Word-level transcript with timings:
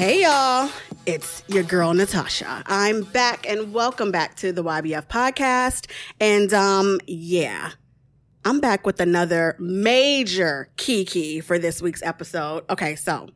Hey 0.00 0.22
y'all, 0.22 0.70
it's 1.04 1.42
your 1.46 1.62
girl 1.62 1.92
Natasha. 1.92 2.62
I'm 2.64 3.02
back 3.02 3.46
and 3.46 3.74
welcome 3.74 4.10
back 4.10 4.34
to 4.36 4.50
the 4.50 4.64
YBF 4.64 5.06
podcast. 5.08 5.90
And 6.18 6.54
um 6.54 7.00
yeah, 7.06 7.72
I'm 8.46 8.60
back 8.60 8.86
with 8.86 8.98
another 8.98 9.56
major 9.58 10.70
kiki 10.78 11.40
for 11.42 11.58
this 11.58 11.82
week's 11.82 12.02
episode. 12.02 12.64
Okay, 12.70 12.96
so 12.96 13.28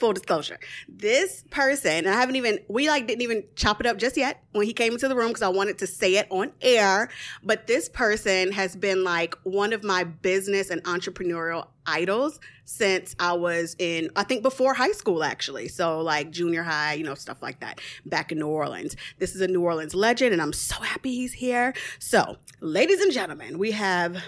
full 0.00 0.12
disclosure. 0.12 0.58
This 0.88 1.44
person, 1.50 2.06
I 2.06 2.12
haven't 2.12 2.36
even, 2.36 2.58
we 2.68 2.88
like 2.88 3.06
didn't 3.06 3.22
even 3.22 3.44
chop 3.54 3.80
it 3.80 3.86
up 3.86 3.98
just 3.98 4.16
yet 4.16 4.42
when 4.52 4.66
he 4.66 4.72
came 4.72 4.94
into 4.94 5.06
the 5.06 5.14
room 5.14 5.28
because 5.28 5.42
I 5.42 5.48
wanted 5.48 5.78
to 5.78 5.86
say 5.86 6.16
it 6.16 6.26
on 6.30 6.52
air. 6.62 7.10
But 7.42 7.66
this 7.66 7.88
person 7.88 8.50
has 8.52 8.74
been 8.74 9.04
like 9.04 9.34
one 9.44 9.72
of 9.72 9.84
my 9.84 10.04
business 10.04 10.70
and 10.70 10.82
entrepreneurial 10.84 11.68
idols 11.86 12.40
since 12.64 13.14
I 13.18 13.34
was 13.34 13.76
in, 13.78 14.10
I 14.16 14.22
think 14.22 14.42
before 14.42 14.74
high 14.74 14.92
school 14.92 15.22
actually. 15.22 15.68
So 15.68 16.00
like 16.00 16.30
junior 16.30 16.62
high, 16.62 16.94
you 16.94 17.04
know, 17.04 17.14
stuff 17.14 17.42
like 17.42 17.60
that 17.60 17.80
back 18.06 18.32
in 18.32 18.38
New 18.38 18.48
Orleans. 18.48 18.96
This 19.18 19.34
is 19.34 19.40
a 19.40 19.48
New 19.48 19.62
Orleans 19.62 19.94
legend 19.94 20.32
and 20.32 20.40
I'm 20.40 20.52
so 20.52 20.76
happy 20.76 21.14
he's 21.14 21.34
here. 21.34 21.74
So, 21.98 22.36
ladies 22.60 23.00
and 23.00 23.12
gentlemen, 23.12 23.58
we 23.58 23.72
have 23.72 24.22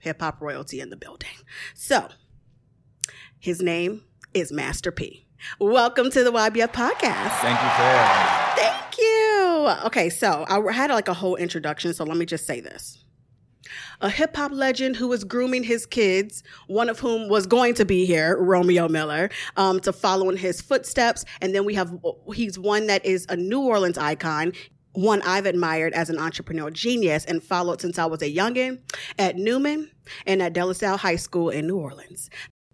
hip 0.00 0.20
hop 0.20 0.40
royalty 0.40 0.80
in 0.80 0.90
the 0.90 0.96
building. 0.96 1.28
So, 1.74 2.08
his 3.38 3.60
name 3.62 4.02
is 4.34 4.52
Master 4.52 4.92
P. 4.92 5.26
Welcome 5.58 6.10
to 6.10 6.22
the 6.22 6.30
YBF 6.30 6.72
podcast. 6.72 7.30
Thank 7.40 7.60
you 7.60 7.68
for 7.68 7.82
having 7.82 8.62
me. 8.62 8.62
Thank 8.62 8.98
you. 8.98 9.68
Okay, 9.86 10.10
so 10.10 10.44
I 10.48 10.72
had 10.72 10.90
like 10.90 11.08
a 11.08 11.14
whole 11.14 11.36
introduction, 11.36 11.94
so 11.94 12.04
let 12.04 12.16
me 12.16 12.26
just 12.26 12.46
say 12.46 12.60
this. 12.60 13.02
A 14.00 14.10
hip 14.10 14.36
hop 14.36 14.52
legend 14.52 14.96
who 14.96 15.08
was 15.08 15.24
grooming 15.24 15.62
his 15.62 15.86
kids, 15.86 16.42
one 16.66 16.88
of 16.88 17.00
whom 17.00 17.28
was 17.28 17.46
going 17.46 17.74
to 17.74 17.84
be 17.84 18.04
here, 18.04 18.36
Romeo 18.40 18.88
Miller, 18.88 19.30
um, 19.56 19.80
to 19.80 19.92
follow 19.92 20.30
in 20.30 20.36
his 20.36 20.60
footsteps. 20.60 21.24
And 21.40 21.54
then 21.54 21.64
we 21.64 21.74
have, 21.74 21.96
he's 22.34 22.58
one 22.58 22.86
that 22.86 23.04
is 23.04 23.26
a 23.28 23.36
New 23.36 23.60
Orleans 23.60 23.98
icon 23.98 24.52
one 24.92 25.22
I've 25.22 25.46
admired 25.46 25.92
as 25.92 26.10
an 26.10 26.16
entrepreneurial 26.16 26.72
genius 26.72 27.24
and 27.24 27.40
followed 27.40 27.80
since 27.80 27.96
I 27.96 28.06
was 28.06 28.22
a 28.22 28.34
youngin 28.34 28.80
at 29.20 29.36
Newman 29.36 29.88
and 30.26 30.42
at 30.42 30.52
De 30.52 30.64
La 30.66 30.72
Salle 30.72 30.96
High 30.96 31.14
School 31.14 31.48
in 31.50 31.68
New 31.68 31.76
Orleans 31.76 32.28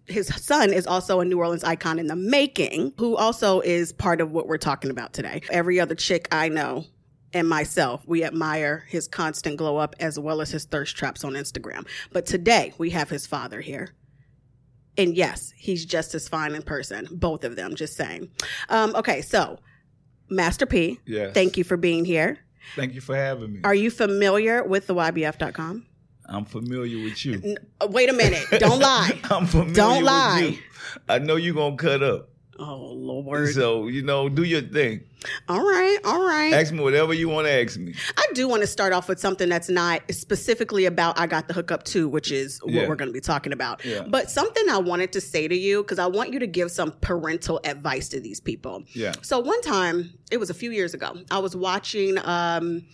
his 0.07 0.27
son 0.43 0.71
is 0.73 0.87
also 0.87 1.19
a 1.19 1.25
New 1.25 1.37
Orleans 1.39 1.63
icon 1.63 1.99
in 1.99 2.07
the 2.07 2.15
making, 2.15 2.93
who 2.97 3.15
also 3.15 3.59
is 3.61 3.91
part 3.91 4.21
of 4.21 4.31
what 4.31 4.47
we're 4.47 4.57
talking 4.57 4.89
about 4.91 5.13
today. 5.13 5.41
Every 5.49 5.79
other 5.79 5.95
chick 5.95 6.27
I 6.31 6.49
know 6.49 6.85
and 7.33 7.47
myself, 7.47 8.03
we 8.07 8.23
admire 8.23 8.85
his 8.87 9.07
constant 9.07 9.57
glow 9.57 9.77
up 9.77 9.95
as 9.99 10.17
well 10.17 10.39
as 10.41 10.49
his 10.51 10.63
thirst 10.65 10.95
traps 10.95 11.23
on 11.23 11.33
Instagram. 11.33 11.85
But 12.13 12.25
today 12.25 12.73
we 12.77 12.91
have 12.91 13.09
his 13.09 13.27
father 13.27 13.59
here. 13.61 13.89
And 14.97 15.15
yes, 15.15 15.53
he's 15.55 15.85
just 15.85 16.15
as 16.15 16.27
fine 16.27 16.55
in 16.55 16.63
person, 16.63 17.07
both 17.11 17.43
of 17.43 17.55
them, 17.55 17.75
just 17.75 17.95
saying. 17.95 18.31
Um, 18.69 18.95
okay, 18.95 19.21
so 19.21 19.59
Master 20.29 20.65
P, 20.65 20.99
Yes. 21.05 21.33
thank 21.33 21.57
you 21.57 21.63
for 21.63 21.77
being 21.77 22.05
here. 22.05 22.39
Thank 22.75 22.95
you 22.95 23.01
for 23.01 23.15
having 23.15 23.53
me. 23.53 23.59
Are 23.63 23.75
you 23.75 23.91
familiar 23.91 24.63
with 24.63 24.87
the 24.87 24.95
YBF.com? 24.95 25.85
I'm 26.27 26.45
familiar 26.45 27.03
with 27.03 27.25
you. 27.25 27.55
Uh, 27.81 27.87
wait 27.89 28.09
a 28.09 28.13
minute. 28.13 28.43
Don't 28.59 28.79
lie. 28.79 29.17
I'm 29.29 29.45
familiar 29.45 29.73
Don't 29.73 29.97
with 29.97 30.05
lie. 30.05 30.39
you. 30.39 30.57
I 31.07 31.19
know 31.19 31.35
you're 31.35 31.53
gonna 31.55 31.75
cut 31.77 32.03
up. 32.03 32.29
Oh, 32.59 32.75
Lord. 32.93 33.53
So, 33.53 33.87
you 33.87 34.01
know, 34.01 34.29
do 34.29 34.41
your 34.43 34.61
thing. 34.61 35.01
All 35.47 35.61
right, 35.61 35.99
all 36.03 36.25
right. 36.25 36.51
Ask 36.53 36.73
me 36.73 36.79
whatever 36.79 37.13
you 37.13 37.29
want 37.29 37.45
to 37.45 37.51
ask 37.53 37.77
me. 37.77 37.93
I 38.17 38.25
do 38.33 38.47
want 38.47 38.61
to 38.61 38.67
start 38.67 38.93
off 38.93 39.07
with 39.07 39.19
something 39.19 39.47
that's 39.47 39.69
not 39.69 40.01
specifically 40.11 40.85
about 40.85 41.19
I 41.19 41.27
got 41.27 41.47
the 41.47 41.53
hookup 41.53 41.83
too, 41.83 42.09
which 42.09 42.31
is 42.31 42.57
what 42.63 42.73
Yeah. 42.73 42.87
we're 42.87 42.95
going 42.95 43.09
to 43.09 43.13
be 43.13 43.19
talking 43.19 43.53
about. 43.53 43.85
Yeah. 43.85 44.05
But 44.07 44.31
something 44.31 44.67
I 44.71 44.79
wanted 44.79 45.11
to 45.13 45.21
say 45.21 45.47
to 45.47 45.55
you 45.55 45.83
because 45.83 45.99
I 45.99 46.07
want 46.07 46.33
you 46.33 46.39
to 46.39 46.47
give 46.47 46.71
some 46.71 46.93
parental 46.99 47.59
advice 47.63 48.09
to 48.09 48.19
these 48.19 48.39
people. 48.39 48.83
Yeah. 48.93 49.11
So 49.21 49.37
one 49.37 49.61
time, 49.61 50.13
it 50.31 50.37
was 50.37 50.49
a 50.49 50.55
few 50.55 50.71
years 50.71 50.95
ago, 50.95 51.15
I 51.29 51.37
was 51.37 51.55
watching 51.55 52.17
um 52.23 52.87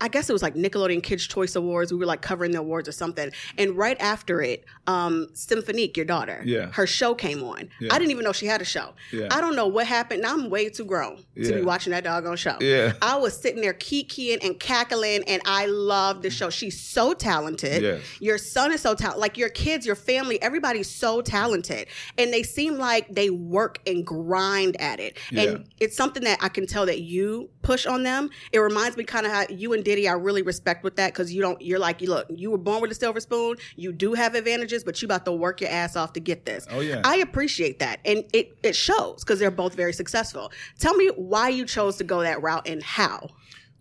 I- 0.00 0.08
guess 0.08 0.30
it 0.30 0.32
was 0.32 0.42
like 0.42 0.54
Nickelodeon 0.54 1.02
Kids 1.02 1.26
Choice 1.26 1.56
Awards. 1.56 1.92
We 1.92 1.98
were 1.98 2.06
like 2.06 2.22
covering 2.22 2.52
the 2.52 2.58
awards 2.60 2.88
or 2.88 2.92
something. 2.92 3.30
And 3.58 3.76
right 3.76 3.96
after 4.00 4.40
it, 4.40 4.64
um, 4.86 5.26
Cymphonique, 5.34 5.96
your 5.96 6.06
daughter, 6.06 6.42
Yeah. 6.44 6.70
her 6.72 6.86
show 6.86 7.14
came 7.14 7.42
on. 7.42 7.68
Yeah. 7.80 7.92
I 7.92 7.98
didn't 7.98 8.12
even 8.12 8.24
know 8.24 8.32
she 8.32 8.46
had 8.46 8.62
a 8.62 8.64
show. 8.64 8.94
Yeah. 9.12 9.28
I 9.30 9.40
don't 9.40 9.56
know 9.56 9.66
what 9.66 9.86
happened. 9.86 10.22
Now 10.22 10.32
I'm 10.34 10.48
way 10.48 10.68
too 10.68 10.84
grown 10.84 11.16
to 11.16 11.22
Yeah. 11.34 11.56
be 11.56 11.62
watching 11.62 11.90
that 11.90 12.04
doggone 12.04 12.36
show. 12.36 12.56
Yeah. 12.60 12.92
I 13.02 13.16
was 13.16 13.36
sitting 13.36 13.60
there 13.60 13.74
kikiing 13.74 14.38
and 14.44 14.58
cackling, 14.60 15.24
and 15.26 15.42
I 15.44 15.66
love 15.66 16.22
the 16.22 16.30
show. 16.30 16.50
She's 16.50 16.80
so 16.80 17.12
talented. 17.12 17.82
Yes. 17.82 18.00
Your 18.20 18.38
son 18.38 18.72
is 18.72 18.80
so 18.80 18.94
talented. 18.94 19.20
Like 19.20 19.36
your 19.36 19.48
kids, 19.50 19.84
your 19.84 19.96
family, 19.96 20.40
everybody's 20.40 20.88
so 20.88 21.20
talented. 21.20 21.88
And 22.16 22.32
they 22.32 22.42
seem 22.44 22.78
like 22.78 23.08
they 23.12 23.28
work 23.30 23.80
and 23.86 24.06
grind 24.06 24.80
at 24.80 25.00
it. 25.00 25.16
And 25.34 25.64
it's 25.80 25.96
something 25.96 26.22
that 26.24 26.38
I 26.40 26.48
can 26.48 26.66
tell 26.66 26.86
that 26.86 27.00
you 27.00 27.50
push 27.62 27.86
on 27.86 28.04
them. 28.04 28.30
It 28.52 28.58
reminds 28.60 28.96
me 28.96 29.04
kind 29.04 29.26
of 29.26 29.32
how 29.32 29.44
you 29.50 29.65
and 29.72 29.84
Diddy, 29.84 30.08
I 30.08 30.12
really 30.12 30.42
respect 30.42 30.84
with 30.84 30.96
that 30.96 31.12
because 31.12 31.32
you 31.32 31.42
don't, 31.42 31.60
you're 31.60 31.78
like, 31.78 32.00
you 32.00 32.08
look, 32.08 32.26
you 32.30 32.50
were 32.50 32.58
born 32.58 32.80
with 32.80 32.90
a 32.90 32.94
silver 32.94 33.20
spoon. 33.20 33.56
You 33.76 33.92
do 33.92 34.14
have 34.14 34.34
advantages, 34.34 34.84
but 34.84 35.00
you 35.00 35.06
about 35.06 35.24
to 35.24 35.32
work 35.32 35.60
your 35.60 35.70
ass 35.70 35.96
off 35.96 36.12
to 36.14 36.20
get 36.20 36.44
this. 36.46 36.66
Oh, 36.70 36.80
yeah. 36.80 37.02
I 37.04 37.16
appreciate 37.16 37.78
that. 37.78 38.00
And 38.04 38.24
it, 38.32 38.56
it 38.62 38.76
shows 38.76 39.24
because 39.24 39.38
they're 39.38 39.50
both 39.50 39.74
very 39.74 39.92
successful. 39.92 40.52
Tell 40.78 40.94
me 40.94 41.08
why 41.16 41.48
you 41.48 41.64
chose 41.64 41.96
to 41.96 42.04
go 42.04 42.20
that 42.20 42.42
route 42.42 42.68
and 42.68 42.82
how. 42.82 43.28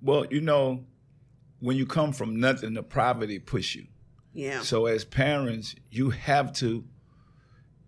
Well, 0.02 0.26
you 0.30 0.42
know, 0.42 0.84
when 1.60 1.78
you 1.78 1.86
come 1.86 2.14
from 2.14 2.40
nothing, 2.40 2.74
the 2.74 2.84
poverty 2.84 3.40
push 3.40 3.76
you. 3.76 3.88
Yeah. 4.34 4.62
So 4.62 4.86
as 4.86 5.06
parents, 5.06 5.76
you 5.90 6.10
have 6.10 6.54
to 6.54 6.84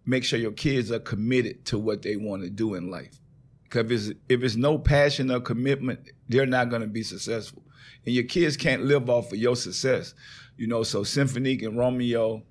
make 0.06 0.24
sure 0.24 0.40
your 0.40 0.54
kids 0.54 0.92
are 0.92 1.00
committed 1.00 1.66
to 1.66 1.78
what 1.78 2.02
they 2.02 2.16
want 2.16 2.44
to 2.44 2.50
do 2.50 2.76
in 2.76 2.90
life. 2.90 3.20
Because 3.64 3.86
if 3.86 3.92
it's, 3.92 4.20
if 4.30 4.44
it's 4.44 4.56
no 4.56 4.78
passion 4.78 5.30
or 5.30 5.42
commitment, 5.42 6.00
they're 6.30 6.46
not 6.46 6.70
going 6.70 6.82
to 6.82 6.88
be 6.88 7.04
successful. 7.04 7.62
And 8.06 8.14
your 8.16 8.24
kids 8.26 8.58
can't 8.58 8.84
live 8.86 9.10
off 9.10 9.32
of 9.32 9.38
your 9.38 9.56
success. 9.56 10.14
You 10.58 10.68
know, 10.68 10.84
so 10.84 11.02
Cymphonique 11.04 11.64
and 11.66 11.78
Romeo, 11.78 12.44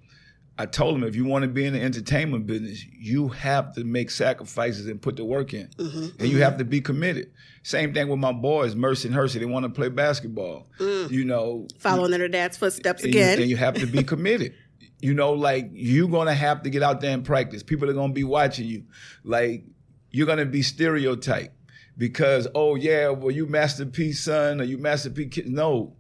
I 0.59 0.67
told 0.67 0.95
them 0.95 1.05
if 1.05 1.17
you 1.17 1.25
want 1.25 1.43
to 1.43 1.49
be 1.49 1.65
in 1.67 1.73
the 1.75 1.83
entertainment 1.83 2.47
business, 2.47 2.85
you 2.99 3.29
have 3.29 3.75
to 3.75 3.85
make 3.85 4.11
sacrifices 4.11 4.87
and 4.87 5.01
put 5.03 5.17
the 5.17 5.25
work 5.25 5.53
in. 5.53 5.67
Mm-hmm, 5.77 6.07
And 6.21 6.29
you 6.29 6.39
have 6.43 6.57
to 6.59 6.65
be 6.65 6.81
committed. 6.81 7.31
Same 7.63 7.93
thing 7.93 8.09
with 8.09 8.19
my 8.21 8.33
boys, 8.33 8.75
Mercy 8.77 9.09
and 9.09 9.15
Hercy. 9.15 9.39
They 9.41 9.45
want 9.45 9.65
to 9.65 9.69
play 9.71 9.89
basketball. 9.89 10.69
You 10.79 11.25
know, 11.25 11.67
Following 11.79 12.13
in 12.13 12.21
their 12.21 12.29
dad's 12.29 12.57
footsteps 12.57 13.03
and 13.03 13.13
you- 13.13 13.21
again. 13.21 13.41
and 13.41 13.51
you 13.51 13.57
have 13.57 13.75
to 13.75 13.87
be 13.87 14.03
committed. 14.13 14.55
you 15.01 15.13
know, 15.15 15.33
like 15.33 15.69
you're 15.73 16.09
gonna 16.09 16.33
have 16.35 16.63
to 16.63 16.71
get 16.71 16.83
out 16.83 17.01
there 17.01 17.13
and 17.13 17.25
practice. 17.25 17.63
People 17.63 17.91
are 17.91 17.93
gonna 17.95 18.13
be 18.15 18.25
watching 18.25 18.67
you. 18.67 18.85
Like 19.25 19.65
you're 20.11 20.27
gonna 20.27 20.47
be 20.47 20.63
stereotyped 20.63 21.55
because 21.97 22.47
oh 22.55 22.75
yeah, 22.75 23.11
well 23.11 23.31
you 23.31 23.47
Master 23.47 23.87
P's 23.87 24.21
son 24.21 24.61
or 24.61 24.65
you 24.65 24.79
Master 24.79 25.11
P's 25.11 25.29
kid. 25.31 25.49
No, 25.49 25.95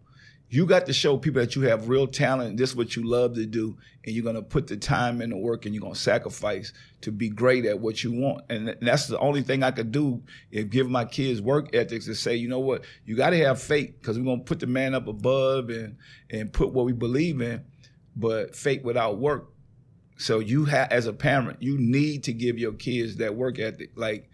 you 0.48 0.64
got 0.66 0.86
to 0.86 0.92
show 0.92 1.16
people 1.16 1.40
that 1.40 1.56
you 1.56 1.62
have 1.62 1.88
real 1.88 2.06
talent. 2.06 2.56
This 2.56 2.70
is 2.70 2.76
what 2.76 2.94
you 2.94 3.02
love 3.02 3.34
to 3.34 3.46
do, 3.46 3.76
and 4.04 4.14
you're 4.14 4.24
gonna 4.24 4.42
put 4.42 4.66
the 4.66 4.76
time 4.76 5.20
and 5.20 5.32
the 5.32 5.36
work, 5.36 5.66
and 5.66 5.74
you're 5.74 5.82
gonna 5.82 5.94
sacrifice 5.94 6.72
to 7.00 7.10
be 7.10 7.28
great 7.28 7.64
at 7.66 7.80
what 7.80 8.04
you 8.04 8.12
want. 8.12 8.44
And 8.48 8.66
th- 8.66 8.78
that's 8.80 9.06
the 9.06 9.18
only 9.18 9.42
thing 9.42 9.62
I 9.62 9.70
could 9.70 9.90
do 9.90 10.22
is 10.50 10.64
give 10.64 10.88
my 10.88 11.04
kids 11.04 11.40
work 11.40 11.74
ethics 11.74 12.06
and 12.06 12.16
say, 12.16 12.36
you 12.36 12.48
know 12.48 12.60
what, 12.60 12.84
you 13.04 13.16
got 13.16 13.30
to 13.30 13.38
have 13.38 13.60
faith 13.60 13.94
because 14.00 14.18
we're 14.18 14.24
gonna 14.24 14.42
put 14.42 14.60
the 14.60 14.66
man 14.66 14.94
up 14.94 15.08
above 15.08 15.70
and 15.70 15.96
and 16.30 16.52
put 16.52 16.72
what 16.72 16.86
we 16.86 16.92
believe 16.92 17.40
in, 17.40 17.64
but 18.14 18.54
faith 18.54 18.82
without 18.82 19.18
work. 19.18 19.48
So 20.18 20.38
you 20.38 20.64
have, 20.64 20.90
as 20.90 21.06
a 21.06 21.12
parent, 21.12 21.62
you 21.62 21.76
need 21.78 22.24
to 22.24 22.32
give 22.32 22.58
your 22.58 22.72
kids 22.72 23.16
that 23.16 23.34
work 23.34 23.58
ethic. 23.58 23.90
Like 23.96 24.30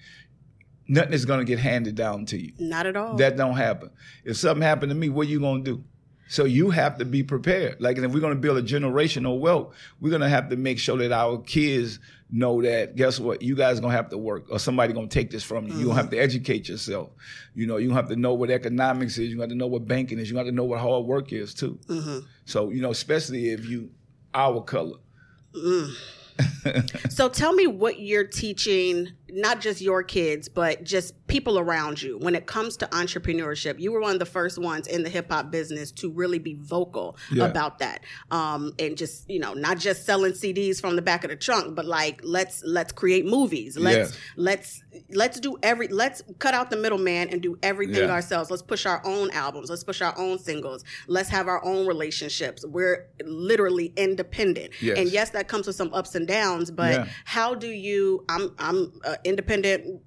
nothing 0.88 1.12
is 1.12 1.24
gonna 1.24 1.44
get 1.44 1.58
handed 1.58 1.94
down 1.94 2.26
to 2.26 2.38
you. 2.38 2.52
Not 2.58 2.86
at 2.86 2.96
all. 2.96 3.16
That 3.16 3.36
don't 3.36 3.56
happen. 3.56 3.90
If 4.24 4.36
something 4.36 4.62
happened 4.62 4.90
to 4.90 4.96
me, 4.96 5.08
what 5.08 5.26
are 5.26 5.30
you 5.30 5.40
gonna 5.40 5.62
do? 5.62 5.84
So 6.28 6.44
you 6.44 6.70
have 6.70 6.96
to 6.96 7.04
be 7.04 7.22
prepared. 7.22 7.80
Like, 7.80 7.96
and 7.96 8.06
if 8.06 8.12
we're 8.12 8.20
gonna 8.20 8.36
build 8.36 8.56
a 8.56 8.62
generational 8.62 9.38
wealth, 9.38 9.74
we're 10.00 10.10
gonna 10.10 10.28
have 10.28 10.48
to 10.48 10.56
make 10.56 10.78
sure 10.78 10.96
that 10.96 11.12
our 11.12 11.38
kids 11.38 11.98
know 12.30 12.62
that. 12.62 12.96
Guess 12.96 13.20
what? 13.20 13.42
You 13.42 13.54
guys 13.54 13.80
gonna 13.80 13.92
have 13.92 14.08
to 14.08 14.18
work, 14.18 14.46
or 14.50 14.58
somebody 14.58 14.94
gonna 14.94 15.08
take 15.08 15.30
this 15.30 15.44
from 15.44 15.68
you. 15.68 15.74
You 15.74 15.84
gonna 15.86 15.96
have 15.96 16.10
to 16.10 16.16
mm-hmm. 16.16 16.24
educate 16.24 16.68
yourself. 16.68 17.10
You 17.54 17.66
know, 17.66 17.76
you 17.76 17.90
have 17.90 18.08
to 18.08 18.16
know 18.16 18.32
what 18.32 18.50
economics 18.50 19.18
is. 19.18 19.28
You 19.30 19.40
have 19.40 19.50
to 19.50 19.54
know 19.54 19.66
what 19.66 19.86
banking 19.86 20.18
is. 20.18 20.30
You 20.30 20.38
have 20.38 20.46
to 20.46 20.52
know 20.52 20.64
what 20.64 20.80
hard 20.80 21.04
work 21.04 21.32
is 21.32 21.52
too. 21.52 21.78
Mm-hmm. 21.86 22.20
So 22.46 22.70
you 22.70 22.80
know, 22.80 22.90
especially 22.90 23.50
if 23.50 23.66
you 23.66 23.90
our 24.34 24.62
color. 24.62 24.96
Mm. 25.54 25.94
so 27.10 27.28
tell 27.28 27.52
me 27.52 27.66
what 27.66 28.00
you're 28.00 28.24
teaching 28.24 29.12
not 29.32 29.60
just 29.60 29.80
your 29.80 30.02
kids, 30.02 30.48
but 30.48 30.84
just 30.84 31.14
people 31.26 31.58
around 31.58 32.02
you. 32.02 32.18
When 32.18 32.34
it 32.34 32.46
comes 32.46 32.76
to 32.78 32.86
entrepreneurship, 32.88 33.80
you 33.80 33.90
were 33.90 34.00
one 34.00 34.12
of 34.12 34.18
the 34.18 34.26
first 34.26 34.58
ones 34.58 34.86
in 34.86 35.02
the 35.02 35.08
hip 35.08 35.30
hop 35.30 35.50
business 35.50 35.90
to 35.92 36.10
really 36.10 36.38
be 36.38 36.54
vocal 36.60 37.16
Yeah. 37.32 37.46
about 37.46 37.78
that, 37.78 38.02
um, 38.30 38.72
and 38.78 38.96
just 38.96 39.28
you 39.30 39.38
know, 39.40 39.54
not 39.54 39.78
just 39.78 40.04
selling 40.04 40.32
CDs 40.32 40.80
from 40.80 40.96
the 40.96 41.02
back 41.02 41.24
of 41.24 41.30
the 41.30 41.36
trunk, 41.36 41.74
but 41.74 41.86
like 41.86 42.20
let's 42.22 42.62
let's 42.64 42.92
create 42.92 43.24
movies. 43.24 43.76
Let's 43.78 44.10
Yes. 44.12 44.18
let's 44.36 44.82
let's 45.14 45.40
do 45.40 45.56
every 45.62 45.88
let's 45.88 46.22
cut 46.38 46.52
out 46.54 46.70
the 46.70 46.76
middleman 46.76 47.30
and 47.30 47.40
do 47.40 47.58
everything 47.62 48.04
Yeah. 48.08 48.10
ourselves. 48.12 48.50
Let's 48.50 48.62
push 48.62 48.84
our 48.84 49.00
own 49.04 49.30
albums. 49.30 49.70
Let's 49.70 49.84
push 49.84 50.02
our 50.02 50.16
own 50.18 50.38
singles. 50.38 50.84
Let's 51.08 51.30
have 51.30 51.48
our 51.48 51.64
own 51.64 51.86
relationships. 51.86 52.64
We're 52.66 53.08
literally 53.24 53.92
independent. 53.96 54.70
Yes. 54.82 54.98
And 54.98 55.08
yes, 55.10 55.30
that 55.30 55.48
comes 55.48 55.66
with 55.66 55.76
some 55.76 55.92
ups 55.94 56.14
and 56.14 56.26
downs, 56.28 56.70
but 56.70 56.92
Yeah. 56.92 57.06
how 57.24 57.54
do 57.54 57.68
you 57.68 58.24
I'm 58.28 58.54
I'm 58.58 58.92
uh, 59.04 59.16
independent 59.24 60.00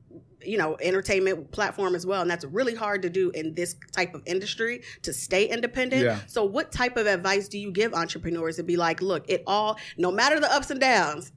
you 0.43 0.57
know 0.57 0.77
entertainment 0.81 1.51
platform 1.51 1.95
as 1.95 2.05
well 2.05 2.21
and 2.21 2.29
that's 2.29 2.45
really 2.45 2.75
hard 2.75 3.01
to 3.01 3.09
do 3.09 3.31
in 3.31 3.53
this 3.55 3.75
type 3.91 4.13
of 4.13 4.21
industry 4.27 4.81
to 5.01 5.11
stay 5.11 5.45
independent 5.49 6.03
Yeah. 6.03 6.19
so 6.27 6.43
what 6.43 6.71
type 6.71 6.97
of 6.97 7.07
advice 7.07 7.47
do 7.47 7.57
you 7.57 7.71
give 7.71 7.93
entrepreneurs 7.95 8.57
to 8.57 8.63
be 8.63 8.77
like 8.77 9.01
look 9.01 9.27
it 9.27 9.41
all 9.47 9.77
no 9.97 10.11
matter 10.11 10.39
the 10.39 10.51
ups 10.53 10.69
and 10.69 10.79
downs 10.79 11.31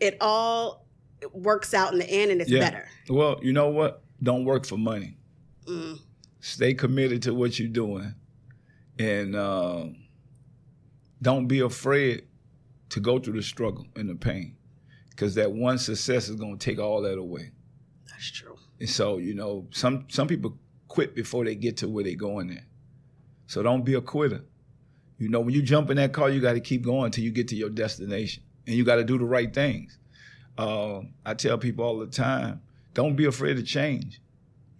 it 0.00 0.16
all 0.22 0.86
works 1.32 1.74
out 1.74 1.92
in 1.92 1.98
the 1.98 2.08
end 2.08 2.30
and 2.30 2.40
it's 2.40 2.50
Yeah. 2.50 2.60
better 2.60 2.88
Well, 3.10 3.38
you 3.42 3.52
know 3.52 3.68
what? 3.68 4.02
Don't 4.22 4.44
work 4.44 4.64
for 4.66 4.76
money. 4.78 5.18
Mm. 5.66 5.98
Stay 6.40 6.72
committed 6.74 7.22
to 7.22 7.34
what 7.34 7.58
you're 7.58 7.68
doing, 7.68 8.14
and 8.98 9.36
uh, 9.36 9.86
don't 11.22 11.46
be 11.46 11.60
afraid 11.60 12.24
to 12.90 13.00
go 13.00 13.18
through 13.18 13.34
the 13.34 13.42
struggle 13.42 13.86
and 13.96 14.08
the 14.08 14.14
pain, 14.14 14.55
because 15.16 15.34
that 15.34 15.50
one 15.50 15.78
success 15.78 16.28
is 16.28 16.36
going 16.36 16.58
to 16.58 16.64
take 16.64 16.78
all 16.78 17.00
that 17.00 17.18
away. 17.18 17.50
that's 18.10 18.30
true 18.30 18.56
And 18.78 18.88
so, 18.88 19.16
you 19.16 19.34
know, 19.34 19.66
some 19.70 20.04
some 20.08 20.28
people 20.28 20.58
quit 20.88 21.14
before 21.14 21.44
they 21.44 21.54
get 21.54 21.78
to 21.78 21.88
where 21.88 22.04
they're 22.04 22.14
going 22.14 22.48
there. 22.48 22.66
So 23.46 23.62
don't 23.62 23.84
be 23.84 23.94
a 23.94 24.00
quitter. 24.02 24.44
You 25.18 25.30
know, 25.30 25.40
when 25.40 25.54
you 25.54 25.62
jump 25.62 25.88
in 25.90 25.96
that 25.96 26.12
car, 26.12 26.28
you 26.28 26.40
got 26.40 26.52
to 26.52 26.60
keep 26.60 26.82
going 26.82 27.10
till 27.10 27.24
you 27.24 27.30
get 27.30 27.48
to 27.48 27.56
your 27.56 27.70
destination, 27.70 28.42
and 28.66 28.76
you 28.76 28.84
got 28.84 28.96
to 28.96 29.04
do 29.04 29.16
the 29.16 29.24
right 29.24 29.52
things. 29.52 29.98
Uh, 30.58 31.00
I 31.24 31.32
tell 31.32 31.56
people 31.56 31.86
all 31.86 31.98
the 31.98 32.06
time, 32.06 32.60
don't 32.92 33.16
be 33.16 33.24
afraid 33.24 33.56
to 33.56 33.62
change. 33.62 34.20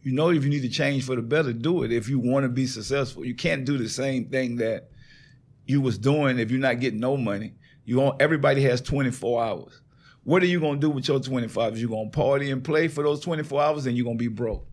You 0.03 0.13
know, 0.13 0.31
if 0.31 0.45
you 0.45 0.51
need 0.51 0.63
to 0.63 0.69
change 0.69 1.05
for 1.07 1.17
the 1.17 1.23
better, 1.23 1.55
do 1.55 1.83
it. 1.83 1.93
If 1.93 2.09
you 2.11 2.19
want 2.19 2.45
to 2.45 2.51
be 2.51 2.67
successful, 2.67 3.25
you 3.25 3.35
can't 3.35 3.65
do 3.65 3.79
the 3.79 3.89
same 3.89 4.27
thing 4.27 4.57
that 4.57 4.91
you 5.65 5.81
was 5.81 5.97
doing 5.97 6.39
if 6.39 6.51
you're 6.51 6.61
not 6.61 6.81
getting 6.81 7.01
no 7.01 7.17
money. 7.17 7.55
You 7.87 7.99
want 7.99 8.21
everybody 8.21 8.63
has 8.63 8.83
24 8.83 9.43
hours. 9.43 9.81
What 10.27 10.43
are 10.43 10.47
you 10.47 10.59
gonna 10.59 10.81
do 10.81 10.91
with 10.91 11.07
your 11.07 11.21
24 11.21 11.63
hours? 11.63 11.81
You're 11.81 11.89
gonna 11.89 12.11
party 12.11 12.51
and 12.51 12.65
play 12.65 12.89
for 12.89 13.05
those 13.05 13.21
24 13.21 13.63
hours, 13.63 13.87
and 13.87 13.97
you're 13.97 14.05
gonna 14.05 14.17
be 14.17 14.27
broke. 14.27 14.67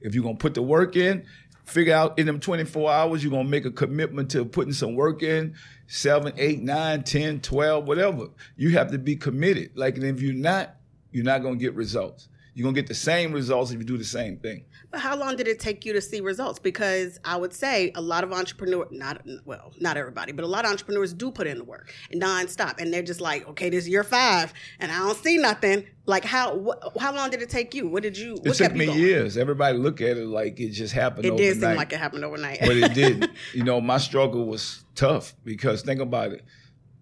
If 0.00 0.14
you're 0.14 0.24
gonna 0.24 0.38
put 0.38 0.54
the 0.54 0.62
work 0.62 0.96
in, 0.96 1.26
figure 1.66 1.94
out 1.94 2.18
in 2.18 2.24
them 2.24 2.40
24 2.40 2.90
hours, 2.90 3.22
you're 3.22 3.32
gonna 3.32 3.46
make 3.46 3.66
a 3.66 3.70
commitment 3.70 4.30
to 4.30 4.46
putting 4.46 4.72
some 4.72 4.94
work 4.94 5.22
in, 5.22 5.56
seven, 5.88 6.32
eight, 6.38 6.62
nine, 6.62 7.02
10, 7.02 7.40
12, 7.40 7.86
whatever. 7.86 8.28
You 8.56 8.70
have 8.70 8.90
to 8.92 8.98
be 8.98 9.14
committed. 9.14 9.72
Like, 9.74 9.96
and 9.96 10.06
if 10.06 10.22
you're 10.22 10.32
not, 10.32 10.76
you're 11.10 11.22
not 11.22 11.42
gonna 11.42 11.56
get 11.56 11.74
results. 11.74 12.28
You're 12.54 12.64
gonna 12.64 12.74
get 12.74 12.86
the 12.86 12.94
same 12.94 13.32
results 13.32 13.70
if 13.70 13.78
you 13.78 13.84
do 13.84 13.96
the 13.96 14.04
same 14.04 14.36
thing. 14.36 14.64
But 14.90 15.00
how 15.00 15.16
long 15.16 15.36
did 15.36 15.48
it 15.48 15.58
take 15.58 15.86
you 15.86 15.94
to 15.94 16.02
see 16.02 16.20
results? 16.20 16.58
Because 16.58 17.18
I 17.24 17.36
would 17.36 17.54
say 17.54 17.92
a 17.94 18.00
lot 18.02 18.24
of 18.24 18.32
entrepreneurs, 18.32 18.88
not 18.90 19.22
well, 19.46 19.72
not 19.80 19.96
everybody, 19.96 20.32
but 20.32 20.44
a 20.44 20.48
lot 20.48 20.66
of 20.66 20.70
entrepreneurs 20.70 21.14
do 21.14 21.30
put 21.30 21.46
in 21.46 21.56
the 21.56 21.64
work 21.64 21.94
and 22.10 22.20
nonstop, 22.20 22.78
and 22.78 22.92
they're 22.92 23.02
just 23.02 23.22
like, 23.22 23.48
okay, 23.48 23.70
this 23.70 23.84
is 23.84 23.88
year 23.88 24.04
five, 24.04 24.52
and 24.80 24.92
I 24.92 24.98
don't 24.98 25.16
see 25.16 25.38
nothing. 25.38 25.86
Like 26.04 26.24
how 26.26 26.58
wh- 26.62 27.00
how 27.00 27.14
long 27.14 27.30
did 27.30 27.40
it 27.40 27.48
take 27.48 27.74
you? 27.74 27.88
What 27.88 28.02
did 28.02 28.18
you? 28.18 28.36
It 28.44 28.52
took 28.54 28.74
me 28.74 28.84
going? 28.86 28.98
years. 28.98 29.38
Everybody 29.38 29.78
look 29.78 30.02
at 30.02 30.18
it 30.18 30.26
like 30.26 30.60
it 30.60 30.70
just 30.70 30.92
happened 30.92 31.24
It 31.24 31.30
overnight. 31.30 31.54
did 31.54 31.60
seem 31.62 31.76
like 31.76 31.92
it 31.94 31.98
happened 31.98 32.24
overnight, 32.24 32.58
but 32.60 32.76
it 32.76 32.92
didn't. 32.92 33.30
You 33.54 33.64
know, 33.64 33.80
my 33.80 33.96
struggle 33.98 34.44
was 34.46 34.84
tough 34.94 35.34
because 35.44 35.80
think 35.82 36.00
about 36.00 36.32
it. 36.32 36.44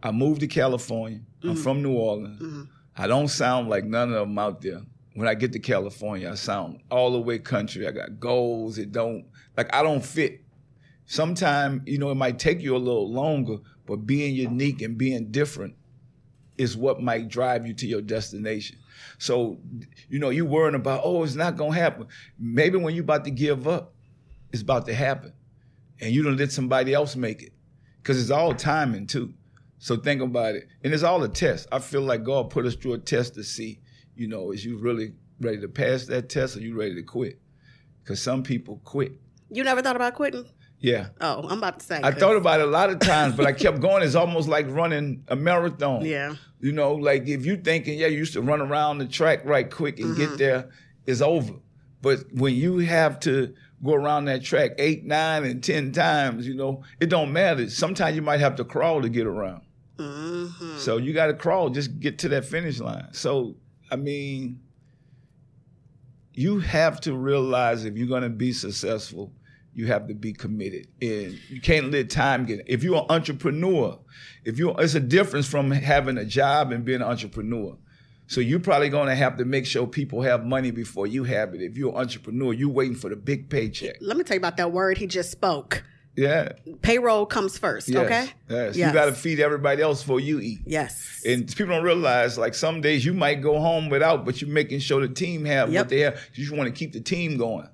I 0.03 0.13
moved 0.13 0.41
to 0.43 0.47
California. 0.47 1.21
I'm 1.43 1.51
Mm-hmm. 1.55 1.63
from 1.63 1.83
New 1.83 1.95
Orleans. 1.97 2.69
I 2.97 3.07
don't 3.09 3.29
sound 3.29 3.69
like 3.69 3.85
none 3.85 4.13
of 4.13 4.29
them 4.29 4.39
out 4.39 4.61
there. 4.61 4.83
When 5.15 5.27
I 5.27 5.35
get 5.35 5.53
to 5.53 5.59
California, 5.59 6.31
I 6.31 6.35
sound 6.35 6.81
all 6.91 7.11
the 7.11 7.21
way 7.21 7.39
country. 7.39 7.87
I 7.87 7.91
got 7.91 8.21
goals. 8.21 8.79
It 8.79 8.93
don't 8.93 9.27
like 9.57 9.75
I 9.75 9.83
don't 9.83 10.05
fit. 10.05 10.43
Sometimes, 11.07 11.83
you 11.87 11.99
know, 11.99 12.11
it 12.11 12.15
might 12.15 12.39
take 12.39 12.61
you 12.61 12.77
a 12.77 12.79
little 12.79 13.11
longer, 13.11 13.57
but 13.87 14.07
being 14.07 14.35
unique 14.35 14.81
and 14.83 14.97
being 14.97 15.33
different 15.33 15.75
is 16.57 16.77
what 16.77 17.03
might 17.03 17.29
drive 17.29 17.67
you 17.67 17.75
to 17.75 17.87
your 17.87 18.03
destination. 18.03 18.79
So, 19.19 19.59
you 20.09 20.19
know, 20.19 20.31
you 20.31 20.47
worrying 20.47 20.77
about, 20.77 21.01
oh, 21.03 21.25
it's 21.25 21.35
not 21.35 21.57
gonna 21.57 21.75
happen. 21.75 22.07
Maybe 22.39 22.79
when 22.79 22.95
you 22.95 23.03
about 23.03 23.25
to 23.25 23.31
give 23.31 23.67
up, 23.67 23.95
it's 24.53 24.63
about 24.63 24.87
to 24.87 24.95
happen. 24.95 25.33
And 26.01 26.13
you 26.13 26.23
don't 26.23 26.37
let 26.37 26.53
somebody 26.53 26.95
else 26.95 27.17
make 27.17 27.43
it. 27.43 27.53
Because 28.03 28.21
it's 28.21 28.31
all 28.31 28.55
timing 28.55 29.07
too. 29.07 29.35
So 29.79 29.97
think 29.97 30.23
about 30.23 30.55
it. 30.55 30.69
And 30.85 30.93
it's 30.93 31.03
all 31.03 31.23
a 31.23 31.29
test. 31.29 31.67
I 31.73 31.79
feel 31.79 32.03
like 32.03 32.23
God 32.23 32.51
put 32.51 32.67
us 32.67 32.75
through 32.75 32.95
a 32.95 32.99
test 32.99 33.35
to 33.35 33.43
see, 33.43 33.81
you 34.21 34.29
know, 34.29 34.51
is 34.53 34.63
you 34.65 34.77
really 34.77 35.15
ready 35.41 35.59
to 35.63 35.69
pass 35.69 36.05
that 36.05 36.29
test 36.29 36.55
or 36.57 36.61
you 36.61 36.79
ready 36.79 36.95
to 36.95 37.03
quit? 37.03 37.41
Because 38.03 38.21
some 38.21 38.43
people 38.43 38.81
quit. 38.85 39.13
you 39.51 39.65
never 39.65 39.81
thought 39.81 39.97
about 39.97 40.15
quitting? 40.15 40.45
Yeah. 40.79 41.09
Oh, 41.23 41.47
I'm 41.49 41.59
about 41.59 41.79
to 41.81 41.87
say. 41.87 42.01
I 42.03 42.11
thought 42.11 42.37
about 42.37 42.61
it 42.61 42.69
a 42.69 42.71
lot 42.71 42.91
of 42.91 42.99
times, 43.01 43.35
but 43.35 43.47
I 43.47 43.53
kept 43.53 43.81
going. 43.87 44.03
It's 44.03 44.15
almost 44.15 44.47
like 44.49 44.67
running 44.69 45.25
a 45.29 45.37
marathon. 45.37 46.05
Yeah. 46.05 46.35
You 46.61 46.73
know, 46.73 46.95
like 46.95 47.27
if 47.29 47.47
you 47.47 47.57
thinking, 47.57 47.99
yeah, 47.99 48.09
you 48.09 48.19
used 48.19 48.35
to 48.35 48.43
run 48.43 48.61
around 48.61 48.99
the 48.99 49.07
track 49.07 49.45
right 49.47 49.71
quick 49.71 49.99
and 49.99 50.15
Mm-hmm. 50.15 50.31
get 50.31 50.39
there, 50.39 50.71
it's 51.07 51.23
over. 51.23 51.55
But 52.03 52.19
when 52.33 52.55
you 52.55 52.79
have 52.79 53.21
to 53.21 53.55
go 53.83 53.95
around 53.95 54.27
that 54.27 54.43
track 54.43 54.73
eight, 54.79 55.05
nine, 55.05 55.45
and 55.45 55.65
ten 55.65 55.93
times, 55.93 56.47
you 56.47 56.55
know, 56.55 56.83
it 56.99 57.09
don't 57.09 57.33
matter. 57.33 57.69
Sometimes 57.71 58.17
you 58.17 58.23
might 58.23 58.41
have 58.41 58.57
to 58.57 58.65
crawl 58.65 59.01
to 59.03 59.09
get 59.09 59.27
around. 59.27 59.63
Mm-hmm. 59.99 60.79
So 60.79 60.97
you 60.99 61.13
got 61.13 61.27
to 61.29 61.35
crawl, 61.35 61.69
just 61.71 61.99
get 62.01 62.19
to 62.21 62.29
that 62.31 62.45
finish 62.47 62.81
line. 62.81 63.09
So 63.13 63.57
I 63.91 63.97
mean, 63.97 64.61
you 66.33 66.61
have 66.61 67.01
to 67.03 67.15
realize 67.15 67.85
if 67.85 67.97
you're 67.97 68.09
going 68.09 68.23
to 68.23 68.29
be 68.29 68.53
successful, 68.53 69.33
you 69.75 69.87
have 69.87 70.09
to 70.09 70.15
be 70.15 70.33
committed, 70.33 70.89
and 71.01 71.39
you 71.49 71.61
can't 71.61 71.91
let 71.91 72.11
time 72.11 72.45
get. 72.45 72.65
If 72.67 72.83
you're 72.83 72.97
an 72.97 73.07
entrepreneur, 73.09 73.99
if 74.45 74.59
you, 74.59 74.75
it's 74.79 74.95
a 74.95 75.01
difference 75.01 75.47
from 75.47 75.71
having 75.71 76.19
a 76.19 76.25
job 76.25 76.73
and 76.73 76.85
being 76.85 77.03
an 77.03 77.09
entrepreneur. 77.09 77.77
So 78.27 78.41
you're 78.41 78.61
probably 78.61 78.89
going 78.89 79.09
to 79.09 79.15
have 79.15 79.37
to 79.39 79.45
make 79.45 79.67
sure 79.67 79.87
people 79.87 80.23
have 80.23 80.45
money 80.45 80.71
before 80.71 81.07
you 81.07 81.25
have 81.25 81.53
it. 81.55 81.63
If 81.63 81.77
you're 81.77 81.91
an 81.91 81.99
entrepreneur, 81.99 82.53
you're 82.53 82.69
waiting 82.69 82.95
for 82.95 83.11
the 83.11 83.17
big 83.17 83.49
paycheck. 83.51 83.97
Let 84.01 84.17
me 84.17 84.23
tell 84.23 84.37
you 84.37 84.41
about 84.41 84.57
that 84.59 84.71
word 84.71 84.99
he 84.99 85.07
just 85.07 85.33
spoke. 85.33 85.83
Yeah. 86.21 86.53
Payroll 86.83 87.25
comes 87.25 87.57
first. 87.57 87.89
Yes. 87.89 88.05
Okay. 88.05 88.29
Yes. 88.51 88.77
Yes. 88.77 88.89
You 88.89 88.93
got 88.93 89.07
to 89.07 89.15
feed 89.15 89.41
everybody 89.41 89.81
else 89.81 90.03
before 90.03 90.21
you 90.21 90.39
eat. 90.39 90.59
Yes. 90.67 91.23
And 91.25 91.49
people 91.49 91.75
don't 91.75 91.83
realize, 91.83 92.37
like 92.37 92.55
some 92.55 92.83
days 92.83 93.07
you 93.07 93.15
might 93.15 93.37
go 93.41 93.59
home 93.59 93.89
without, 93.89 94.27
but 94.27 94.43
you're 94.43 94.51
making 94.51 94.81
sure 94.81 95.01
the 95.01 95.13
team 95.13 95.47
have 95.47 95.73
Yep. 95.73 95.81
what 95.81 95.89
they 95.89 96.01
have. 96.01 96.21
You 96.35 96.45
just 96.45 96.55
want 96.55 96.67
to 96.69 96.79
keep 96.79 96.93
the 96.93 97.01
team 97.01 97.39
going. 97.39 97.71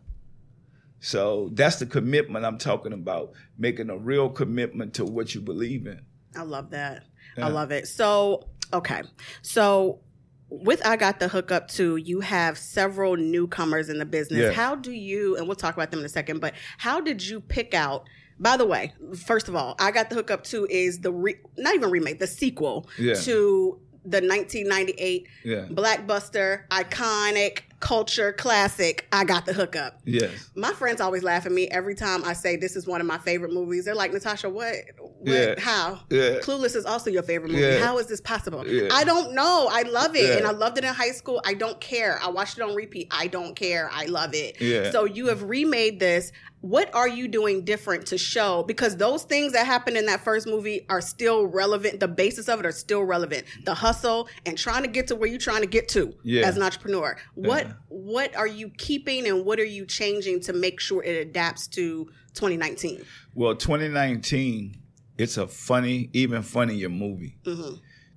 So 1.01 1.51
that's 1.55 1.77
the 1.77 1.87
commitment 1.87 2.45
I'm 2.45 2.59
talking 2.59 2.93
about, 2.93 3.33
making 3.59 3.91
a 3.91 3.99
real 3.99 4.29
commitment 4.29 4.95
to 4.95 5.05
what 5.05 5.35
you 5.35 5.41
believe 5.41 5.89
in. 5.89 6.03
I 6.37 6.43
love 6.43 6.71
that. 6.71 7.03
Yeah. 7.37 7.47
I 7.47 7.49
love 7.49 7.73
it. 7.73 7.89
So, 7.89 8.49
okay. 8.73 9.03
So, 9.43 10.03
with 10.49 10.87
I 10.87 10.95
Got 10.95 11.19
the 11.19 11.27
Hookup 11.27 11.67
too, 11.67 11.97
you 11.97 12.21
have 12.21 12.57
several 12.57 13.17
newcomers 13.17 13.89
in 13.89 13.99
the 13.99 14.07
business. 14.07 14.39
Yes. 14.39 14.55
How 14.55 14.77
do 14.77 14.93
you, 14.93 15.37
and 15.37 15.49
we'll 15.49 15.57
talk 15.57 15.75
about 15.75 15.91
them 15.91 15.99
in 15.99 16.07
a 16.07 16.09
second, 16.09 16.41
but 16.41 16.55
how 16.79 17.01
did 17.01 17.27
you 17.27 17.41
pick 17.41 17.75
out? 17.75 18.05
By 18.39 18.57
the 18.57 18.67
way, 18.67 18.93
first 19.25 19.49
of 19.49 19.57
all, 19.57 19.77
I 19.79 19.91
Got 19.91 20.11
the 20.11 20.17
Hookup 20.17 20.45
too 20.45 20.67
is 20.69 21.01
the, 21.01 21.13
re, 21.13 21.37
not 21.57 21.75
even 21.75 21.91
remake, 21.91 22.19
the 22.19 22.27
sequel 22.27 22.89
Yeah. 22.99 23.15
to 23.15 23.81
the 24.05 24.21
1998 24.21 25.27
Yeah. 25.43 25.65
Blackbuster, 25.71 26.69
iconic 26.69 27.61
culture 27.81 28.33
classic, 28.33 29.07
I 29.13 29.25
Got 29.25 29.47
the 29.47 29.53
Hookup. 29.53 30.01
Yes. 30.05 30.31
My 30.55 30.73
friends 30.73 31.01
always 31.01 31.23
laugh 31.23 31.45
at 31.45 31.53
me 31.53 31.69
every 31.69 31.95
time 31.95 32.25
I 32.25 32.33
say 32.33 32.57
this 32.57 32.75
is 32.77 32.87
one 32.87 33.01
of 33.01 33.07
my 33.07 33.19
favorite 33.19 33.53
movies. 33.53 33.85
They're 33.85 33.95
like, 33.95 34.13
Natasha, 34.13 34.49
what? 34.49 34.75
what 34.99 35.15
Yeah. 35.25 35.55
How? 35.59 36.01
Yeah. 36.11 36.39
Clueless 36.41 36.75
is 36.77 36.87
also 36.87 37.11
your 37.11 37.23
favorite 37.23 37.51
movie. 37.51 37.63
Yeah. 37.63 37.79
How 37.85 37.99
is 37.99 38.07
this 38.07 38.21
possible? 38.21 38.61
I 38.93 39.05
don't 39.05 39.35
know. 39.35 39.69
I 39.71 39.83
love 39.83 40.15
it. 40.17 40.39
And 40.39 40.47
I 40.47 40.53
loved 40.53 40.79
it 40.79 40.85
in 40.85 40.95
high 40.95 41.11
school. 41.11 41.41
I 41.45 41.55
don't 41.55 41.81
care. 41.81 42.19
I 42.23 42.29
watched 42.29 42.59
it 42.59 42.63
on 42.63 42.75
repeat. 42.75 43.09
I 43.11 43.27
don't 43.27 43.55
care. 43.57 43.91
I 43.93 44.07
love 44.07 44.35
it. 44.35 44.61
Yeah. 44.61 44.91
So 44.91 45.05
you 45.05 45.27
have 45.29 45.43
remade 45.43 45.99
this. 46.01 46.33
What 46.67 46.93
are 46.97 47.07
you 47.07 47.29
doing 47.29 47.65
different 47.65 48.07
to 48.09 48.19
show? 48.19 48.65
Because 48.65 48.97
those 48.97 49.23
things 49.23 49.53
that 49.53 49.67
happened 49.67 49.97
in 49.97 50.07
that 50.07 50.25
first 50.25 50.49
movie 50.49 50.85
are 50.89 51.01
still 51.01 51.47
relevant. 51.47 52.01
The 52.01 52.09
basis 52.09 52.49
of 52.49 52.59
it 52.59 52.67
are 52.67 52.73
still 52.73 53.05
relevant. 53.05 53.45
The 53.65 53.75
hustle 53.75 54.29
and 54.45 54.59
trying 54.59 54.83
to 54.83 54.89
get 54.89 55.07
to 55.09 55.15
where 55.17 55.29
you're 55.29 55.39
trying 55.39 55.61
to 55.61 55.69
get 55.69 55.89
to 55.91 56.13
Yeah. 56.25 56.45
as 56.45 56.57
an 56.57 56.63
entrepreneur. 56.65 57.17
What 57.37 57.67
Yeah. 57.67 57.73
what 57.89 58.35
are 58.35 58.49
you 58.49 58.71
keeping 58.79 59.29
and 59.29 59.45
what 59.45 59.61
are 59.61 59.65
you 59.65 59.87
changing 59.87 60.41
to 60.41 60.53
make 60.53 60.81
sure 60.81 61.05
it 61.05 61.17
adapts 61.29 61.69
to 61.69 62.09
2019? 62.35 63.05
Well, 63.33 63.55
2019, 63.55 64.77
it's 65.19 65.37
a 65.37 65.47
funny, 65.47 66.11
even 66.15 66.43
funnier 66.43 66.89
movie. 66.89 67.37
hmm 67.45 67.75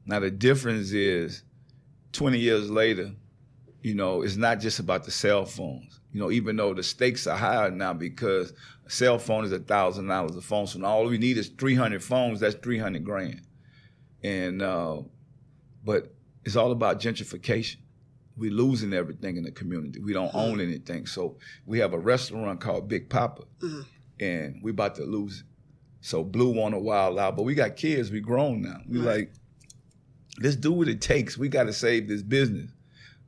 Now 0.07 0.19
the 0.21 0.31
difference 0.31 0.91
is, 0.91 1.43
20 2.13 2.39
years 2.39 2.69
later, 2.71 3.11
You 3.81 3.93
know, 3.95 4.23
it's 4.23 4.35
not 4.35 4.59
just 4.59 4.79
about 4.79 5.05
the 5.05 5.11
cell 5.11 5.45
phones. 5.45 5.98
You 6.11 6.19
know, 6.19 6.31
even 6.31 6.55
though 6.55 6.73
the 6.73 6.83
stakes 6.83 7.27
are 7.27 7.37
higher 7.37 7.69
now 7.69 7.93
because 7.93 8.53
a 8.85 8.89
cell 8.89 9.19
phone 9.19 9.45
is 9.45 9.51
a 9.51 9.59
thousand 9.59 10.07
dollars 10.07 10.35
a 10.35 10.41
phone, 10.41 10.65
so 10.65 10.79
now 10.79 10.87
all 10.87 11.05
we 11.05 11.17
need 11.17 11.37
is 11.37 11.49
three 11.49 11.75
hundred 11.75 12.03
phones. 12.03 12.39
That's 12.39 12.55
three 12.55 12.79
hundred 12.79 13.05
grand. 13.05 13.41
And 14.23 14.61
uh, 14.61 15.01
but 15.85 16.13
it's 16.45 16.55
all 16.55 16.71
about 16.71 16.99
gentrification. 16.99 17.77
We're 18.37 18.51
losing 18.51 18.93
everything 18.93 19.37
in 19.37 19.43
the 19.43 19.51
community. 19.51 19.99
We 19.99 20.13
don't 20.13 20.33
own 20.33 20.61
anything. 20.61 21.05
So 21.05 21.37
we 21.65 21.79
have 21.79 21.93
a 21.93 21.99
restaurant 21.99 22.61
called 22.61 22.87
Big 22.87 23.09
Papa, 23.09 23.43
and 24.19 24.59
we're 24.63 24.71
about 24.71 24.95
to 24.95 25.03
lose 25.03 25.41
it. 25.41 25.45
So 26.01 26.23
Blue 26.23 26.49
want 26.49 26.73
to 26.73 26.79
wild 26.79 27.19
out, 27.19 27.35
but 27.35 27.43
we 27.43 27.53
got 27.53 27.75
kids. 27.75 28.11
We 28.11 28.21
grown 28.21 28.61
now. 28.61 28.79
We 28.87 28.99
like, 28.99 29.33
let's 30.41 30.55
do 30.55 30.71
what 30.71 30.87
it 30.87 31.01
takes. 31.01 31.37
We 31.37 31.49
got 31.49 31.65
to 31.65 31.73
save 31.73 32.07
this 32.07 32.21
business. 32.21 32.71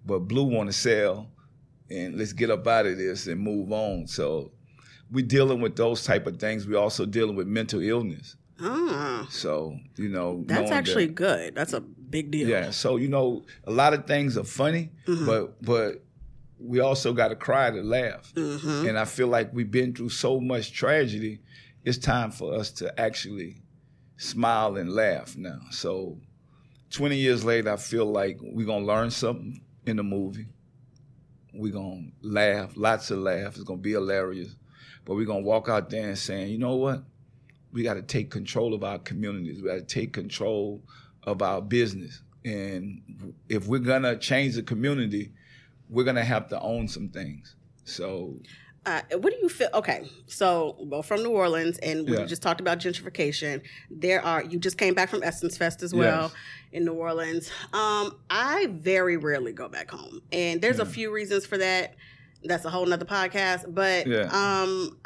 But 0.06 0.20
Blue 0.20 0.46
want 0.46 0.70
to 0.70 0.74
sell, 0.74 1.30
and 1.92 2.18
let's 2.18 2.34
get 2.34 2.50
up 2.50 2.66
out 2.68 2.86
of 2.86 2.98
this 2.98 3.28
and 3.28 3.40
move 3.40 3.72
on. 3.72 4.08
So 4.08 4.52
we're 5.12 5.26
dealing 5.26 5.62
with 5.62 5.76
those 5.76 6.04
type 6.04 6.26
of 6.28 6.38
things. 6.40 6.68
We're 6.68 6.80
also 6.80 7.06
dealing 7.06 7.36
with 7.36 7.48
mental 7.48 7.82
illness. 7.82 8.36
Ah, 8.60 9.28
So 9.30 9.78
you 9.98 10.10
know, 10.10 10.44
that's 10.48 10.60
knowing 10.60 10.70
that- 10.70 10.76
actually 10.78 11.08
good. 11.08 11.56
That's 11.56 11.74
a 11.74 11.82
big 11.82 12.32
deal. 12.32 12.48
yeah. 12.48 12.72
So 12.72 12.98
you 12.98 13.08
know, 13.08 13.44
a 13.66 13.72
lot 13.72 13.94
of 13.94 14.06
things 14.06 14.38
are 14.38 14.44
funny, 14.44 14.92
but 15.06 15.62
but 15.64 16.04
we 16.60 16.80
also 16.80 17.12
got 17.12 17.30
to 17.30 17.36
cry 17.36 17.72
to 17.72 17.82
laugh. 17.82 18.32
And 18.36 18.98
I 18.98 19.06
feel 19.06 19.28
like 19.28 19.52
we've 19.52 19.72
been 19.72 19.94
through 19.96 20.10
so 20.10 20.40
much 20.40 20.72
tragedy. 20.74 21.40
It's 21.84 21.98
time 21.98 22.30
for 22.30 22.54
us 22.54 22.70
to 22.74 22.86
actually 23.02 23.64
smile 24.18 24.78
and 24.78 24.92
laugh 24.94 25.36
now. 25.36 25.60
So 25.72 26.20
20 26.92 27.18
years 27.18 27.44
later, 27.44 27.72
I 27.72 27.78
feel 27.78 28.06
like 28.06 28.38
we're 28.42 28.68
gonna 28.68 28.86
learn 28.86 29.10
something 29.10 29.60
in 29.88 29.98
the 29.98 30.04
movie. 30.04 30.46
We're 31.54 31.74
gonna 31.74 32.08
laugh, 32.22 32.74
lots 32.76 33.12
of 33.12 33.20
laughs. 33.20 33.58
It's 33.58 33.66
gonna 33.66 33.80
be 33.80 33.92
hilarious. 33.92 34.56
But 35.06 35.16
we're 35.16 35.26
gonna 35.26 35.42
walk 35.42 35.70
out 35.70 35.90
there 35.90 36.08
and 36.08 36.18
saying, 36.18 36.52
you 36.52 36.58
know 36.58 36.76
what? 36.76 37.04
We 37.74 37.84
got 37.84 37.94
to 37.94 38.02
take 38.02 38.30
control 38.30 38.74
of 38.74 38.84
our 38.84 39.00
communities. 39.00 39.62
We 39.62 39.70
got 39.70 39.76
to 39.76 39.82
take 39.82 40.12
control 40.12 40.82
of 41.24 41.42
our 41.42 41.62
business. 41.62 42.22
And 42.44 43.02
if 43.48 43.68
we're 43.68 43.80
gonna 43.80 44.18
change 44.18 44.56
the 44.56 44.64
community, 44.64 45.32
we're 45.90 46.04
gonna 46.04 46.24
have 46.24 46.50
to 46.50 46.60
own 46.60 46.88
some 46.88 47.10
things. 47.10 47.56
So 47.86 48.40
Uh, 48.84 49.02
what 49.20 49.32
do 49.32 49.38
you 49.42 49.48
feel? 49.50 49.70
Okay, 49.76 50.10
so 50.26 50.76
both 50.90 51.06
from 51.06 51.22
New 51.22 51.30
Orleans, 51.30 51.78
and 51.80 52.10
we 52.10 52.18
Yeah. 52.18 52.26
just 52.26 52.42
talked 52.42 52.60
about 52.60 52.80
gentrification. 52.80 53.62
There 53.92 54.22
are 54.26 54.44
you 54.44 54.58
just 54.58 54.78
came 54.80 54.96
back 54.96 55.10
from 55.10 55.22
Essence 55.22 55.56
Fest 55.56 55.84
as 55.84 55.94
well 55.94 56.24
Yes. 56.24 56.32
in 56.72 56.86
New 56.86 56.94
Orleans. 56.94 57.52
Um, 57.74 58.18
I 58.32 58.68
very 58.72 59.18
rarely 59.18 59.54
go 59.54 59.70
back 59.70 59.92
home, 59.92 60.22
and 60.32 60.62
there's 60.62 60.80
a 60.80 60.86
few 60.86 61.12
reasons 61.14 61.46
for 61.46 61.60
that. 61.60 61.94
That's 62.44 62.66
a 62.66 62.72
whole 62.72 62.88
nother 62.88 63.06
podcast, 63.06 63.66
but 63.72 64.08
Yeah. 64.08 64.30
um, 64.32 64.98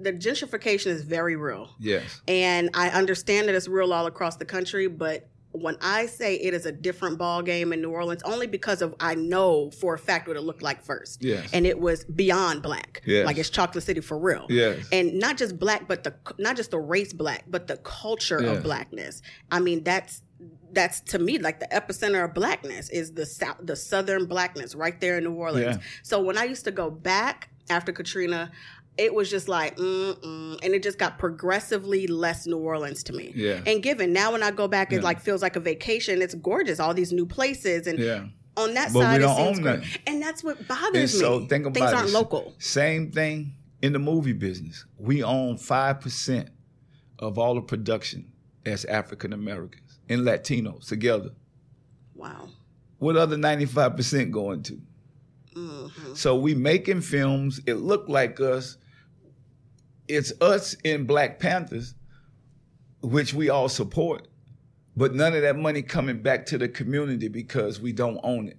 the 0.00 0.14
gentrification 0.14 0.86
is 0.86 1.02
very 1.02 1.36
real, 1.36 1.68
yes, 1.78 2.22
and 2.26 2.70
I 2.72 2.88
understand 2.88 3.48
that 3.48 3.54
it's 3.54 3.68
real 3.68 3.92
all 3.92 4.06
across 4.06 4.36
the 4.36 4.46
country, 4.46 4.86
but 4.86 5.28
when 5.52 5.76
I 5.80 6.06
say 6.06 6.36
it 6.36 6.52
is 6.54 6.66
a 6.66 6.72
different 6.72 7.18
ball 7.18 7.42
game 7.42 7.72
in 7.72 7.80
New 7.80 7.90
Orleans, 7.90 8.22
only 8.24 8.46
because 8.46 8.82
of 8.82 8.94
I 9.00 9.14
know 9.14 9.70
for 9.70 9.94
a 9.94 9.98
fact 9.98 10.28
what 10.28 10.36
it 10.36 10.42
looked 10.42 10.62
like 10.62 10.82
first 10.82 11.24
yes, 11.24 11.48
and 11.52 11.66
it 11.66 11.80
was 11.80 12.04
beyond 12.04 12.62
black. 12.62 13.02
Yes. 13.06 13.26
Like 13.26 13.38
it's 13.38 13.50
Chocolate 13.50 13.82
City 13.84 14.00
for 14.00 14.18
real. 14.18 14.46
yes, 14.50 14.86
And 14.92 15.14
not 15.18 15.36
just 15.38 15.58
black, 15.58 15.88
but 15.88 16.04
the 16.04 16.14
not 16.38 16.56
just 16.56 16.70
the 16.70 16.78
race 16.78 17.12
black, 17.12 17.44
but 17.48 17.66
the 17.66 17.78
culture 17.78 18.40
Yes. 18.42 18.58
of 18.58 18.62
blackness. 18.62 19.22
I 19.50 19.60
mean, 19.60 19.82
that's 19.84 20.22
that's 20.72 21.00
to 21.00 21.18
me 21.18 21.38
like 21.38 21.60
the 21.60 21.66
epicenter 21.68 22.24
of 22.24 22.34
blackness 22.34 22.90
is 22.90 23.12
the 23.14 23.24
south, 23.24 23.56
the 23.62 23.74
southern 23.74 24.26
blackness 24.26 24.74
right 24.74 25.00
there 25.00 25.16
in 25.18 25.24
New 25.24 25.32
Orleans. 25.32 25.76
Yeah. 25.76 25.82
So 26.02 26.20
when 26.20 26.36
I 26.36 26.44
used 26.44 26.64
to 26.66 26.70
go 26.70 26.90
back 26.90 27.48
after 27.70 27.90
Katrina, 27.90 28.50
it 28.98 29.14
was 29.14 29.30
just 29.30 29.48
like, 29.48 29.76
mm-mm, 29.76 30.58
and 30.62 30.74
it 30.74 30.82
just 30.82 30.98
got 30.98 31.18
progressively 31.18 32.06
less 32.08 32.46
New 32.46 32.58
Orleans 32.58 33.02
to 33.04 33.12
me. 33.12 33.32
Yeah. 33.34 33.60
And 33.66 33.82
given 33.82 34.12
now 34.12 34.32
when 34.32 34.42
I 34.42 34.50
go 34.50 34.66
back, 34.68 34.92
it 34.92 34.96
Yeah. 34.96 35.02
like 35.02 35.20
feels 35.20 35.40
like 35.40 35.56
a 35.56 35.60
vacation. 35.60 36.20
It's 36.20 36.34
gorgeous, 36.34 36.80
all 36.80 36.94
these 36.94 37.12
new 37.12 37.24
places, 37.26 37.86
and 37.86 37.98
yeah. 37.98 38.24
on 38.56 38.74
that 38.74 38.92
But 38.92 38.98
we 38.98 39.04
side, 39.04 39.18
don't 39.20 39.30
it 39.32 39.36
seems 39.44 39.58
own 39.58 39.62
great. 39.62 39.78
nothing. 39.80 40.00
And 40.06 40.22
that's 40.22 40.42
what 40.44 40.58
And 40.58 40.68
bothers 40.68 41.18
so 41.18 41.40
me. 41.40 41.46
think 41.46 41.66
about 41.66 41.74
Things 41.80 41.92
aren't 41.92 42.06
this. 42.06 42.14
local. 42.14 42.54
Same 42.58 43.10
thing 43.12 43.54
in 43.82 43.92
the 43.92 43.98
movie 44.00 44.32
business. 44.32 44.84
We 44.98 45.22
own 45.22 45.56
five 45.58 46.00
percent 46.00 46.50
of 47.20 47.38
all 47.38 47.54
the 47.54 47.62
production 47.62 48.32
as 48.66 48.84
African 48.86 49.32
Americans 49.32 49.98
and 50.08 50.22
Latinos 50.22 50.88
together. 50.88 51.30
Wow. 52.14 52.48
What 52.98 53.16
other 53.16 53.36
ninety 53.36 53.64
five 53.66 53.96
percent 53.96 54.32
going 54.32 54.62
to? 54.64 54.80
Mhm. 55.54 56.16
So 56.16 56.36
we 56.36 56.54
making 56.54 57.00
films. 57.02 57.60
It 57.66 57.74
look 57.74 58.08
like 58.08 58.40
us. 58.40 58.76
It's 60.08 60.32
us 60.40 60.74
in 60.84 61.04
Black 61.04 61.38
Panthers, 61.38 61.94
which 63.02 63.34
we 63.34 63.50
all 63.50 63.68
support, 63.68 64.26
but 64.96 65.14
none 65.14 65.34
of 65.34 65.42
that 65.42 65.56
money 65.56 65.82
coming 65.82 66.22
back 66.22 66.46
to 66.46 66.58
the 66.58 66.68
community 66.68 67.28
because 67.28 67.80
we 67.80 67.92
don't 67.92 68.18
own 68.22 68.48
it. 68.48 68.58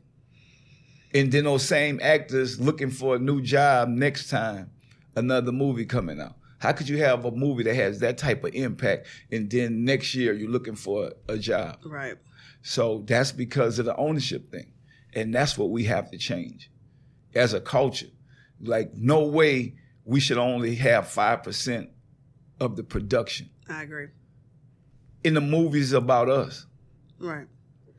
And 1.13 1.31
then 1.31 1.45
those 1.45 1.65
same 1.65 1.99
actors 2.03 2.59
looking 2.59 2.91
for 2.91 3.15
a 3.15 3.19
new 3.19 3.41
job 3.41 3.89
next 3.89 4.29
time, 4.29 4.69
another 5.15 5.51
movie 5.51 5.85
coming 5.85 6.21
out. 6.21 6.35
How 6.59 6.73
could 6.73 6.87
you 6.87 6.97
have 6.97 7.25
a 7.25 7.31
movie 7.31 7.63
that 7.63 7.75
has 7.75 7.99
that 7.99 8.17
type 8.17 8.43
of 8.43 8.53
impact 8.53 9.07
and 9.31 9.49
then 9.49 9.85
next 9.85 10.13
year 10.13 10.33
you're 10.33 10.49
looking 10.49 10.75
for 10.75 11.13
a 11.27 11.37
job? 11.37 11.79
Right. 11.85 12.17
So 12.61 13.03
that's 13.07 13.31
because 13.31 13.79
of 13.79 13.85
the 13.85 13.95
ownership 13.95 14.51
thing. 14.51 14.73
And 15.13 15.33
that's 15.33 15.57
what 15.57 15.71
we 15.71 15.85
have 15.85 16.11
to 16.11 16.17
change 16.17 16.69
as 17.33 17.53
a 17.53 17.61
culture. 17.61 18.09
Like, 18.61 18.93
no 18.93 19.25
way 19.25 19.75
we 20.09 20.19
should 20.19 20.39
only 20.39 20.73
have 20.73 21.05
5% 21.05 21.87
of 22.59 22.75
the 22.75 22.83
production. 22.83 23.51
I 23.69 23.83
agree. 23.83 24.07
In 25.23 25.35
the 25.35 25.41
movies 25.41 25.93
about 25.93 26.29
us. 26.29 26.65
Right. 27.19 27.45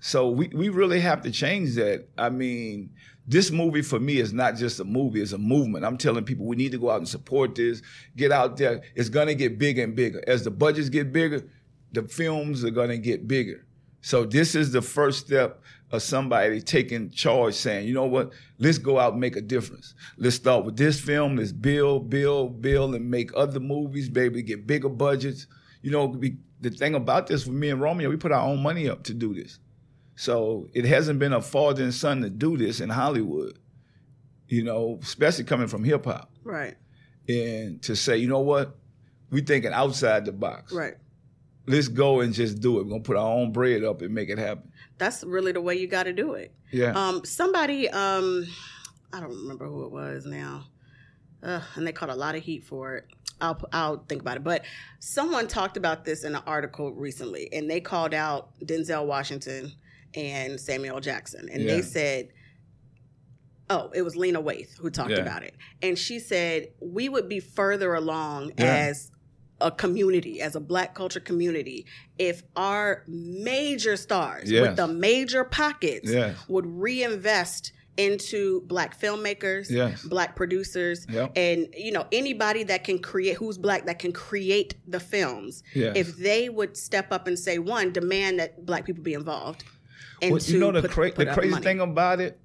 So 0.01 0.29
we, 0.29 0.49
we 0.49 0.71
really 0.71 0.99
have 0.99 1.23
to 1.23 1.31
change 1.31 1.77
that. 1.77 2.09
I 2.19 2.29
mean, 2.31 2.91
this 3.29 3.53
movie 3.53 3.83
for 3.83 4.01
me 4.01 4.17
is 4.17 4.33
not 4.33 4.57
just 4.57 4.81
a 4.81 4.85
movie, 4.85 5.23
it's 5.23 5.31
a 5.33 5.39
movement. 5.39 5.85
I'm 5.85 5.97
telling 5.97 6.25
people 6.25 6.47
we 6.47 6.57
need 6.57 6.73
to 6.73 6.79
go 6.79 6.91
out 6.91 6.99
and 6.99 7.09
support 7.09 7.55
this, 7.55 7.81
get 8.17 8.33
out 8.33 8.57
there. 8.57 8.83
It's 8.97 9.09
gonna 9.09 9.35
get 9.35 9.57
bigger 9.57 9.85
and 9.85 9.95
bigger. 9.95 10.21
As 10.27 10.43
the 10.43 10.51
budgets 10.51 10.89
get 10.89 11.13
bigger, 11.13 11.45
the 11.93 12.03
films 12.03 12.65
are 12.65 12.71
gonna 12.71 12.99
get 12.99 13.29
bigger. 13.29 13.65
So 14.01 14.25
this 14.25 14.55
is 14.55 14.73
the 14.73 14.83
first 14.83 15.27
step 15.27 15.61
of 15.93 16.03
somebody 16.03 16.61
taking 16.61 17.11
charge 17.11 17.55
saying, 17.55 17.87
you 17.87 17.95
know 17.95 18.07
what, 18.07 18.33
let's 18.59 18.79
go 18.79 18.99
out 18.99 19.13
and 19.13 19.21
make 19.21 19.37
a 19.37 19.41
difference. 19.41 19.95
Let's 20.17 20.37
start 20.37 20.65
with 20.65 20.77
this 20.77 21.01
film, 21.01 21.37
let's 21.37 21.53
build, 21.53 22.09
build, 22.09 22.63
build, 22.63 22.95
and 22.95 23.11
make 23.11 23.31
other 23.37 23.61
movies, 23.61 24.09
baby, 24.09 24.43
get 24.43 24.67
bigger 24.67 24.89
budgets. 24.89 25.47
You 25.83 25.91
know, 25.91 26.07
we, 26.07 26.37
the 26.61 26.71
thing 26.71 26.95
about 26.95 27.27
this 27.27 27.47
with 27.47 27.57
me 27.57 27.71
and 27.71 27.81
Romeo, 27.81 28.09
we 28.09 28.17
put 28.17 28.33
our 28.33 28.47
own 28.47 28.63
money 28.63 28.89
up 28.89 29.03
to 29.05 29.15
do 29.15 29.35
this. 29.35 29.59
So 30.15 30.69
it 30.75 30.85
hasn't 30.85 31.19
been 31.19 31.33
a 31.33 31.41
father 31.41 31.83
and 31.83 31.95
son 31.95 32.21
to 32.23 32.31
do 32.31 32.57
this 32.57 32.81
in 32.81 32.91
Hollywood, 32.91 33.59
you 34.49 34.63
know, 34.63 34.99
especially 35.03 35.45
coming 35.45 35.67
from 35.67 35.83
hip 35.83 36.05
hop. 36.05 36.31
Right. 36.45 36.77
And 37.29 37.83
to 37.83 37.97
say, 37.97 38.19
you 38.19 38.29
know 38.29 38.41
what, 38.41 38.77
we 39.31 39.41
thinking 39.41 39.73
outside 39.73 40.25
the 40.25 40.33
box. 40.33 40.73
Right. 40.73 40.95
Let's 41.67 41.89
go 41.89 42.21
and 42.21 42.33
just 42.33 42.61
do 42.61 42.79
it. 42.81 42.85
We're 42.85 42.91
gonna 42.91 43.03
put 43.03 43.17
our 43.17 43.31
own 43.33 43.53
bread 43.53 43.85
up 43.85 44.03
and 44.03 44.15
make 44.15 44.29
it 44.29 44.39
happen. 44.39 44.71
That's 44.99 45.23
really 45.25 45.53
the 45.53 45.61
way 45.61 45.77
you 45.77 45.87
got 45.87 46.05
to 46.05 46.13
do 46.13 46.35
it. 46.35 46.53
Yeah. 46.73 46.93
Um, 46.93 47.25
somebody, 47.25 47.89
um, 47.89 48.47
I 49.13 49.21
don't 49.21 49.31
remember 49.31 49.67
who 49.67 49.85
it 49.85 49.93
was 49.93 50.27
now, 50.27 50.65
uh, 51.43 51.61
and 51.77 51.87
they 51.87 51.93
caught 51.93 52.11
a 52.11 52.15
lot 52.15 52.35
of 52.35 52.43
heat 52.43 52.65
for 52.65 52.97
it. 52.97 53.07
I'll 53.41 53.59
I'll 53.73 54.05
think 54.09 54.21
about 54.21 54.37
it. 54.37 54.45
But 54.45 54.65
someone 54.99 55.49
talked 55.49 55.77
about 55.77 56.05
this 56.05 56.25
in 56.25 56.35
an 56.35 56.43
article 56.47 56.93
recently, 56.93 57.49
and 57.53 57.71
they 57.71 57.81
called 57.81 58.13
out 58.15 58.51
Denzel 58.65 59.07
Washington 59.07 59.73
and 60.15 60.61
Samuel 60.61 61.01
Jackson, 61.01 61.49
and 61.51 61.63
Yeah. 61.63 61.77
they 61.77 61.83
said. 61.83 62.29
Oh, 63.73 63.89
it 63.95 64.03
was 64.03 64.17
Lena 64.17 64.43
Waithe 64.43 64.77
who 64.79 64.91
talked 64.91 65.13
Yeah. 65.13 65.19
about 65.19 65.45
it. 65.45 65.55
And 65.81 65.97
she 65.97 66.19
said, 66.19 66.71
We 66.81 67.09
would 67.09 67.29
be 67.29 67.39
further 67.39 67.95
along 67.95 68.55
Yeah. 68.59 68.65
as 68.89 69.13
a 69.61 69.71
community, 69.71 70.41
as 70.41 70.57
a 70.57 70.61
black 70.61 70.95
culture 70.95 71.21
community, 71.21 71.87
if 72.19 72.43
our 72.57 73.05
major 73.07 73.97
stars 73.97 74.51
Yes. 74.51 74.63
with 74.69 74.77
the 74.77 74.89
major 74.89 75.45
pockets 75.45 76.11
Yes. 76.11 76.37
would 76.49 76.67
reinvest 76.67 77.73
into 77.97 78.63
black 78.63 78.99
filmmakers, 78.99 79.69
Yes. 79.71 80.03
black 80.05 80.35
producers, 80.37 81.07
Yep. 81.11 81.33
and 81.37 81.69
you 81.77 81.93
know 81.93 82.07
anybody 82.13 82.63
that 82.65 82.85
can 82.85 82.99
create 82.99 83.37
who's 83.37 83.59
black 83.59 83.85
that 83.87 83.99
can 83.99 84.13
create 84.13 84.75
the 84.87 85.01
films. 85.01 85.63
If 85.75 86.17
they 86.17 86.49
would 86.49 86.77
step 86.77 87.13
up 87.13 87.27
and 87.27 87.39
say 87.39 87.59
one, 87.59 87.93
demand 87.93 88.39
that 88.39 88.65
black 88.65 88.87
people 88.87 89.03
be 89.03 89.13
involved, 89.15 89.65
and 90.23 90.33
Well, 90.33 90.41
two, 90.41 90.53
you 90.55 90.59
know 90.61 90.73
the, 90.73 90.83
put, 90.83 90.91
cra- 90.93 91.13
put 91.13 91.27
the 91.29 91.35
crazy 91.35 91.51
money. 91.51 91.63
thing 91.65 91.81
about 91.81 92.21
it, 92.21 92.39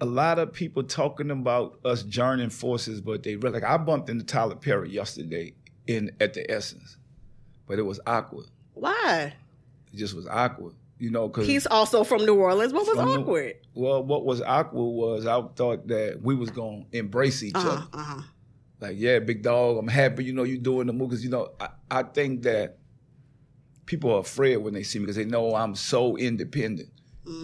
a 0.00 0.06
lot 0.06 0.38
of 0.40 0.52
people 0.52 0.82
talking 0.82 1.30
about 1.30 1.78
us 1.84 2.02
joining 2.02 2.50
forces, 2.50 3.00
but 3.00 3.22
they 3.22 3.36
really 3.36 3.60
like 3.60 3.64
I 3.64 3.76
bumped 3.76 4.10
into 4.10 4.24
Tyler 4.24 4.56
Perry 4.56 4.90
yesterday 4.90 5.54
in 5.86 6.10
at 6.20 6.34
the 6.34 6.50
Essence, 6.50 6.96
but 7.66 7.78
it 7.78 7.82
was 7.82 8.00
awkward. 8.06 8.46
Why? 8.74 9.32
It 9.92 9.96
just 9.96 10.14
was 10.14 10.26
awkward. 10.26 10.74
You 10.98 11.10
know, 11.10 11.28
because 11.28 11.46
He's 11.46 11.66
also 11.66 12.04
from 12.04 12.24
New 12.24 12.36
Orleans. 12.36 12.72
What 12.72 12.86
was 12.86 12.98
awkward? 12.98 13.56
well, 13.74 14.02
what 14.02 14.24
was 14.24 14.40
awkward 14.40 14.82
was 14.82 15.26
I 15.26 15.40
thought 15.54 15.86
that 15.88 16.20
we 16.22 16.34
was 16.34 16.50
gonna 16.50 16.84
embrace 16.92 17.42
each 17.42 17.54
Uh 17.54 17.58
other. 17.58 17.86
Uh 17.92 18.02
huh. 18.02 18.22
Like, 18.80 18.96
yeah, 18.98 19.18
big 19.20 19.42
dog, 19.42 19.78
I'm 19.78 19.88
happy. 19.88 20.24
You 20.24 20.32
know, 20.34 20.42
you 20.44 20.58
doing 20.58 20.86
the 20.86 20.92
move 20.92 21.10
because 21.10 21.22
you 21.24 21.30
know 21.30 21.50
I, 21.60 21.68
I 21.90 22.02
think 22.02 22.42
that 22.42 22.78
people 23.86 24.12
are 24.14 24.20
afraid 24.20 24.56
when 24.58 24.74
they 24.74 24.82
see 24.82 24.98
me 24.98 25.04
because 25.04 25.16
they 25.16 25.24
know 25.24 25.54
I'm 25.54 25.74
so 25.74 26.16
independent 26.16 26.88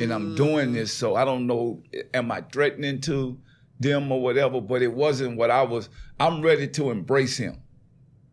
and 0.01 0.13
I'm 0.13 0.35
doing 0.35 0.73
this. 0.73 0.93
So 0.93 1.15
I 1.17 1.25
don't 1.25 1.47
know, 1.47 1.83
am 2.15 2.31
I 2.33 2.41
threatening 2.43 3.01
to 3.03 3.39
them 3.81 4.11
or 4.13 4.21
whatever? 4.23 4.61
But 4.61 4.83
it 4.83 4.93
wasn't 4.93 5.37
what 5.37 5.51
I 5.51 5.63
was. 5.63 5.89
I'm 6.21 6.41
ready 6.43 6.69
to 6.69 6.91
embrace 6.91 7.37
him, 7.37 7.62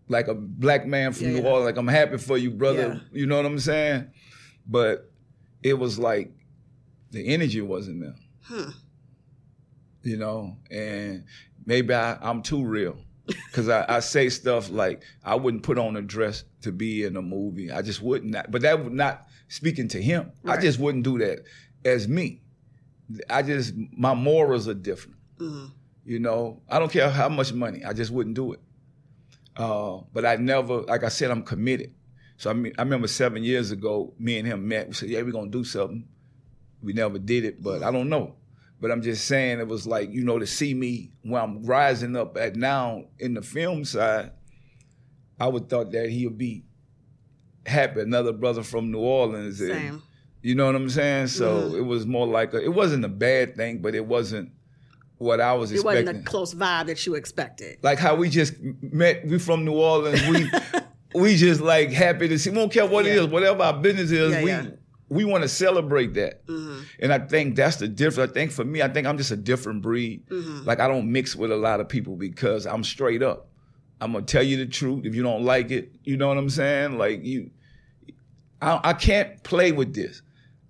like 0.09 0.27
a 0.27 0.33
black 0.35 0.85
man 0.85 1.13
from 1.13 1.27
Yeah, 1.27 1.39
New. 1.39 1.47
Orleans. 1.47 1.65
Like 1.65 1.77
I'm 1.77 1.87
happy 1.87 2.17
for 2.17 2.37
you, 2.37 2.51
brother. 2.51 3.01
You 3.13 3.25
know 3.27 3.37
what 3.37 3.45
I'm 3.45 3.59
saying? 3.59 4.11
But 4.67 5.09
it 5.63 5.75
was 5.75 5.97
like 5.97 6.33
the 7.11 7.25
energy 7.33 7.61
wasn't 7.61 8.01
there. 8.01 8.15
Hmm. 8.43 8.69
You 10.03 10.17
know, 10.17 10.57
and 10.71 11.25
maybe 11.65 11.93
I, 11.93 12.17
I'm 12.21 12.41
too 12.41 12.63
real. 12.65 12.97
Cause 13.51 13.69
I, 13.69 13.85
I 13.87 13.99
say 13.99 14.27
stuff 14.29 14.71
like 14.71 15.03
I 15.23 15.35
wouldn't 15.35 15.61
put 15.61 15.77
on 15.77 15.95
a 15.95 16.01
dress 16.01 16.43
to 16.63 16.71
be 16.71 17.03
in 17.03 17.15
a 17.15 17.21
movie. 17.21 17.71
I 17.71 17.83
just 17.83 18.01
wouldn't. 18.01 18.35
But 18.49 18.63
that 18.63 18.83
would 18.83 18.93
not 18.93 19.27
speaking 19.49 19.87
to 19.89 20.01
him. 20.01 20.31
I 20.45 20.57
just 20.57 20.79
wouldn't 20.79 21.03
do 21.03 21.19
that 21.19 21.43
as 21.85 22.07
me. 22.07 22.41
I 23.29 23.43
just 23.43 23.73
my 23.95 24.15
morals 24.15 24.67
are 24.67 24.73
different. 24.73 25.17
Mhm. 25.39 25.71
You 26.05 26.19
know, 26.19 26.63
I 26.67 26.79
don't 26.79 26.91
care 26.91 27.07
how 27.09 27.29
much 27.29 27.53
money. 27.53 27.83
I 27.85 27.93
just 27.93 28.09
wouldn't 28.09 28.35
do 28.35 28.53
it. 28.53 28.61
Uh, 29.55 29.99
but 30.13 30.25
I 30.25 30.35
never, 30.37 30.81
like 30.83 31.03
I 31.03 31.09
said, 31.09 31.31
I'm 31.31 31.43
committed. 31.43 31.93
So 32.37 32.49
I 32.49 32.53
mean, 32.53 32.73
I 32.77 32.83
remember 32.83 33.07
seven 33.07 33.43
years 33.43 33.71
ago, 33.71 34.13
me 34.17 34.37
and 34.37 34.47
him 34.47 34.67
met. 34.67 34.87
We 34.87 34.93
said, 34.93 35.09
"Yeah, 35.09 35.21
we're 35.21 35.31
gonna 35.31 35.49
do 35.51 35.63
something." 35.63 36.07
We 36.81 36.93
never 36.93 37.19
did 37.19 37.43
it, 37.43 37.61
but 37.61 37.83
I 37.83 37.91
don't 37.91 38.07
know. 38.07 38.35
But 38.79 38.91
I'm 38.91 39.01
just 39.01 39.25
saying, 39.25 39.59
it 39.59 39.67
was 39.67 39.85
like 39.85 40.09
you 40.11 40.23
know 40.23 40.39
to 40.39 40.47
see 40.47 40.73
me 40.73 41.11
when 41.23 41.41
I'm 41.41 41.63
rising 41.65 42.15
up 42.15 42.37
at 42.37 42.55
now 42.55 43.05
in 43.19 43.33
the 43.33 43.41
film 43.41 43.83
side. 43.83 44.31
I 45.39 45.47
would 45.47 45.69
thought 45.69 45.91
that 45.91 46.09
he'd 46.09 46.37
be 46.37 46.63
happy, 47.65 48.01
another 48.01 48.31
brother 48.33 48.63
from 48.63 48.91
New 48.91 48.99
Orleans. 48.99 49.59
and- 49.61 49.71
Same. 49.73 50.01
you 50.41 50.55
know 50.55 50.65
what 50.65 50.75
I'm 50.75 50.89
saying? 50.89 51.27
So 51.27 51.69
Mhm. 51.71 51.77
it 51.79 51.81
was 51.81 52.05
more 52.05 52.27
like 52.27 52.53
a, 52.53 52.61
it 52.63 52.73
wasn't 52.73 53.03
a 53.05 53.09
bad 53.09 53.55
thing, 53.57 53.79
but 53.81 53.95
it 53.95 54.05
wasn't 54.05 54.51
what 55.19 55.39
I 55.39 55.53
was 55.53 55.71
It 55.71 55.75
expecting 55.75 56.03
It 56.03 56.05
wasn't 56.07 56.27
a 56.27 56.29
close 56.29 56.53
vibe 56.55 56.87
that 56.87 57.05
you 57.05 57.13
expected. 57.15 57.77
like 57.83 57.99
how 57.99 58.15
we 58.15 58.29
just 58.29 58.53
met. 58.81 59.25
We 59.27 59.37
from 59.37 59.63
New 59.65 59.73
Orleans. 59.73 60.21
We 60.27 60.49
we 61.21 61.35
just 61.35 61.61
like 61.61 61.91
happy 61.91 62.27
to 62.27 62.39
see. 62.39 62.49
We 62.49 62.55
don't 62.55 62.71
care 62.73 62.85
what 62.87 63.05
it 63.05 63.15
Yeah. 63.15 63.21
is, 63.23 63.27
whatever 63.27 63.61
our 63.63 63.73
business 63.79 64.11
is. 64.11 64.31
Yeah, 64.31 64.43
we 64.43 64.49
yeah. 64.49 64.65
we 65.09 65.25
want 65.25 65.43
to 65.43 65.47
celebrate 65.49 66.13
that. 66.15 66.45
Mhm. 66.47 66.83
And 66.99 67.13
I 67.13 67.19
think 67.19 67.55
that's 67.55 67.75
the 67.77 67.87
difference. 67.87 68.31
I 68.31 68.33
think 68.33 68.51
for 68.51 68.63
me, 68.65 68.81
I 68.81 68.87
think 68.87 69.05
I'm 69.07 69.17
just 69.17 69.31
a 69.31 69.35
different 69.37 69.81
breed. 69.81 70.25
Mhm. 70.29 70.65
Like 70.65 70.79
I 70.79 70.87
don't 70.87 71.11
mix 71.11 71.35
with 71.35 71.51
a 71.51 71.57
lot 71.57 71.79
of 71.79 71.87
people 71.89 72.15
because 72.15 72.65
I'm 72.65 72.83
straight 72.83 73.21
up. 73.21 73.47
I'm 74.01 74.13
gonna 74.13 74.25
tell 74.25 74.43
you 74.43 74.55
the 74.57 74.65
truth. 74.67 75.05
If 75.05 75.13
you 75.15 75.23
don't 75.23 75.43
like 75.43 75.71
it, 75.71 75.91
you 76.05 76.15
know 76.15 76.29
what 76.29 76.37
I'm 76.37 76.49
saying. 76.49 76.97
Like 76.97 77.25
you, 77.25 77.49
I, 78.61 78.79
I 78.85 78.93
can't 78.93 79.43
play 79.43 79.71
with 79.73 79.93
this. 79.93 80.21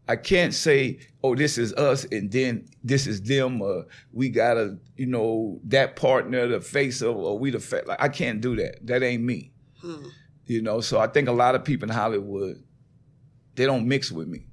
I 0.10 0.16
can't 0.16 0.56
say, 0.56 0.98
"Oh, 1.24 1.36
this 1.36 1.60
is 1.60 1.72
us," 1.74 2.04
and 2.06 2.32
then 2.32 2.68
this 2.84 3.06
is 3.06 3.22
them. 3.22 3.62
Or 3.62 3.86
we 4.12 4.30
gotta, 4.30 4.80
you 4.98 5.06
know, 5.06 5.62
that 5.66 5.96
partner, 5.96 6.48
the 6.48 6.62
face 6.62 7.02
of, 7.02 7.16
or 7.16 7.38
we 7.38 7.52
the 7.52 7.60
face. 7.60 7.84
Like 7.86 8.02
I 8.02 8.10
can't 8.10 8.42
do 8.42 8.56
that. 8.56 8.86
That 8.88 9.04
ain't 9.04 9.22
me. 9.22 9.52
Hmm. 9.82 10.08
You 10.48 10.64
know. 10.64 10.82
So 10.82 11.00
I 11.00 11.06
think 11.06 11.28
a 11.28 11.32
lot 11.32 11.54
of 11.54 11.64
people 11.64 11.88
in 11.88 11.96
Hollywood, 11.96 12.58
they 13.54 13.68
don't 13.68 13.88
mix 13.88 14.12
with 14.12 14.28
me. 14.28 14.48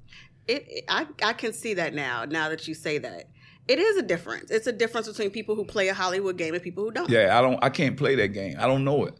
It, 0.47 0.85
I, 0.87 1.07
I 1.23 1.33
can 1.33 1.51
see 1.53 1.73
that 1.73 1.95
now. 1.95 2.23
Now 2.25 2.49
that 2.49 2.67
you 2.67 2.75
say 2.75 2.99
that, 2.99 3.29
it 3.67 3.79
is 3.79 3.97
a 3.97 4.03
difference. 4.03 4.51
It's 4.51 4.67
a 4.67 4.71
difference 4.71 5.07
between 5.07 5.31
people 5.31 5.55
who 5.55 5.65
play 5.65 5.87
a 5.87 5.93
Hollywood 5.95 6.37
game 6.37 6.53
and 6.53 6.61
people 6.61 6.83
who 6.83 6.91
don't. 6.91 7.09
Yeah, 7.09 7.37
I 7.37 7.41
don't. 7.41 7.61
I 7.63 7.69
can't 7.69 7.97
play 7.97 8.13
that 8.13 8.27
game. 8.29 8.57
I 8.59 8.67
don't 8.67 8.83
know 8.83 9.05
it. 9.05 9.19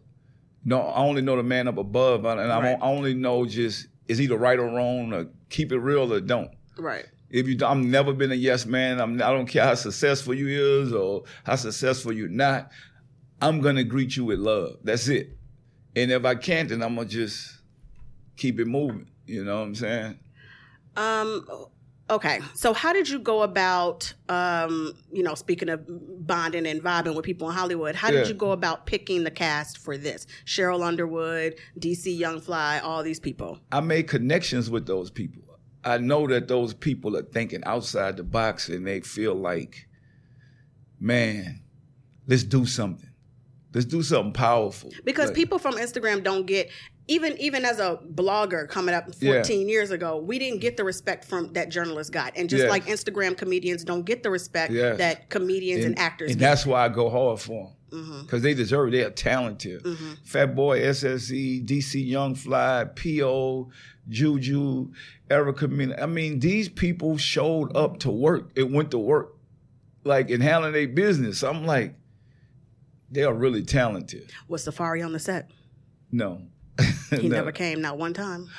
No, 0.63 0.81
I 0.81 0.99
only 0.99 1.23
know 1.23 1.35
the 1.35 1.43
man 1.43 1.67
up 1.67 1.77
above, 1.77 2.25
and 2.25 2.39
I, 2.39 2.59
Right. 2.59 2.77
I 2.79 2.85
only 2.85 3.15
know 3.15 3.45
just 3.47 3.87
is 4.07 4.21
either 4.21 4.37
right 4.37 4.59
or 4.59 4.67
wrong, 4.67 5.13
or 5.13 5.27
keep 5.49 5.71
it 5.71 5.79
real 5.79 6.13
or 6.13 6.19
don't. 6.19 6.51
Right. 6.77 7.05
If 7.29 7.47
you, 7.47 7.57
I'm 7.65 7.91
never 7.91 8.13
been 8.13 8.31
a 8.31 8.35
yes 8.35 8.65
man. 8.65 9.01
I'm, 9.01 9.15
I 9.15 9.31
don't 9.31 9.47
care 9.47 9.63
how 9.63 9.75
successful 9.75 10.33
you 10.33 10.47
is 10.81 10.93
or 10.93 11.23
how 11.43 11.55
successful 11.55 12.13
you're 12.13 12.29
not. 12.29 12.71
I'm 13.41 13.61
gonna 13.61 13.83
greet 13.83 14.15
you 14.15 14.25
with 14.25 14.39
love. 14.39 14.77
That's 14.83 15.07
it. 15.07 15.37
And 15.95 16.11
if 16.11 16.25
I 16.25 16.35
can't, 16.35 16.69
then 16.69 16.81
I'm 16.81 16.95
gonna 16.95 17.07
just 17.07 17.59
keep 18.35 18.59
it 18.59 18.65
moving. 18.65 19.09
You 19.25 19.43
know 19.43 19.59
what 19.59 19.67
I'm 19.67 19.75
saying? 19.75 20.19
Um. 20.95 21.45
Okay. 22.09 22.39
So, 22.53 22.73
how 22.73 22.93
did 22.93 23.09
you 23.09 23.19
go 23.19 23.41
about, 23.41 24.13
um, 24.29 24.93
you 25.11 25.23
know, 25.23 25.35
speaking 25.35 25.67
of 25.69 25.85
bonding 26.25 26.65
and 26.65 26.81
vibing 26.81 27.15
with 27.15 27.25
people 27.25 27.49
in 27.49 27.55
Hollywood, 27.55 27.95
how 27.95 28.11
did 28.11 28.27
you 28.27 28.33
go 28.33 28.51
about 28.51 28.85
picking 28.85 29.23
the 29.23 29.31
cast 29.31 29.77
for 29.77 29.97
this? 29.97 30.25
Sheryl 30.45 30.83
Underwood, 30.85 31.55
DC 31.79 32.17
Young 32.17 32.39
Fly, 32.39 32.79
all 32.79 33.03
these 33.03 33.19
people. 33.19 33.59
I 33.71 33.81
made 33.81 34.07
connections 34.07 34.69
with 34.69 34.85
those 34.85 35.11
people. 35.11 35.43
I 35.83 35.97
know 35.97 36.27
that 36.27 36.47
those 36.47 36.73
people 36.73 37.15
are 37.15 37.23
thinking 37.23 37.63
outside 37.65 38.17
the 38.17 38.23
box 38.23 38.67
and 38.69 38.85
they 38.85 39.01
feel 39.01 39.35
like, 39.35 39.87
man, 40.99 41.61
let's 42.25 42.43
do 42.43 42.65
something. 42.65 43.09
Let's 43.73 43.85
do 43.85 44.01
something 44.01 44.33
powerful. 44.33 44.91
Because 45.03 45.27
Like, 45.27 45.35
people 45.35 45.59
from 45.59 45.75
Instagram 45.75 46.23
don't 46.23 46.45
get 46.45 46.69
even 47.07 47.37
even 47.37 47.63
as 47.65 47.79
a 47.79 47.99
blogger 48.13 48.67
coming 48.67 48.93
up 48.93 49.13
14 49.15 49.69
years 49.69 49.91
ago, 49.91 50.17
we 50.17 50.37
didn't 50.39 50.59
get 50.59 50.75
the 50.77 50.83
respect 50.83 51.23
from 51.25 51.53
that 51.53 51.69
journalists 51.69 52.09
got. 52.09 52.33
And 52.35 52.49
just 52.49 52.63
Yes. 52.63 52.69
like 52.69 52.85
Instagram 52.85 53.37
comedians 53.37 53.83
don't 53.83 54.05
get 54.05 54.23
the 54.23 54.29
respect 54.29 54.73
Yes. 54.73 54.97
that 54.97 55.29
comedians 55.29 55.85
and, 55.85 55.97
actors 55.97 56.31
And 56.31 56.39
get. 56.39 56.45
that's 56.49 56.65
why 56.65 56.85
I 56.85 56.89
go 56.89 57.09
hard 57.09 57.39
for 57.39 57.71
them. 57.91 58.03
Mhm. 58.03 58.21
Because 58.23 58.41
they 58.41 58.53
deserve 58.53 58.89
it. 58.89 58.91
They 58.91 59.03
are 59.05 59.09
talented. 59.09 59.81
Mhm. 59.83 60.17
Fat 60.25 60.55
Boy, 60.55 60.81
SSE, 60.83 61.61
DC 61.61 62.01
Young 62.01 62.35
Fly, 62.35 62.85
P.O., 62.95 63.71
Juju, 64.09 64.91
Erica. 65.29 65.69
I 66.01 66.05
mean, 66.05 66.39
these 66.39 66.67
people 66.69 67.17
showed 67.17 67.75
up 67.75 67.99
to 67.99 68.11
work. 68.11 68.51
It 68.55 68.69
went 68.71 68.91
to 68.91 68.97
work. 68.97 69.33
Like, 70.03 70.29
in 70.29 70.39
handling 70.41 70.71
their 70.73 70.87
business. 70.87 71.43
I'm 71.43 71.65
like, 71.65 71.95
they 73.11 73.23
are 73.23 73.33
really 73.33 73.63
talented. 73.63 74.31
Was 74.47 74.65
Safaree 74.65 75.03
on 75.05 75.11
the 75.13 75.19
set? 75.19 75.49
No. 76.11 76.41
He 77.09 77.27
No. 77.29 77.35
never 77.37 77.51
came, 77.51 77.81
not 77.81 77.97
one 77.97 78.13
time. 78.13 78.49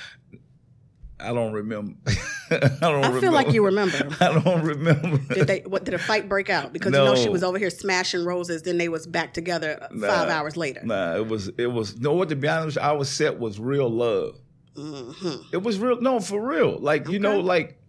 I 1.21 1.33
don't 1.35 1.53
remember. 1.53 1.95
I 2.51 2.77
don't 2.81 3.05
I 3.05 3.21
feel 3.21 3.33
like 3.33 3.53
you 3.53 3.65
remember. 3.65 3.99
I 4.21 4.41
don't 4.41 4.63
remember. 4.65 5.19
Did 5.35 5.47
they? 5.49 5.61
What 5.67 5.85
did 5.85 5.95
a 5.95 5.99
fight 5.99 6.29
break 6.29 6.49
out? 6.49 6.73
Because 6.73 6.93
you 6.93 6.99
know 6.99 7.17
she 7.17 7.29
was 7.29 7.43
over 7.43 7.59
here 7.59 7.71
smashing 7.71 8.25
roses. 8.25 8.63
Then 8.63 8.79
they 8.79 8.89
was 8.89 9.05
back 9.07 9.35
together 9.35 9.89
Nah. 9.91 10.07
five 10.07 10.29
hours 10.29 10.57
later. 10.57 10.81
Nah, 10.85 11.17
it 11.17 11.27
was 11.27 11.49
it 11.59 11.67
was 11.67 11.99
no 11.99 12.13
what 12.13 12.29
to 12.29 12.37
be 12.37 12.47
honest, 12.47 12.79
our 12.79 13.05
set 13.05 13.39
was 13.39 13.59
real 13.59 13.91
love. 13.91 14.37
hmm 14.77 15.11
It 15.53 15.63
was 15.63 15.79
real 15.81 16.01
no, 16.01 16.21
for 16.21 16.41
real. 16.41 16.79
Like, 16.79 17.09
you 17.09 17.19
know, 17.19 17.41
like 17.41 17.81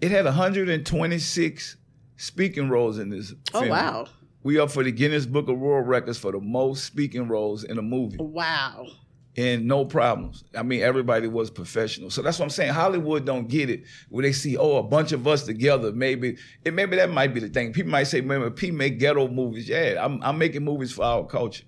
it 0.00 0.10
had 0.10 0.24
126 0.24 1.76
speaking 2.16 2.68
roles 2.70 2.98
in 2.98 3.10
this. 3.10 3.34
Oh 3.52 3.60
film. 3.60 3.70
wow! 3.70 4.06
We 4.42 4.58
up 4.58 4.70
for 4.70 4.82
the 4.82 4.90
Guinness 4.92 5.26
Book 5.26 5.48
of 5.48 5.58
World 5.58 5.86
Records 5.86 6.18
for 6.18 6.32
the 6.32 6.40
most 6.40 6.84
speaking 6.84 7.28
roles 7.28 7.62
in 7.64 7.76
a 7.78 7.82
movie. 7.82 8.16
Wow! 8.18 8.86
And 9.38 9.66
no 9.66 9.84
problems. 9.84 10.42
I 10.52 10.64
mean, 10.64 10.82
everybody 10.82 11.28
was 11.28 11.48
professional. 11.48 12.10
So 12.10 12.22
that's 12.22 12.40
what 12.40 12.46
I'm 12.46 12.50
saying. 12.50 12.72
Hollywood 12.72 13.24
don't 13.24 13.46
get 13.46 13.70
it 13.70 13.84
where 14.08 14.24
they 14.24 14.32
see, 14.32 14.56
oh, 14.56 14.78
a 14.78 14.82
bunch 14.82 15.12
of 15.12 15.28
us 15.28 15.44
together. 15.44 15.92
Maybe, 15.92 16.36
and 16.66 16.74
maybe 16.74 16.96
that 16.96 17.08
might 17.10 17.32
be 17.32 17.38
the 17.38 17.48
thing. 17.48 17.72
People 17.72 17.92
might 17.92 18.08
say, 18.08 18.20
man, 18.20 18.50
P 18.50 18.72
make 18.72 18.98
ghetto 18.98 19.28
movies. 19.28 19.68
Yeah, 19.68 20.04
I'm, 20.04 20.20
I'm 20.24 20.38
making 20.38 20.64
movies 20.64 20.90
for 20.90 21.04
our 21.04 21.24
culture. 21.24 21.62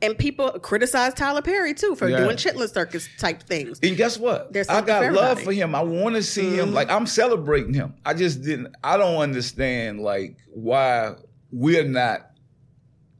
And 0.00 0.16
people 0.16 0.50
criticize 0.60 1.12
Tyler 1.14 1.42
Perry 1.42 1.74
too 1.74 1.96
for 1.96 2.08
Yeah. 2.08 2.18
doing 2.18 2.36
chitlin 2.36 2.72
circus 2.72 3.08
type 3.18 3.42
things. 3.42 3.80
And 3.82 3.96
guess 3.96 4.16
what? 4.16 4.52
There's 4.52 4.68
I 4.68 4.80
got 4.80 5.02
for 5.02 5.10
love 5.12 5.40
for 5.40 5.52
him. 5.52 5.74
I 5.74 5.82
want 5.82 6.14
to 6.14 6.22
see 6.22 6.54
him. 6.56 6.70
Mhm. 6.70 6.74
Like 6.74 6.88
I'm 6.88 7.06
celebrating 7.06 7.74
him. 7.74 7.94
I 8.06 8.14
just 8.14 8.42
didn't. 8.42 8.76
I 8.84 8.96
don't 8.96 9.16
understand 9.16 10.00
like 10.00 10.36
why 10.52 11.14
we're 11.50 11.84
not 11.88 12.30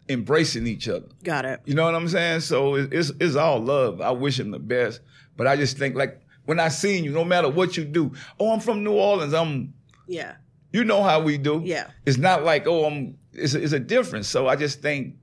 embracing 0.08 0.66
each 0.66 0.88
other. 0.88 1.06
Got 1.22 1.44
it. 1.44 1.60
You 1.64 1.74
know 1.74 1.84
what 1.84 1.94
I'm 1.94 2.08
saying? 2.08 2.40
So 2.40 2.74
it- 2.76 2.92
it's 2.92 3.10
it's 3.20 3.36
all 3.36 3.60
love. 3.60 4.00
I 4.00 4.10
wish 4.10 4.38
him 4.38 4.50
the 4.50 4.58
best, 4.58 5.00
but 5.36 5.46
I 5.46 5.56
just 5.56 5.78
think 5.78 5.94
like 5.96 6.20
when 6.44 6.60
I 6.60 6.68
seen 6.68 7.04
you, 7.04 7.10
no 7.10 7.24
matter 7.24 7.48
what 7.48 7.76
you 7.76 7.84
do, 7.84 8.12
oh, 8.38 8.52
I'm 8.52 8.60
from 8.60 8.84
New 8.84 8.92
Orleans. 8.92 9.32
I'm. 9.32 9.72
Yeah. 10.06 10.34
You 10.72 10.84
know 10.84 11.02
how 11.02 11.20
we 11.20 11.38
do. 11.38 11.62
Yeah. 11.64 11.88
It's 12.04 12.18
not 12.18 12.44
like 12.44 12.66
oh, 12.66 12.84
I'm. 12.84 13.16
It's 13.32 13.54
a, 13.54 13.62
it's 13.62 13.72
a 13.72 13.80
difference. 13.80 14.28
So 14.28 14.46
I 14.46 14.56
just 14.56 14.80
think 14.82 15.16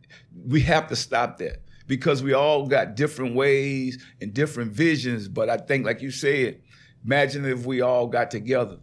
we 0.48 0.62
have 0.62 0.88
to 0.90 0.96
stop 0.96 1.38
that 1.38 1.62
because 1.88 2.24
we 2.24 2.34
all 2.34 2.66
got 2.68 2.96
different 2.96 3.36
ways 3.36 4.04
and 4.22 4.34
different 4.34 4.72
visions. 4.72 5.28
But 5.28 5.50
I 5.50 5.58
think, 5.58 5.86
like 5.86 6.02
you 6.02 6.10
said, 6.12 6.62
imagine 7.06 7.46
if 7.46 7.66
we 7.66 7.82
all 7.82 8.08
got 8.08 8.32
together 8.32 8.80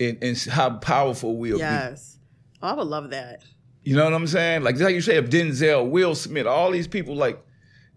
and, 0.00 0.18
and 0.22 0.36
how 0.38 0.70
powerful 0.78 1.36
we'll 1.36 1.56
be. 1.58 1.60
Yes. 1.60 2.18
Oh, 2.62 2.68
I 2.68 2.74
would 2.74 2.86
love 2.86 3.10
that. 3.10 3.42
You 3.84 3.96
know 3.96 4.04
what 4.04 4.14
I'm 4.14 4.26
saying? 4.26 4.62
Like 4.62 4.78
like 4.78 4.94
you 4.94 5.00
say, 5.00 5.16
if 5.16 5.30
Denzel, 5.30 5.88
Will 5.90 6.14
Smith, 6.14 6.46
all 6.46 6.70
these 6.70 6.88
people, 6.88 7.14
like, 7.14 7.38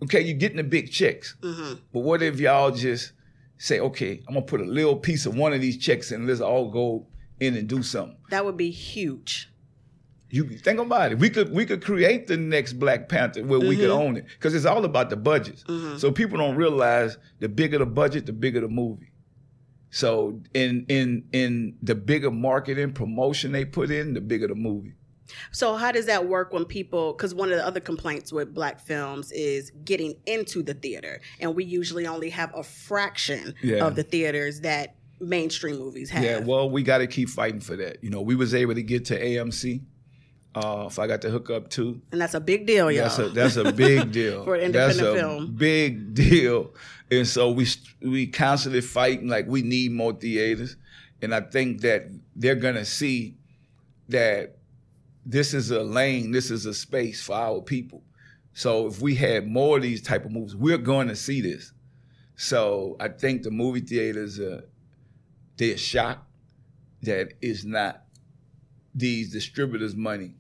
okay, 0.04 0.22
you're 0.22 0.38
getting 0.38 0.58
the 0.58 0.64
big 0.64 0.92
checks, 0.92 1.36
hmm 1.42 1.74
but 1.94 2.02
what 2.02 2.22
if 2.22 2.40
y'all 2.40 2.72
just 2.72 3.14
say, 3.58 3.80
okay, 3.80 4.22
I'm 4.28 4.34
gonna 4.36 4.46
put 4.46 4.62
a 4.62 4.66
little 4.66 4.96
piece 4.98 5.26
of 5.26 5.36
one 5.36 5.54
of 5.54 5.62
these 5.62 5.78
checks 5.78 6.12
and 6.12 6.28
let's 6.28 6.42
all 6.42 6.70
go 6.70 7.08
in 7.40 7.56
and 7.56 7.68
do 7.68 7.82
something. 7.84 8.18
That 8.30 8.46
would 8.46 8.58
be 8.58 8.70
huge. 8.70 9.50
You 10.30 10.44
think 10.44 10.80
about 10.80 11.14
it. 11.14 11.20
We 11.20 11.30
could 11.30 11.54
we 11.54 11.66
could 11.66 11.82
create 11.82 12.28
the 12.28 12.36
next 12.36 12.74
Black 12.74 13.08
Panther 13.08 13.44
where 13.46 13.60
we 13.62 13.78
could 13.78 13.90
own 13.90 14.18
it 14.18 14.26
because 14.28 14.54
it's 14.54 14.66
all 14.66 14.84
about 14.84 15.10
the 15.10 15.16
budgets. 15.16 15.64
So 16.00 16.12
people 16.12 16.38
don't 16.38 16.58
realize 16.58 17.18
the 17.40 17.48
bigger 17.48 17.78
the 17.80 17.86
budget, 17.86 18.26
the 18.26 18.34
bigger 18.34 18.60
the 18.60 18.68
movie. 18.68 19.14
So 19.90 20.42
in 20.54 20.86
in 20.90 21.24
in 21.32 21.78
the 21.82 21.96
bigger 21.96 22.30
marketing 22.30 22.92
promotion 22.92 23.54
they 23.54 23.64
put 23.64 23.90
in, 23.90 24.14
the 24.14 24.20
bigger 24.22 24.48
the 24.50 24.56
movie. 24.56 24.96
So 25.52 25.76
how 25.76 25.92
does 25.92 26.06
that 26.06 26.28
work 26.28 26.54
when 26.54 26.66
people? 26.66 27.14
Because 27.14 27.34
one 27.36 27.52
of 27.52 27.58
the 27.58 27.66
other 27.66 27.80
complaints 27.80 28.32
with 28.32 28.54
black 28.54 28.80
films 28.80 29.32
is 29.32 29.72
getting 29.86 30.16
into 30.26 30.64
the 30.64 30.74
theater, 30.74 31.22
and 31.40 31.56
we 31.56 31.64
usually 31.64 32.08
only 32.08 32.30
have 32.30 32.52
a 32.56 32.64
fraction 32.64 33.54
Yeah. 33.62 33.86
of 33.86 33.96
the 33.96 34.04
theaters 34.04 34.62
that 34.62 34.96
mainstream 35.20 35.78
movies 35.80 36.10
have. 36.12 36.24
Yeah, 36.24 36.40
well, 36.40 36.70
we 36.70 36.84
got 36.84 37.00
to 37.00 37.08
keep 37.08 37.30
fighting 37.30 37.60
for 37.60 37.76
that. 37.78 38.04
You 38.04 38.10
know, 38.10 38.22
we 38.22 38.36
was 38.36 38.54
able 38.54 38.76
to 38.76 38.84
get 38.84 39.06
to 39.06 39.20
AMC. 39.20 39.82
Uh, 40.56 40.86
if 40.88 40.98
I 40.98 41.06
got 41.06 41.22
to 41.22 41.30
hook 41.30 41.52
up 41.52 41.70
too, 41.70 42.02
and 42.12 42.20
that's 42.20 42.34
a 42.34 42.40
big 42.40 42.66
deal, 42.66 42.90
y'all. 42.92 43.04
That's 43.04 43.20
a 43.20 43.30
that's 43.30 43.56
a 43.58 43.72
big 43.72 44.12
deal 44.20 44.44
For 44.44 44.56
an 44.56 44.72
That's 44.72 44.98
independent 44.98 45.18
a 45.18 45.20
film. 45.40 45.56
Big 45.56 46.14
deal. 46.16 46.74
And 47.12 47.28
so 47.28 47.52
we 47.52 47.68
we 48.02 48.26
constantly 48.28 48.82
fighting 48.82 49.28
like 49.28 49.46
we 49.48 49.62
need 49.62 49.92
more 49.92 50.14
theaters, 50.14 50.76
and 51.22 51.36
I 51.36 51.42
think 51.42 51.82
that 51.82 52.08
they're 52.36 52.56
gonna 52.56 52.86
see 52.86 53.36
that 54.10 54.57
this 55.28 55.54
is 55.54 55.72
a 55.72 55.84
lane, 55.84 56.32
this 56.32 56.50
is 56.50 56.66
a 56.66 56.74
space 56.74 57.22
for 57.22 57.36
our 57.36 57.62
people. 57.62 58.02
So 58.54 58.88
if 58.88 59.02
we 59.02 59.14
had 59.14 59.46
more 59.46 59.78
of 59.78 59.84
these 59.84 60.02
type 60.02 60.26
of 60.26 60.32
movies, 60.32 60.56
we're 60.56 60.78
going 60.78 61.10
to 61.10 61.16
see 61.16 61.42
this. 61.42 61.74
So 62.38 62.96
I 63.00 63.10
think 63.10 63.44
the 63.44 63.52
movie 63.52 63.82
theaters 63.82 64.40
uh, 64.40 64.62
they're 65.58 65.78
shocked 65.78 66.26
that 67.04 67.34
it's 67.42 67.66
not 67.66 68.04
these 68.96 69.32
distributors' 69.32 69.96
money 69.96 70.36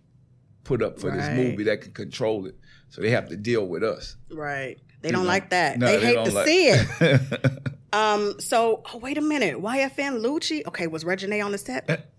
put 0.63 0.81
up 0.81 0.99
for 0.99 1.11
this 1.11 1.29
movie 1.29 1.63
that 1.65 1.81
can 1.81 1.91
control 1.91 2.45
it. 2.45 2.55
So 2.89 3.01
they 3.01 3.09
have 3.11 3.29
to 3.29 3.37
deal 3.37 3.67
with 3.67 3.83
us. 3.83 4.15
right. 4.31 4.77
They 5.01 5.11
don't 5.11 5.27
like 5.27 5.51
that. 5.51 5.77
No, 5.77 5.85
they, 5.85 6.03
hate 6.03 6.25
to 6.25 6.31
like- 6.31 6.47
see 6.47 6.69
it. 6.69 7.67
Um. 7.93 8.39
So 8.39 8.83
oh, 8.93 8.97
wait 8.97 9.17
a 9.17 9.21
minute. 9.21 9.55
YFN 9.61 10.21
Lucci. 10.21 10.65
Okay, 10.67 10.87
was 10.87 11.05
Reginae 11.05 11.43
on 11.43 11.53
the 11.53 11.57
set? 11.57 12.11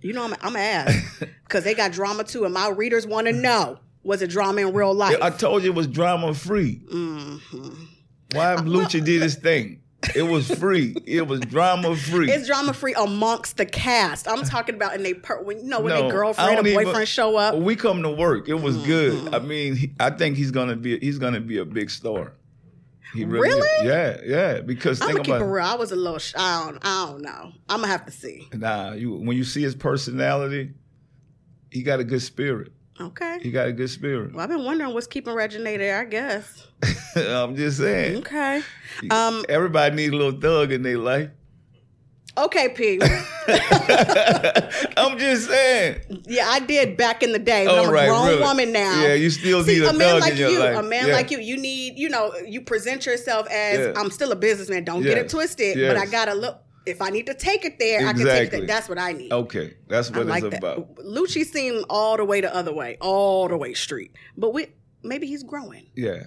You 0.00 0.12
know 0.12 0.24
I'm 0.24 0.32
I'm 0.34 0.52
gonna 0.52 0.58
ask 0.60 1.20
because 1.44 1.64
they 1.64 1.74
got 1.74 1.92
drama 1.92 2.24
too, 2.24 2.44
and 2.44 2.54
my 2.54 2.68
readers 2.68 3.06
want 3.06 3.26
to 3.26 3.32
know 3.32 3.78
was 4.02 4.22
it 4.22 4.30
drama 4.30 4.60
in 4.62 4.72
real 4.72 4.94
life? 4.94 5.16
I 5.20 5.30
told 5.30 5.62
you 5.64 5.70
it 5.70 5.74
was 5.74 5.86
drama 5.86 6.32
free. 6.34 6.80
Mm-hmm. 6.92 7.84
Why 8.32 8.56
Lucci 8.56 9.04
did 9.04 9.22
his 9.22 9.34
thing? 9.36 9.80
It 10.14 10.22
was 10.22 10.48
free. 10.48 10.94
It 11.06 11.26
was 11.26 11.40
drama 11.40 11.96
free. 11.96 12.30
It's 12.30 12.46
drama 12.46 12.72
free 12.72 12.94
amongst 12.94 13.56
the 13.56 13.66
cast. 13.66 14.28
I'm 14.28 14.44
talking 14.44 14.76
about 14.76 14.94
in 14.94 15.02
they 15.02 15.14
per- 15.14 15.42
when 15.42 15.58
you 15.58 15.64
know 15.64 15.80
when 15.80 15.92
No, 15.92 16.02
their 16.02 16.10
girlfriend 16.12 16.50
or 16.52 16.54
don't 16.56 16.66
even- 16.68 16.84
boyfriend 16.84 17.08
show 17.08 17.36
up. 17.36 17.56
we 17.56 17.74
come 17.74 18.02
to 18.04 18.10
work. 18.10 18.48
It 18.48 18.54
was 18.54 18.76
Mm-hmm. 18.76 18.86
good. 18.86 19.34
I 19.34 19.40
mean, 19.40 19.96
I 19.98 20.10
think 20.10 20.36
he's 20.36 20.52
gonna 20.52 20.76
be 20.76 20.98
he's 21.00 21.18
gonna 21.18 21.40
be 21.40 21.58
a 21.58 21.64
big 21.64 21.90
star. 21.90 22.32
He 23.14 23.24
really, 23.24 23.48
Really? 23.48 23.88
Yeah, 23.88 24.20
yeah. 24.24 24.60
Because 24.60 25.00
I'm 25.00 25.08
gonna 25.12 25.22
keep 25.22 25.34
it 25.34 25.44
real. 25.44 25.64
I 25.64 25.74
was 25.74 25.92
a 25.92 25.96
little. 25.96 26.18
Sh- 26.18 26.34
I 26.36 26.64
don't. 26.64 26.78
I 26.82 27.06
don't 27.06 27.22
know. 27.22 27.52
I'm 27.68 27.80
gonna 27.80 27.86
have 27.88 28.04
to 28.06 28.12
see. 28.12 28.48
nah. 28.52 28.92
You 28.92 29.12
when 29.14 29.36
you 29.36 29.44
see 29.44 29.62
his 29.62 29.74
personality, 29.74 30.72
he 31.70 31.82
got 31.82 32.00
a 32.00 32.04
good 32.04 32.22
spirit. 32.22 32.72
Okay. 33.00 33.38
He 33.40 33.50
got 33.52 33.68
a 33.68 33.72
good 33.72 33.90
spirit. 33.90 34.32
Well, 34.34 34.42
I've 34.42 34.48
been 34.50 34.64
wondering 34.64 34.92
what's 34.92 35.06
keeping 35.06 35.32
Reginae 35.32 35.78
there. 35.78 36.00
I 36.00 36.04
guess. 36.04 36.66
I'm 37.16 37.54
just 37.56 37.78
saying. 37.78 38.18
Okay. 38.18 38.62
Um. 39.10 39.44
Everybody 39.48 39.94
needs 39.96 40.12
a 40.12 40.16
little 40.16 40.40
thug 40.40 40.72
in 40.72 40.82
their 40.82 40.98
life. 40.98 41.30
Okay, 42.44 42.68
P. 42.70 43.00
I'm 44.96 45.18
just 45.18 45.48
saying. 45.48 46.00
yeah, 46.26 46.48
I 46.48 46.60
did 46.60 46.96
back 46.96 47.22
in 47.22 47.32
the 47.32 47.38
day. 47.38 47.66
But 47.66 47.78
I'm 47.78 47.88
a 47.88 47.92
right, 47.92 48.08
grown 48.08 48.26
really. 48.28 48.40
woman 48.40 48.72
now. 48.72 49.02
Yeah, 49.02 49.14
you 49.14 49.30
still 49.30 49.64
See, 49.64 49.74
need 49.80 49.82
a 49.84 49.90
a 49.90 49.92
man 49.92 50.20
like 50.20 50.36
you, 50.36 50.58
life. 50.58 50.76
a 50.78 50.82
man 50.82 51.08
Yeah. 51.08 51.14
like 51.14 51.30
you, 51.30 51.38
you 51.38 51.56
need, 51.56 51.98
you 51.98 52.08
know, 52.08 52.34
you 52.46 52.60
present 52.60 53.06
yourself 53.06 53.46
as 53.50 53.78
Yeah. 53.78 53.92
I'm 53.96 54.10
still 54.10 54.32
a 54.32 54.36
businessman. 54.36 54.84
Don't 54.84 55.02
get 55.02 55.18
it 55.18 55.22
Yes. 55.24 55.30
twisted, 55.32 55.76
but 55.88 55.96
I 55.96 56.06
gotta 56.06 56.34
look. 56.34 56.60
If 56.86 57.02
I 57.02 57.10
need 57.10 57.26
to 57.26 57.34
take 57.34 57.66
it 57.66 57.78
there, 57.78 58.06
I 58.06 58.12
can 58.14 58.24
take 58.24 58.52
it. 58.52 58.66
That's 58.66 58.88
what 58.88 58.98
I 58.98 59.12
need. 59.12 59.30
Okay, 59.32 59.74
that's 59.88 60.08
what 60.08 60.16
I 60.16 60.20
what 60.20 60.28
like 60.28 60.44
it's 60.44 60.52
that. 60.52 60.58
about. 60.78 60.96
Lucci 61.04 61.44
seemed 61.44 61.84
all 61.90 62.16
the 62.16 62.24
way 62.24 62.40
the 62.40 62.54
other 62.54 62.72
way, 62.72 62.96
all 63.00 63.46
the 63.48 63.58
way 63.58 63.74
street. 63.74 64.12
But 64.38 64.54
we 64.54 64.68
maybe 65.02 65.26
he's 65.26 65.42
growing. 65.42 65.86
Yeah. 65.94 66.22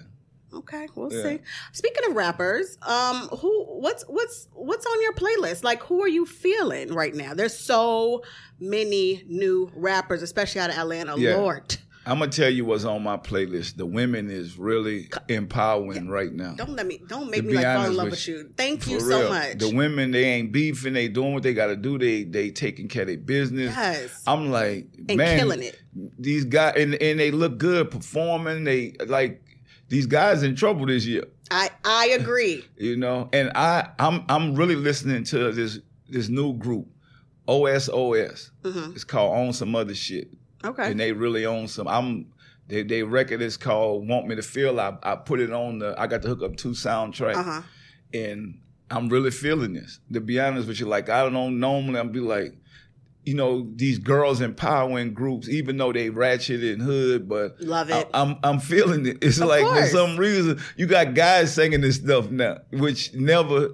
Okay, 0.54 0.86
we'll 0.94 1.12
Yeah. 1.12 1.22
see. 1.22 1.38
Speaking 1.72 2.04
of 2.10 2.14
rappers, 2.16 2.76
um, 2.82 3.28
who 3.38 3.64
what's 3.80 4.04
what's 4.08 4.48
what's 4.52 4.86
on 4.86 5.02
your 5.02 5.14
playlist? 5.14 5.64
Like 5.64 5.82
who 5.84 6.02
are 6.02 6.08
you 6.08 6.26
feeling 6.26 6.92
right 6.94 7.14
now? 7.14 7.34
There's 7.34 7.56
so 7.58 8.22
many 8.60 9.24
new 9.28 9.70
rappers, 9.74 10.22
especially 10.22 10.60
out 10.60 10.70
of 10.70 10.76
Atlanta. 10.76 11.16
Yeah. 11.18 11.36
Lord. 11.36 11.76
I'm 12.04 12.18
gonna 12.18 12.32
tell 12.32 12.50
you 12.50 12.64
what's 12.64 12.84
on 12.84 13.04
my 13.04 13.16
playlist. 13.16 13.76
The 13.76 13.86
women 13.86 14.28
is 14.28 14.58
really 14.58 15.08
empowering 15.28 16.08
right 16.08 16.32
now. 16.32 16.54
Don't 16.54 16.70
let 16.74 16.84
me 16.84 17.00
don't 17.06 17.30
make 17.30 17.42
To 17.42 17.46
me 17.46 17.54
like 17.54 17.64
fall 17.64 17.84
in 17.86 17.94
love 17.94 18.06
with 18.06 18.12
with 18.14 18.26
you. 18.28 18.50
Thank 18.56 18.88
you 18.88 18.98
so 18.98 19.20
real. 19.20 19.28
much. 19.28 19.58
The 19.58 19.72
women, 19.72 20.10
they 20.10 20.24
ain't 20.24 20.50
beefing. 20.50 20.94
They 20.94 21.06
doing 21.06 21.32
what 21.32 21.44
they 21.44 21.54
got 21.54 21.66
to 21.68 21.76
do. 21.76 21.98
They 21.98 22.24
they 22.24 22.50
taking 22.50 22.88
care 22.88 23.02
of 23.02 23.08
their 23.08 23.18
business. 23.18 23.72
yes. 23.74 24.20
I'm 24.26 24.50
like, 24.50 24.88
and 25.08 25.16
man, 25.16 25.38
killing 25.38 25.62
it. 25.62 25.80
these 26.18 26.44
guys, 26.44 26.74
and, 26.76 26.94
and 26.96 27.20
they 27.20 27.30
look 27.30 27.58
good 27.58 27.92
performing. 27.92 28.64
They 28.64 28.96
like 29.06 29.41
these 29.92 30.06
guys 30.06 30.42
in 30.42 30.56
trouble 30.56 30.86
this 30.86 31.04
year. 31.04 31.24
I 31.50 31.68
I 31.84 32.16
agree. 32.18 32.64
you 32.78 32.96
know 32.96 33.28
and 33.34 33.52
i 33.54 33.90
i'm 33.98 34.24
i'm 34.30 34.54
really 34.54 34.74
listening 34.74 35.22
to 35.24 35.52
this 35.52 35.78
this 36.08 36.28
new 36.30 36.54
group 36.54 36.86
osos 37.46 38.50
Mhm. 38.64 38.94
it's 38.94 39.04
called 39.04 39.36
own 39.36 39.52
some 39.52 39.74
other 39.74 39.94
shit 39.94 40.28
Okay. 40.64 40.90
and 40.90 40.98
they 41.00 41.12
really 41.12 41.44
own 41.44 41.68
some 41.68 41.86
i'm 41.88 42.32
they, 42.68 42.82
they 42.84 43.02
record 43.02 43.42
is 43.42 43.56
called 43.56 44.08
want 44.08 44.26
me 44.28 44.34
to 44.36 44.42
feel 44.42 44.80
I, 44.80 44.96
I 45.02 45.16
put 45.16 45.40
it 45.40 45.52
on 45.52 45.78
the 45.80 45.94
i 45.98 46.06
got 46.06 46.22
to 46.22 46.28
hook 46.28 46.42
up 46.42 46.56
two 46.56 46.70
soundtracks 46.70 47.36
Uh 47.36 47.42
huh. 47.42 47.62
and 48.14 48.58
i'm 48.90 49.08
really 49.08 49.30
feeling 49.30 49.72
this 49.74 50.00
to 50.12 50.20
be 50.20 50.40
honest 50.40 50.68
with 50.68 50.80
you 50.80 50.86
like 50.86 51.08
i 51.10 51.22
don't 51.22 51.32
know, 51.34 51.50
normally 51.50 51.98
i'm 52.00 52.12
be 52.12 52.20
like 52.20 52.54
you 53.24 53.34
know 53.34 53.70
these 53.76 53.98
girls 53.98 54.40
empowering 54.40 55.14
groups 55.14 55.48
even 55.48 55.76
though 55.76 55.92
they 55.92 56.10
ratchet 56.10 56.62
and 56.62 56.82
hood 56.82 57.28
but 57.28 57.60
Love 57.60 57.90
I, 57.90 58.00
it. 58.00 58.10
I'm 58.12 58.36
I'm 58.42 58.58
feeling 58.58 59.06
it. 59.06 59.18
It's 59.22 59.40
Of 59.40 59.48
like 59.48 59.64
for 59.64 59.86
some 59.86 60.16
reason 60.16 60.60
you 60.76 60.86
got 60.86 61.14
guys 61.14 61.54
singing 61.54 61.80
this 61.82 61.96
stuff 61.96 62.30
now, 62.30 62.58
which 62.72 63.14
never 63.14 63.70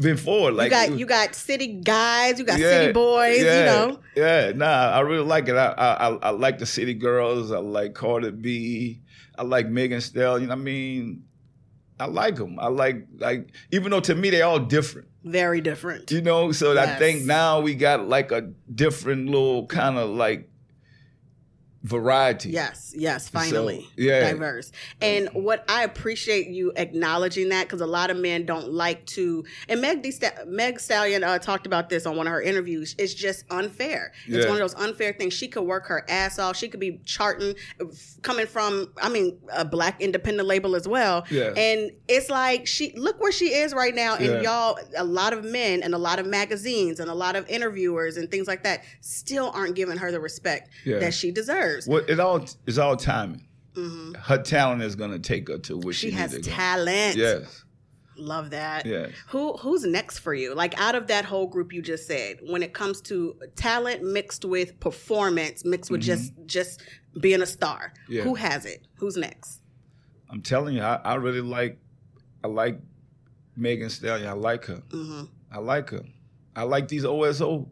before. 0.00 0.52
Like 0.52 0.66
you 0.66 0.70
got 0.70 0.98
you 0.98 1.06
got 1.06 1.34
city 1.34 1.66
guys, 1.66 2.38
you 2.38 2.44
got 2.44 2.58
yeah, 2.58 2.70
city 2.70 2.92
boys, 2.92 3.42
yeah, 3.42 3.58
you 3.58 3.66
know. 3.66 4.00
Yeah, 4.16 4.52
nah, 4.54 4.90
I 4.90 5.00
really 5.00 5.24
like 5.24 5.48
it. 5.48 5.56
I, 5.56 5.66
I 5.72 6.08
I 6.08 6.14
I 6.14 6.30
like 6.30 6.58
the 6.58 6.66
city 6.66 6.94
girls. 6.94 7.52
I 7.52 7.58
like 7.58 7.94
Cardi 7.94 8.30
B. 8.30 9.00
I 9.36 9.42
like 9.42 9.68
Megan 9.68 10.00
Stallion. 10.00 10.50
I 10.50 10.56
mean, 10.56 11.24
I 12.00 12.06
like 12.06 12.36
them. 12.36 12.58
I 12.58 12.68
like 12.68 13.06
like 13.18 13.50
even 13.70 13.90
though 13.90 14.00
to 14.00 14.14
me 14.14 14.30
they 14.30 14.42
all 14.42 14.58
different. 14.58 15.08
Very 15.30 15.60
different. 15.60 16.10
You 16.10 16.22
know, 16.22 16.52
so 16.52 16.78
I 16.78 16.86
think 16.96 17.24
now 17.24 17.60
we 17.60 17.74
got 17.74 18.08
like 18.08 18.32
a 18.32 18.50
different 18.74 19.26
little 19.26 19.66
kind 19.66 19.98
of 19.98 20.10
like 20.10 20.48
variety. 21.88 22.50
Yes, 22.50 22.92
yes, 22.96 23.28
finally. 23.28 23.88
yeah. 23.96 24.30
Diverse. 24.30 24.70
And 25.00 25.28
what 25.32 25.64
I 25.68 25.84
appreciate 25.84 26.48
you 26.48 26.72
acknowledging 26.76 27.48
that 27.48 27.64
because 27.64 27.80
a 27.80 27.86
lot 27.86 28.10
of 28.10 28.16
men 28.18 28.44
don't 28.44 28.70
like 28.70 29.06
to 29.06 29.44
and 29.68 29.80
Meg 29.80 30.02
D 30.02 30.12
Meg 30.46 30.78
Stallion 30.80 31.24
uh, 31.24 31.38
talked 31.38 31.66
about 31.66 31.88
this 31.88 32.04
on 32.06 32.16
one 32.16 32.26
of 32.26 32.32
her 32.32 32.42
interviews. 32.42 32.94
It's 32.98 33.14
just 33.14 33.44
unfair. 33.50 34.12
It's 34.26 34.44
Yeah. 34.44 34.52
one 34.52 34.52
of 34.52 34.58
those 34.58 34.74
unfair 34.74 35.12
things. 35.14 35.32
She 35.32 35.48
could 35.48 35.62
work 35.64 35.86
her 35.86 36.04
ass 36.08 36.38
off. 36.38 36.56
She 36.56 36.68
could 36.68 36.80
be 36.80 37.00
charting 37.04 37.54
coming 38.22 38.46
from 38.46 38.92
I 39.00 39.08
mean 39.08 39.38
a 39.52 39.64
black 39.64 40.00
independent 40.00 40.46
label 40.46 40.76
as 40.76 40.86
well. 40.86 41.24
Yeah. 41.30 41.52
And 41.56 41.90
it's 42.08 42.28
like 42.28 42.66
she 42.66 42.92
look 42.96 43.20
where 43.20 43.32
she 43.32 43.54
is 43.54 43.72
right 43.72 43.94
now 43.94 44.16
and 44.16 44.26
Yeah. 44.26 44.40
y'all 44.42 44.78
a 44.96 45.04
lot 45.04 45.32
of 45.32 45.44
men 45.44 45.82
and 45.82 45.94
a 45.94 45.98
lot 45.98 46.18
of 46.18 46.26
magazines 46.26 47.00
and 47.00 47.10
a 47.10 47.14
lot 47.14 47.34
of 47.36 47.48
interviewers 47.48 48.16
and 48.16 48.30
things 48.30 48.46
like 48.46 48.62
that 48.64 48.82
still 49.00 49.50
aren't 49.54 49.74
giving 49.74 49.96
her 49.96 50.10
the 50.12 50.20
respect 50.20 50.68
that 50.84 51.14
she 51.14 51.30
deserves. 51.30 51.77
Well, 51.86 52.02
it 52.08 52.18
all 52.20 52.44
it's 52.66 52.78
all 52.78 52.96
timing. 52.96 53.46
hmm 53.74 54.14
Her 54.14 54.38
talent 54.42 54.82
is 54.82 54.96
gonna 54.96 55.18
take 55.18 55.48
her 55.48 55.58
to 55.58 55.78
where 55.78 55.92
She 55.92 56.10
she, 56.10 56.16
has 56.16 56.32
needs 56.32 56.46
to 56.46 56.50
go. 56.50 56.56
She 56.56 56.60
has 56.60 56.84
talent. 56.84 57.16
Yes, 57.16 57.64
Love 58.16 58.50
that. 58.50 58.84
yes. 58.84 59.10
Who 59.28 59.52
who's 59.58 59.84
next 59.84 60.18
for 60.18 60.34
you? 60.34 60.54
Like 60.54 60.78
out 60.80 60.94
of 60.96 61.06
that 61.06 61.24
whole 61.24 61.46
group 61.46 61.72
you 61.72 61.80
just 61.82 62.06
said, 62.08 62.38
when 62.42 62.62
it 62.64 62.74
comes 62.74 63.00
to 63.02 63.36
talent 63.54 64.02
mixed 64.02 64.44
with 64.44 64.80
performance, 64.80 65.64
mixed 65.64 65.90
with 65.90 66.00
just 66.00 66.32
just 66.46 66.82
being 67.20 67.42
a 67.42 67.46
star, 67.46 67.92
Mm-hmm. 68.04 68.12
Yeah. 68.14 68.22
who 68.22 68.34
has 68.34 68.64
it? 68.66 68.86
Who's 68.96 69.16
next? 69.16 69.60
I'm 70.30 70.42
telling 70.42 70.74
you, 70.76 70.82
I, 70.82 70.96
I 71.04 71.14
really 71.14 71.40
like 71.40 71.78
I 72.42 72.48
like 72.48 72.80
Megan 73.56 73.88
Stallion. 73.90 74.28
I 74.28 74.32
like 74.32 74.64
her. 74.66 74.82
hmm 74.90 75.24
I 75.52 75.58
like 75.58 75.90
her. 75.90 76.02
I 76.56 76.64
like 76.64 76.88
these 76.88 77.04
OSO. 77.04 77.68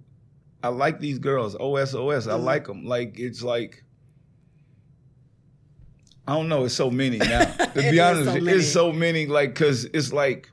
I 0.62 0.68
like 0.68 1.00
these 1.00 1.18
girls. 1.18 1.54
OSOS. 1.56 2.26
I 2.32 2.36
Mhm. 2.38 2.44
like 2.44 2.66
them. 2.68 2.84
Like 2.86 3.18
it's 3.18 3.42
like 3.42 3.82
I 6.28 6.34
don't 6.34 6.48
know. 6.48 6.64
It's 6.64 6.74
so 6.74 6.90
many 6.90 7.18
now. 7.18 7.44
To 7.76 7.82
be 7.90 8.00
honest, 8.00 8.24
so 8.24 8.32
with 8.32 8.36
you, 8.36 8.42
many. 8.46 8.58
it's 8.58 8.72
so 8.72 8.92
many. 8.92 9.26
Like 9.26 9.50
because 9.54 9.84
it's 9.84 10.12
like 10.12 10.50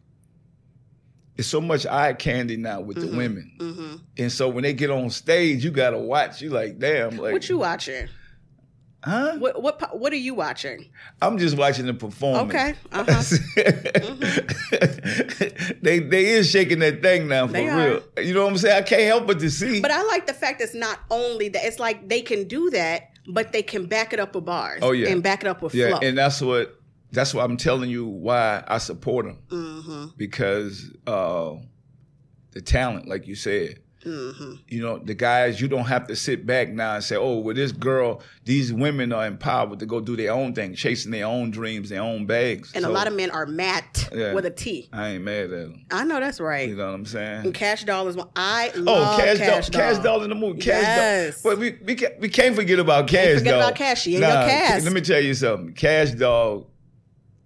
it's 1.37 1.47
so 1.47 1.59
much 1.61 1.85
eye 1.87 2.13
candy 2.13 2.57
now 2.57 2.81
with 2.81 2.97
Mm-hmm. 2.97 3.11
the 3.11 3.17
women, 3.17 4.01
and 4.17 4.31
so 4.31 4.49
when 4.49 4.63
they 4.63 4.73
get 4.73 4.91
on 4.91 5.09
stage, 5.09 5.63
you 5.63 5.71
gotta 5.71 5.97
watch. 5.97 6.41
You 6.41 6.49
like, 6.51 6.77
damn, 6.79 7.17
like, 7.17 7.33
What 7.33 7.49
you 7.49 7.57
watching? 7.57 8.07
huh? 9.03 9.37
What 9.37 9.61
what 9.63 9.97
what 9.99 10.13
are 10.13 10.17
you 10.17 10.33
watching? 10.35 10.89
I'm 11.21 11.37
just 11.37 11.57
watching 11.57 11.85
the 11.87 11.93
performance. 11.93 12.53
Okay. 12.53 12.75
Uh-huh. 12.91 13.23
they 15.81 15.99
they 15.99 16.25
is 16.25 16.49
shaking 16.49 16.79
that 16.79 17.01
thing 17.01 17.27
now 17.27 17.47
for 17.47 17.53
They 17.53 17.67
real. 17.67 18.01
You 18.21 18.33
know 18.33 18.43
what 18.43 18.51
I'm 18.51 18.57
saying? 18.57 18.77
I 18.77 18.81
can't 18.81 19.03
help 19.03 19.27
but 19.27 19.39
to 19.39 19.49
see. 19.49 19.81
But 19.81 19.91
I 19.91 20.03
like 20.03 20.27
the 20.27 20.33
fact 20.33 20.61
it's 20.61 20.75
not 20.75 20.99
only 21.09 21.49
that 21.49 21.63
it's 21.65 21.79
like 21.79 22.07
they 22.09 22.21
can 22.21 22.47
do 22.47 22.69
that, 22.71 23.09
but 23.27 23.51
they 23.51 23.63
can 23.63 23.85
back 23.85 24.13
it 24.13 24.19
up 24.19 24.35
with 24.35 24.45
bars. 24.45 24.79
Oh, 24.81 24.91
yeah. 24.91 25.09
and 25.09 25.23
back 25.23 25.43
it 25.43 25.47
up 25.47 25.61
with 25.61 25.73
yeah, 25.73 25.89
flow. 25.89 25.99
and 26.01 26.17
that's 26.17 26.41
what 26.41 26.79
that's 27.11 27.33
what 27.33 27.45
I'm 27.45 27.57
telling 27.57 27.89
you 27.89 28.05
why 28.05 28.63
I 28.67 28.79
support 28.79 29.25
them 29.25 29.37
mm-hmm. 29.47 30.05
because 30.17 30.91
uh, 31.05 31.53
the 32.51 32.61
talent, 32.61 33.07
like 33.07 33.27
you 33.27 33.35
said. 33.35 33.79
Mm-hmm. 34.05 34.53
You 34.67 34.81
know, 34.81 34.97
the 34.97 35.13
guys, 35.13 35.59
you 35.61 35.67
don't 35.67 35.85
have 35.85 36.07
to 36.07 36.15
sit 36.15 36.45
back 36.45 36.69
now 36.69 36.95
and 36.95 37.03
say, 37.03 37.15
oh, 37.15 37.37
well, 37.39 37.55
this 37.55 37.71
girl, 37.71 38.21
these 38.45 38.71
women 38.73 39.11
are 39.13 39.25
empowered 39.25 39.79
to 39.79 39.85
go 39.85 39.99
do 40.01 40.15
their 40.15 40.31
own 40.31 40.53
thing, 40.53 40.75
chasing 40.75 41.11
their 41.11 41.25
own 41.25 41.51
dreams, 41.51 41.89
their 41.89 42.01
own 42.01 42.25
bags. 42.25 42.71
And 42.75 42.85
a 42.85 42.89
lot 42.89 43.07
of 43.07 43.13
men 43.13 43.31
are 43.31 43.45
Matt 43.45 44.09
Yeah. 44.13 44.33
with 44.33 44.45
a 44.45 44.51
T. 44.51 44.89
I 44.91 45.09
ain't 45.09 45.23
mad 45.23 45.45
at 45.45 45.49
them. 45.51 45.85
I 45.91 46.03
know 46.03 46.19
that's 46.19 46.39
right. 46.39 46.67
You 46.69 46.75
know 46.75 46.87
what 46.87 46.95
I'm 46.95 47.05
saying? 47.05 47.45
And 47.45 47.53
Kash 47.53 47.83
Doll 47.83 48.07
is 48.07 48.15
one. 48.15 48.29
I 48.35 48.71
Oh, 48.75 48.81
love 48.81 49.19
Cash, 49.19 49.37
Cash, 49.37 49.69
Doll, 49.69 49.81
Kash 49.81 50.03
Doll 50.03 50.23
in 50.23 50.29
the 50.29 50.35
movie. 50.35 50.59
Cash 50.61 50.81
Yes. 50.83 51.41
Doll. 51.41 51.51
But 51.53 51.59
we, 51.59 51.77
we, 51.85 51.95
can't, 51.95 52.19
we 52.19 52.29
can't 52.29 52.55
forget 52.55 52.79
about 52.79 53.07
Cash 53.07 53.37
forget 53.39 53.55
about 53.55 53.75
Cash. 53.75 54.01
She 54.03 54.15
in 54.15 54.21
your 54.21 54.29
cast. 54.31 54.83
Let 54.83 54.93
me 54.93 55.01
tell 55.01 55.21
you 55.21 55.33
something. 55.33 55.73
Kash 55.73 56.11
Doll 56.11 56.67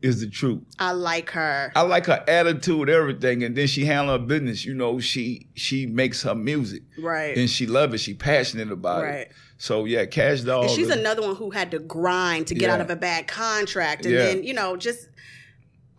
is 0.08 0.22
the 0.22 0.28
truth. 0.30 0.64
I 0.80 0.92
like 0.94 1.30
her. 1.32 1.72
I 1.76 1.82
like 1.82 2.06
her 2.08 2.24
attitude, 2.28 2.90
everything, 2.90 3.44
and 3.44 3.56
then 3.56 3.68
she 3.68 3.86
handle 3.86 4.18
her 4.18 4.26
business. 4.26 4.66
You 4.66 4.74
know, 4.74 5.00
she 5.00 5.48
she 5.54 5.86
makes 5.86 6.24
her 6.24 6.34
music, 6.36 6.82
right. 6.98 7.38
and 7.38 7.50
she 7.50 7.68
love 7.68 7.94
it. 7.94 8.00
She 8.00 8.14
passionate 8.16 8.72
about 8.72 9.04
it. 9.04 9.08
Right. 9.08 9.14
it. 9.20 9.32
So 9.60 9.86
yeah, 9.86 10.06
Kash 10.06 10.42
Doll. 10.42 10.64
And 10.64 10.72
she's 10.72 10.88
is- 10.90 10.96
another 10.96 11.22
one 11.22 11.36
who 11.36 11.52
had 11.52 11.72
to 11.72 11.80
grind 11.80 12.48
to 12.48 12.56
get 12.56 12.68
Yeah. 12.68 12.76
out 12.76 12.82
of 12.82 12.90
a 12.90 12.96
bad 12.96 13.28
contract, 13.28 14.06
and 14.06 14.14
Yeah. 14.16 14.26
then 14.26 14.44
you 14.44 14.54
know, 14.54 14.76
just 14.78 15.10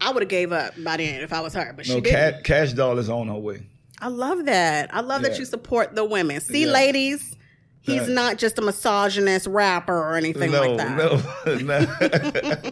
I 0.01 0.11
would 0.13 0.23
have 0.23 0.31
gave 0.31 0.53
up 0.53 0.75
by 0.83 0.97
then 0.97 1.23
if 1.23 1.33
I 1.33 1.41
was 1.41 1.55
her, 1.55 1.73
but 1.77 1.87
she 1.87 1.95
no, 1.95 2.01
didn't. 2.01 2.15
Cash, 2.17 2.43
Kash 2.45 2.73
Doll 2.73 2.99
is 2.99 3.09
on 3.09 3.29
her 3.29 3.35
way. 3.35 3.67
I 4.01 4.09
love 4.09 4.45
that. 4.47 4.95
I 4.95 5.01
love 5.01 5.23
that 5.23 5.39
you 5.41 5.45
support 5.45 5.97
the 5.97 6.05
women. 6.05 6.41
See, 6.41 6.67
Yeah. 6.67 6.71
ladies, 6.73 7.35
he's 7.81 8.07
not 8.09 8.39
just 8.39 8.57
a 8.59 8.63
misogynist 8.63 9.49
rapper 9.49 9.97
or 9.97 10.15
anything 10.15 10.53
no, 10.53 10.61
like 10.61 10.77
that. 10.77 10.97
no, 10.97 11.57
no. 12.63 12.71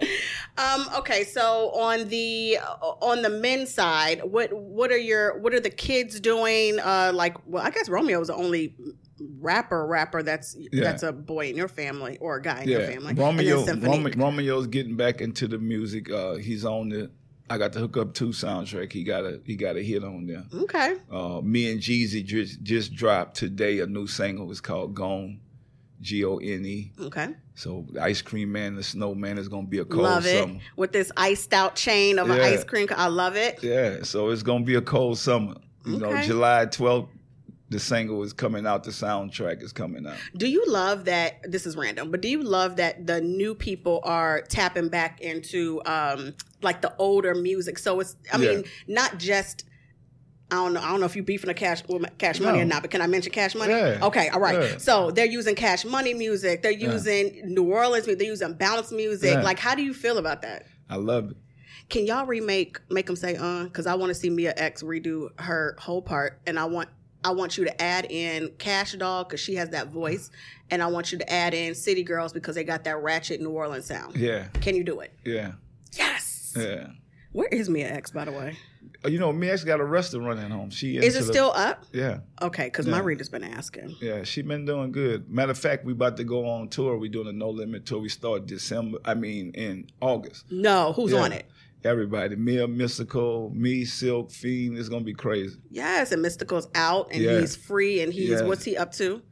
Um, 0.58 0.88
okay, 0.98 1.24
so 1.24 1.70
on 1.72 2.08
the 2.08 2.58
on 3.02 3.22
the 3.22 3.30
men's 3.30 3.72
side, 3.72 4.22
what 4.24 4.52
what 4.52 4.90
are 4.90 4.96
your 4.98 5.38
what 5.40 5.52
are 5.54 5.60
the 5.60 5.70
kids 5.70 6.18
doing? 6.20 6.78
Uh, 6.80 7.12
like, 7.14 7.36
well, 7.46 7.62
I 7.62 7.70
guess 7.70 7.88
Romeo 7.88 8.20
is 8.20 8.28
the 8.28 8.34
only 8.34 8.74
rapper 9.40 9.86
rapper 9.86 10.22
that's 10.22 10.56
Yeah. 10.72 10.84
that's 10.84 11.02
a 11.02 11.12
boy 11.12 11.48
in 11.48 11.56
your 11.56 11.68
family 11.68 12.18
or 12.20 12.36
a 12.36 12.42
guy 12.42 12.62
in 12.62 12.68
your 12.68 12.82
family. 12.82 13.14
Romeo, 13.14 13.64
Romeo's 14.16 14.66
getting 14.66 14.96
back 14.96 15.20
into 15.20 15.46
the 15.48 15.58
music. 15.58 16.10
Uh, 16.10 16.34
he's 16.36 16.64
on 16.64 16.88
the. 16.90 17.10
I 17.48 17.58
got 17.58 17.72
the 17.72 17.78
Hook 17.78 17.96
Up 17.96 18.12
Two 18.12 18.30
soundtrack. 18.30 18.92
He 18.92 19.04
got 19.04 19.24
a 19.24 19.40
he 19.44 19.54
got 19.56 19.76
a 19.76 19.82
hit 19.82 20.02
on 20.02 20.26
there. 20.26 20.44
Okay, 20.62 20.96
Uh, 21.10 21.40
me 21.42 21.70
and 21.70 21.80
Jeezy 21.80 22.24
just 22.24 22.62
just 22.62 22.94
dropped 22.94 23.36
today 23.36 23.78
a 23.80 23.86
new 23.86 24.06
single. 24.08 24.50
It's 24.50 24.60
called 24.60 24.94
Gone, 24.94 25.38
G 26.00 26.24
O 26.24 26.36
N 26.36 26.64
E. 26.66 26.92
okay, 27.00 27.28
So 27.54 27.86
the 27.92 28.02
Ice 28.02 28.22
Cream 28.22 28.52
Man, 28.52 28.74
the 28.76 28.82
Snowman 28.82 29.38
is 29.38 29.48
gonna 29.48 29.66
be 29.66 29.78
a 29.78 29.84
cold 29.84 30.04
love 30.04 30.26
it 30.26 30.38
summer. 30.38 30.60
with 30.76 30.92
this 30.92 31.10
iced 31.16 31.52
out 31.54 31.74
chain 31.76 32.18
of 32.18 32.28
an 32.30 32.38
ice 32.40 32.64
cream. 32.64 32.86
I 32.94 33.08
love 33.08 33.36
it. 33.36 33.60
Yeah, 33.62 34.02
so 34.02 34.30
it's 34.30 34.42
gonna 34.42 34.64
be 34.64 34.74
a 34.74 34.82
cold 34.82 35.18
summer. 35.18 35.54
You 35.86 35.98
know, 35.98 36.20
July 36.22 36.66
twelfth, 36.66 37.08
the 37.70 37.78
single 37.78 38.22
is 38.22 38.32
coming 38.32 38.66
out. 38.66 38.84
The 38.84 38.90
soundtrack 38.90 39.62
is 39.62 39.72
coming 39.72 40.06
out. 40.06 40.16
Do 40.36 40.48
you 40.48 40.64
love 40.66 41.06
that? 41.06 41.40
This 41.50 41.66
is 41.66 41.76
random, 41.76 42.10
but 42.10 42.20
do 42.20 42.28
you 42.28 42.42
love 42.42 42.76
that 42.76 43.06
the 43.06 43.20
new 43.20 43.54
people 43.54 44.00
are 44.04 44.42
tapping 44.42 44.88
back 44.88 45.20
into 45.20 45.80
um 45.86 46.34
like 46.62 46.82
the 46.82 46.94
older 46.98 47.34
music? 47.34 47.78
So 47.78 48.00
it's, 48.00 48.16
I 48.32 48.38
Yeah. 48.38 48.50
mean, 48.56 48.64
not 48.86 49.18
just. 49.18 49.64
I 50.50 50.56
don't 50.56 50.74
know. 50.74 50.80
I 50.80 50.90
don't 50.90 51.00
know 51.00 51.06
if 51.06 51.16
you 51.16 51.22
beefing 51.24 51.50
a 51.50 51.54
cash 51.54 51.82
with 51.88 52.06
Cash 52.18 52.38
Money 52.38 52.60
or 52.60 52.64
not, 52.64 52.82
but 52.82 52.90
can 52.92 53.00
I 53.02 53.08
mention 53.08 53.32
Cash 53.32 53.54
Money? 53.56 53.72
Yeah. 53.72 53.98
Okay, 54.02 54.28
all 54.28 54.38
right. 54.40 54.60
Yeah. 54.72 54.78
So 54.78 55.10
they're 55.10 55.26
using 55.26 55.56
Cash 55.56 55.84
Money 55.84 56.14
music. 56.14 56.62
They're 56.62 56.70
Yeah. 56.70 56.92
using 56.92 57.42
New 57.52 57.64
Orleans 57.64 58.06
music. 58.06 58.20
They're 58.20 58.28
using 58.28 58.52
bounce 58.54 58.92
music. 58.92 59.34
Yeah. 59.34 59.42
Like, 59.42 59.58
how 59.58 59.74
do 59.74 59.82
you 59.82 59.92
feel 59.92 60.18
about 60.18 60.42
that? 60.42 60.64
I 60.88 60.96
love 60.96 61.32
it. 61.32 61.36
Can 61.88 62.06
y'all 62.06 62.26
remake 62.26 62.78
make 62.90 63.06
them 63.06 63.16
say 63.16 63.34
uh? 63.36 63.64
Because 63.64 63.86
I 63.88 63.94
want 63.94 64.10
to 64.10 64.14
see 64.14 64.30
Mia 64.30 64.54
X 64.56 64.82
redo 64.84 65.28
her 65.40 65.76
whole 65.80 66.00
part, 66.02 66.40
and 66.46 66.58
I 66.60 66.64
want 66.66 66.88
I 67.24 67.30
want 67.30 67.58
you 67.58 67.64
to 67.64 67.82
add 67.82 68.06
in 68.08 68.52
Kash 68.58 68.92
Doll 68.92 69.24
because 69.24 69.40
she 69.40 69.56
has 69.56 69.70
that 69.70 69.88
voice, 69.88 70.30
and 70.70 70.80
I 70.80 70.86
want 70.86 71.10
you 71.10 71.18
to 71.18 71.32
add 71.32 71.54
in 71.54 71.74
City 71.74 72.04
Girls 72.04 72.32
because 72.32 72.54
they 72.54 72.62
got 72.62 72.84
that 72.84 73.02
ratchet 73.02 73.40
New 73.40 73.50
Orleans 73.50 73.86
sound. 73.86 74.14
Yeah, 74.16 74.46
Can 74.60 74.76
you 74.76 74.84
do 74.84 75.00
it? 75.00 75.12
yeah, 75.24 75.52
Yes. 75.92 76.54
yeah. 76.56 76.88
Where 77.32 77.48
is 77.48 77.68
Mia 77.68 77.88
X 77.88 78.12
by 78.12 78.24
the 78.26 78.32
way? 78.32 78.56
Uh, 79.04 79.08
You 79.08 79.18
know, 79.18 79.30
actually 79.48 79.66
got 79.66 79.80
a 79.80 79.84
restaurant 79.84 80.38
at 80.40 80.50
home. 80.50 80.70
She 80.70 80.96
Is 80.96 81.14
it 81.16 81.20
the- 81.26 81.32
still 81.32 81.52
up? 81.54 81.84
Yeah, 81.92 82.20
Okay, 82.42 82.64
because 82.64 82.86
my 82.86 82.98
reader's 83.00 83.28
been 83.28 83.44
asking. 83.44 83.94
yeah. 84.00 84.22
she's 84.24 84.44
been 84.44 84.64
doing 84.64 84.92
good. 84.92 85.30
Matter 85.30 85.52
of 85.52 85.58
fact, 85.58 85.84
we 85.84 85.92
about 85.92 86.16
to 86.16 86.24
go 86.24 86.46
on 86.48 86.68
tour. 86.68 86.96
We 86.98 87.08
doing 87.08 87.28
a 87.28 87.32
no 87.32 87.50
limit 87.50 87.86
tour. 87.86 88.00
We 88.00 88.08
start 88.08 88.46
December. 88.46 88.98
I 89.04 89.14
mean, 89.14 89.50
in 89.54 89.88
August. 90.00 90.50
No, 90.50 90.92
who's 90.92 91.12
Yeah. 91.12 91.20
on 91.22 91.32
it? 91.32 91.46
Everybody, 91.84 92.34
Mia, 92.36 92.66
Mystikal, 92.66 93.54
me, 93.54 93.84
Silkk, 93.84 94.32
Fiend. 94.32 94.76
It's 94.76 94.88
gonna 94.88 95.04
be 95.04 95.14
crazy. 95.14 95.56
Yes, 95.70 96.10
and 96.10 96.24
Mystikal's 96.24 96.66
out 96.74 97.08
and 97.12 97.22
Yeah. 97.22 97.38
he's 97.40 97.54
free 97.54 98.00
and 98.00 98.12
he's 98.12 98.30
Yeah. 98.30 98.42
what's 98.42 98.64
he 98.64 98.76
up 98.76 98.92
to? 98.94 99.22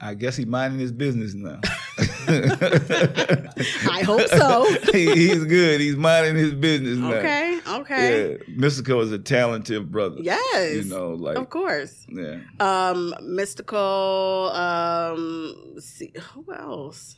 I 0.00 0.14
guess 0.14 0.36
he 0.36 0.44
minding 0.46 0.80
his 0.80 0.90
business 0.92 1.34
now. 1.34 1.60
I 3.90 4.02
hope 4.04 4.26
so. 4.28 4.66
He- 4.92 5.14
he's 5.28 5.44
good. 5.44 5.80
He's 5.80 5.96
minding 5.96 6.36
his 6.36 6.52
business 6.54 6.98
now. 6.98 7.12
okay, 7.14 7.60
okay. 7.66 8.30
Yeah, 8.32 8.36
Mystikal 8.56 9.02
is 9.02 9.12
a 9.12 9.18
talented 9.18 9.90
brother. 9.90 10.16
Yes. 10.20 10.84
You 10.84 10.90
know, 10.90 11.10
like 11.14 11.36
of 11.38 11.48
course. 11.50 12.06
yeah. 12.08 12.38
Um, 12.58 13.14
Mystikal. 13.22 14.54
Um, 14.54 15.74
see, 15.80 16.12
who 16.34 16.52
else? 16.54 17.16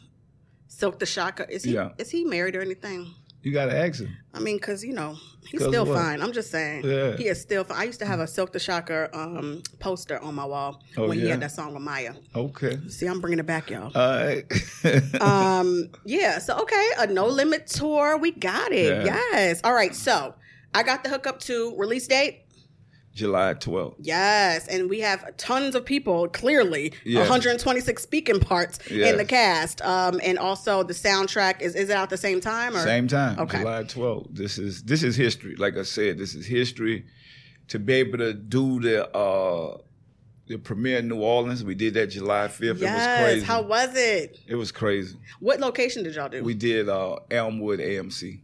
Silkk 0.69 0.99
the 0.99 1.07
Shocker. 1.07 1.45
Is 1.45 1.65
he? 1.65 1.75
Yeah. 1.75 1.91
Is 1.99 2.11
he 2.11 2.25
married 2.25 2.57
or 2.57 2.61
anything? 2.63 3.15
You 3.43 3.53
gotta 3.53 3.77
ask 3.77 4.01
him. 4.01 4.17
I 4.33 4.39
mean, 4.39 4.57
because 4.57 4.85
you 4.85 4.93
know 4.95 5.17
he's 5.51 5.61
'Cause 5.61 5.69
still 5.69 5.85
what? 5.85 5.99
fine. 5.99 6.23
I'm 6.23 6.33
just 6.33 6.51
saying. 6.51 6.85
Yeah. 6.85 7.17
He 7.17 7.27
is 7.29 7.41
still 7.41 7.65
fine. 7.65 7.79
I 7.81 7.85
used 7.85 7.99
to 7.99 8.07
have 8.07 8.21
a 8.21 8.25
Silkk 8.25 8.53
the 8.53 8.61
Shocker 8.61 9.11
um 9.13 9.63
poster 9.81 10.19
on 10.21 10.35
my 10.35 10.45
wall 10.45 10.83
Oh, 10.97 11.09
when 11.09 11.19
he 11.19 11.29
had 11.29 11.41
that 11.41 11.51
song 11.51 11.75
with 11.75 11.83
Maya. 11.83 12.15
Okay. 12.35 12.79
See, 12.89 13.07
I'm 13.07 13.21
bringing 13.21 13.41
it 13.41 13.47
back, 13.47 13.69
y'all. 13.71 13.91
All 13.95 14.25
right. 14.27 14.45
um 15.21 15.89
yeah 16.05 16.39
so 16.39 16.59
okay 16.61 16.87
a 16.99 17.07
no 17.07 17.27
limit 17.27 17.67
tour 17.67 18.17
we 18.17 18.31
got 18.33 18.73
it 18.73 19.05
Yeah. 19.05 19.05
yes 19.05 19.61
all 19.65 19.73
right 19.73 19.95
so 19.95 20.35
i 20.75 20.83
got 20.83 21.05
the 21.05 21.11
hookup 21.11 21.39
to 21.41 21.75
release 21.77 22.07
date 22.07 22.41
July 23.15 23.55
12th. 23.55 23.95
yes 23.99 24.67
and 24.69 24.89
we 24.89 25.01
have 25.01 25.37
tons 25.37 25.75
of 25.75 25.85
people 25.85 26.29
clearly 26.29 26.93
Yes. 27.05 27.29
126 27.29 28.03
speaking 28.03 28.41
parts 28.41 28.79
in 28.91 29.17
the 29.19 29.25
cast 29.25 29.83
um 29.83 30.21
and 30.23 30.39
also 30.39 30.83
the 30.83 30.95
soundtrack 30.95 31.61
is 31.61 31.75
is 31.75 31.91
it 31.91 31.97
out 31.97 32.09
the 32.11 32.17
same 32.17 32.41
time 32.41 32.75
or 32.75 32.81
Same 32.81 33.09
time. 33.09 33.39
Okay. 33.39 33.59
July 33.59 33.83
12th. 33.85 34.29
This 34.35 34.59
is 34.59 34.83
this 34.85 35.03
is 35.03 35.15
history. 35.17 35.57
Like 35.57 35.77
I 35.77 35.83
said, 35.83 36.17
this 36.19 36.35
is 36.35 36.47
history. 36.47 37.05
To 37.69 37.79
be 37.79 37.93
able 37.95 38.19
to 38.19 38.33
do 38.35 38.81
the 38.81 39.09
uh 39.15 39.79
the 40.49 40.59
premiere 40.59 40.99
in 40.99 41.09
New 41.09 41.21
Orleans, 41.21 41.63
we 41.65 41.75
did 41.75 41.95
that 41.95 42.09
July 42.09 42.49
5th. 42.49 42.63
It 42.63 42.73
was 42.73 42.81
yes 42.83 43.21
crazy. 43.23 43.47
how 43.47 43.63
was 43.63 43.95
it 43.95 44.39
it 44.47 44.55
was 44.57 44.73
crazy. 44.73 45.17
what 45.41 45.61
location 45.61 46.03
did 46.03 46.15
y'all 46.15 46.29
do 46.29 46.43
We 46.43 46.55
did 46.55 46.89
uh 46.89 47.17
Elmwood 47.31 47.79
AMC. 47.79 48.41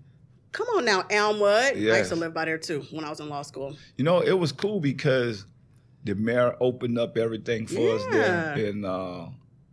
Come 0.52 0.66
on 0.76 0.84
now 0.84 1.04
elmwood 1.10 1.76
i 1.76 1.98
used 1.98 2.10
to 2.10 2.16
live 2.16 2.32
by 2.34 2.44
there 2.44 2.58
too 2.58 2.80
when 2.90 3.04
i 3.04 3.08
was 3.10 3.20
in 3.20 3.28
law 3.28 3.42
school 3.42 3.76
You 3.96 4.04
know, 4.04 4.20
it 4.20 4.38
was 4.38 4.52
cool 4.52 4.80
because 4.80 5.46
the 6.04 6.14
mayor 6.14 6.56
opened 6.60 6.98
up 6.98 7.18
everything 7.18 7.66
for 7.66 7.96
us 7.96 8.02
there. 8.12 8.56
Yeah. 8.56 8.64
And 8.68 8.84
uh 8.86 9.26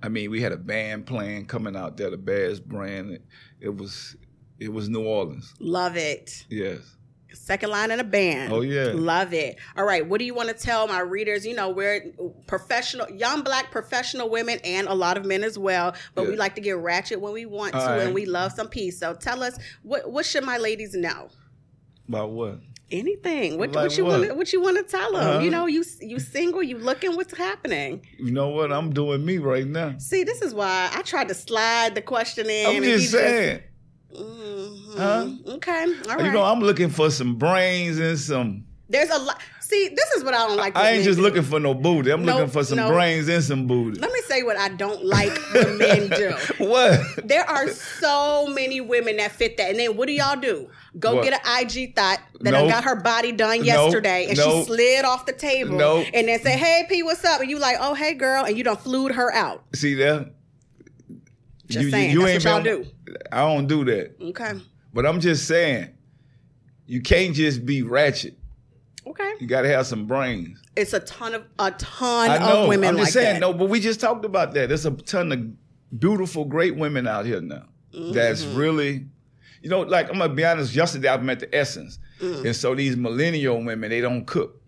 I 0.03 0.09
mean, 0.09 0.29
we 0.29 0.41
had 0.41 0.51
a 0.51 0.57
band 0.57 1.07
playing 1.07 1.45
coming 1.47 1.75
out 1.75 1.97
there, 1.97 2.11
the 2.11 2.17
Bears 2.17 2.59
brand. 2.59 3.11
It, 3.11 3.21
it 3.59 3.75
was 3.75 4.15
it 4.59 4.71
was 4.71 4.89
New 4.89 5.03
Orleans. 5.03 5.53
love 5.59 5.95
it 5.97 6.45
Yes. 6.49 6.79
Second 7.35 7.69
line 7.69 7.91
in 7.91 7.99
a 7.99 8.03
band. 8.03 8.51
Oh, 8.51 8.61
yeah. 8.61 8.91
Love 8.93 9.33
it. 9.33 9.57
All 9.77 9.85
right. 9.85 10.05
What 10.05 10.19
do 10.19 10.25
you 10.25 10.33
want 10.33 10.49
to 10.49 10.55
tell 10.55 10.87
my 10.87 10.99
readers? 10.99 11.45
You 11.45 11.55
know, 11.55 11.69
we're 11.69 12.11
professional, 12.47 13.09
young 13.11 13.43
black 13.43 13.71
professional 13.71 14.29
women 14.29 14.59
and 14.63 14.87
a 14.87 14.93
lot 14.93 15.17
of 15.17 15.25
men 15.25 15.43
as 15.43 15.57
well, 15.57 15.95
but 16.13 16.27
we 16.27 16.35
like 16.35 16.55
to 16.55 16.61
get 16.61 16.77
ratchet 16.77 17.21
when 17.21 17.33
we 17.33 17.45
want 17.45 17.73
to 17.73 17.79
All 17.79 17.87
right. 17.87 18.01
and 18.01 18.13
we 18.13 18.25
love 18.25 18.53
some 18.53 18.67
peace. 18.67 18.99
So 18.99 19.13
tell 19.13 19.43
us 19.43 19.57
what 19.83 20.09
what 20.09 20.25
should 20.25 20.43
my 20.43 20.57
ladies 20.57 20.93
know? 20.93 21.29
About 22.07 22.31
what? 22.31 22.59
Anything. 22.91 23.57
What, 23.57 23.71
Like 23.71 23.83
what 23.83 23.97
you 23.97 24.05
want 24.05 24.37
what 24.37 24.53
you 24.53 24.61
want 24.61 24.77
to 24.77 24.83
tell 24.83 25.13
them? 25.13 25.21
Uh-huh. 25.21 25.39
You 25.39 25.49
know, 25.49 25.65
you 25.65 25.83
you 26.01 26.19
single, 26.19 26.61
you 26.61 26.77
looking 26.77 27.15
what's 27.15 27.35
happening. 27.35 28.05
You 28.19 28.31
know 28.31 28.49
what? 28.49 28.71
I'm 28.71 28.93
doing 28.93 29.25
me 29.25 29.39
right 29.39 29.65
now. 29.65 29.95
See, 29.97 30.23
this 30.23 30.41
is 30.41 30.53
why 30.53 30.91
I 30.93 31.01
tried 31.01 31.29
to 31.29 31.33
slide 31.33 31.95
the 31.95 32.01
question 32.01 32.47
in. 32.47 32.67
I'm 32.67 32.75
and 32.75 32.85
he 32.85 32.91
just 32.91 33.11
Mhm. 34.19 34.97
Huh? 34.97 35.53
Okay. 35.55 35.85
All 36.09 36.15
right. 36.15 36.25
You 36.25 36.31
know, 36.31 36.43
I'm 36.43 36.59
looking 36.59 36.89
for 36.89 37.09
some 37.11 37.35
brains 37.35 37.99
and 37.99 38.17
some 38.17 38.65
There's 38.89 39.09
a 39.09 39.17
lot. 39.19 39.39
See, 39.61 39.89
this 39.89 40.11
is 40.11 40.23
what 40.23 40.35
I 40.35 40.47
don't 40.47 40.57
like. 40.57 40.75
I 40.77 40.91
ain't 40.91 41.03
just 41.03 41.17
do. 41.17 41.23
looking 41.23 41.41
for 41.41 41.59
no 41.59 41.73
booty. 41.73 42.11
I'm 42.11 42.23
Nope, 42.23 42.35
looking 42.35 42.51
for 42.51 42.63
some 42.63 42.77
nope. 42.77 42.93
brains 42.93 43.27
and 43.27 43.43
some 43.43 43.65
booty. 43.65 43.99
Let 43.99 44.11
me 44.13 44.19
say 44.27 44.43
what 44.43 44.57
I 44.57 44.69
don't 44.69 45.03
like 45.03 45.35
when 45.53 45.79
men 45.79 46.09
do. 46.15 46.35
What? 46.59 46.99
There 47.27 47.43
are 47.49 47.67
so 47.69 48.45
many 48.45 48.79
women 48.81 49.17
that 49.17 49.31
fit 49.31 49.57
that. 49.57 49.71
And 49.71 49.79
then 49.79 49.97
what 49.97 50.05
do 50.05 50.13
y'all 50.13 50.39
do? 50.39 50.69
Go 50.99 51.15
What? 51.15 51.23
get 51.23 51.33
an 51.33 51.65
IG 51.65 51.95
thought 51.95 52.19
that 52.41 52.51
Nope. 52.51 52.67
I 52.67 52.69
got 52.69 52.83
her 52.83 52.95
body 52.95 53.31
done 53.31 53.63
yesterday 53.65 54.27
and 54.29 54.37
she 54.37 54.63
slid 54.65 55.03
off 55.03 55.25
the 55.25 55.33
table 55.33 55.75
Nope. 55.77 56.05
and 56.13 56.27
then 56.27 56.39
say, 56.41 56.55
Hey 56.55 56.85
P, 56.87 57.01
what's 57.01 57.25
up? 57.25 57.41
And 57.41 57.49
you 57.49 57.57
like, 57.57 57.77
Oh 57.79 57.95
hey 57.95 58.13
girl, 58.13 58.45
and 58.45 58.55
you 58.55 58.63
done 58.63 58.77
flued 58.77 59.13
her 59.13 59.33
out. 59.33 59.63
See 59.73 59.95
that? 59.95 60.31
Just 61.67 61.89
saying, 61.89 62.15
that's 62.19 62.45
what 62.45 62.63
y'all 62.63 62.83
I 63.31 63.39
don't 63.41 63.67
do 63.67 63.83
that. 63.85 64.15
Okay. 64.21 64.53
But 64.93 65.05
I'm 65.05 65.19
just 65.19 65.47
saying, 65.47 65.89
you 66.85 67.01
can't 67.01 67.33
just 67.35 67.65
be 67.65 67.81
ratchet. 67.81 68.37
Okay. 69.07 69.33
You 69.39 69.47
got 69.47 69.61
to 69.61 69.69
have 69.69 69.85
some 69.87 70.05
brains. 70.07 70.61
It's 70.75 70.93
a 70.93 70.99
ton 71.01 71.35
of 71.35 71.45
a 71.59 71.71
ton 71.71 72.29
I 72.31 72.37
know. 72.39 72.63
of 72.63 72.69
women 72.69 72.89
I'm 72.89 72.95
just 72.97 73.15
like 73.15 73.23
saying, 73.23 73.33
that. 73.35 73.39
no, 73.41 73.53
but 73.53 73.69
we 73.69 73.79
just 73.79 73.99
talked 73.99 74.25
about 74.25 74.53
that. 74.55 74.69
There's 74.69 74.85
a 74.85 74.91
ton 74.91 75.31
of 75.31 75.99
beautiful, 75.99 76.45
great 76.45 76.75
women 76.75 77.07
out 77.07 77.25
here 77.25 77.41
now. 77.41 77.63
That's 77.93 78.43
Mm-hmm. 78.43 78.57
really, 78.57 79.05
you 79.61 79.69
know, 79.69 79.81
like 79.81 80.09
I'm 80.09 80.17
gonna 80.17 80.33
be 80.33 80.43
honest. 80.43 80.75
Yesterday 80.75 81.07
I 81.09 81.17
met 81.17 81.39
the 81.39 81.55
Essence, 81.55 81.97
Mm. 82.19 82.45
and 82.45 82.55
so 82.55 82.73
these 82.75 82.95
millennial 82.97 83.61
women 83.63 83.89
they 83.89 84.01
don't 84.01 84.25
cook. 84.25 84.61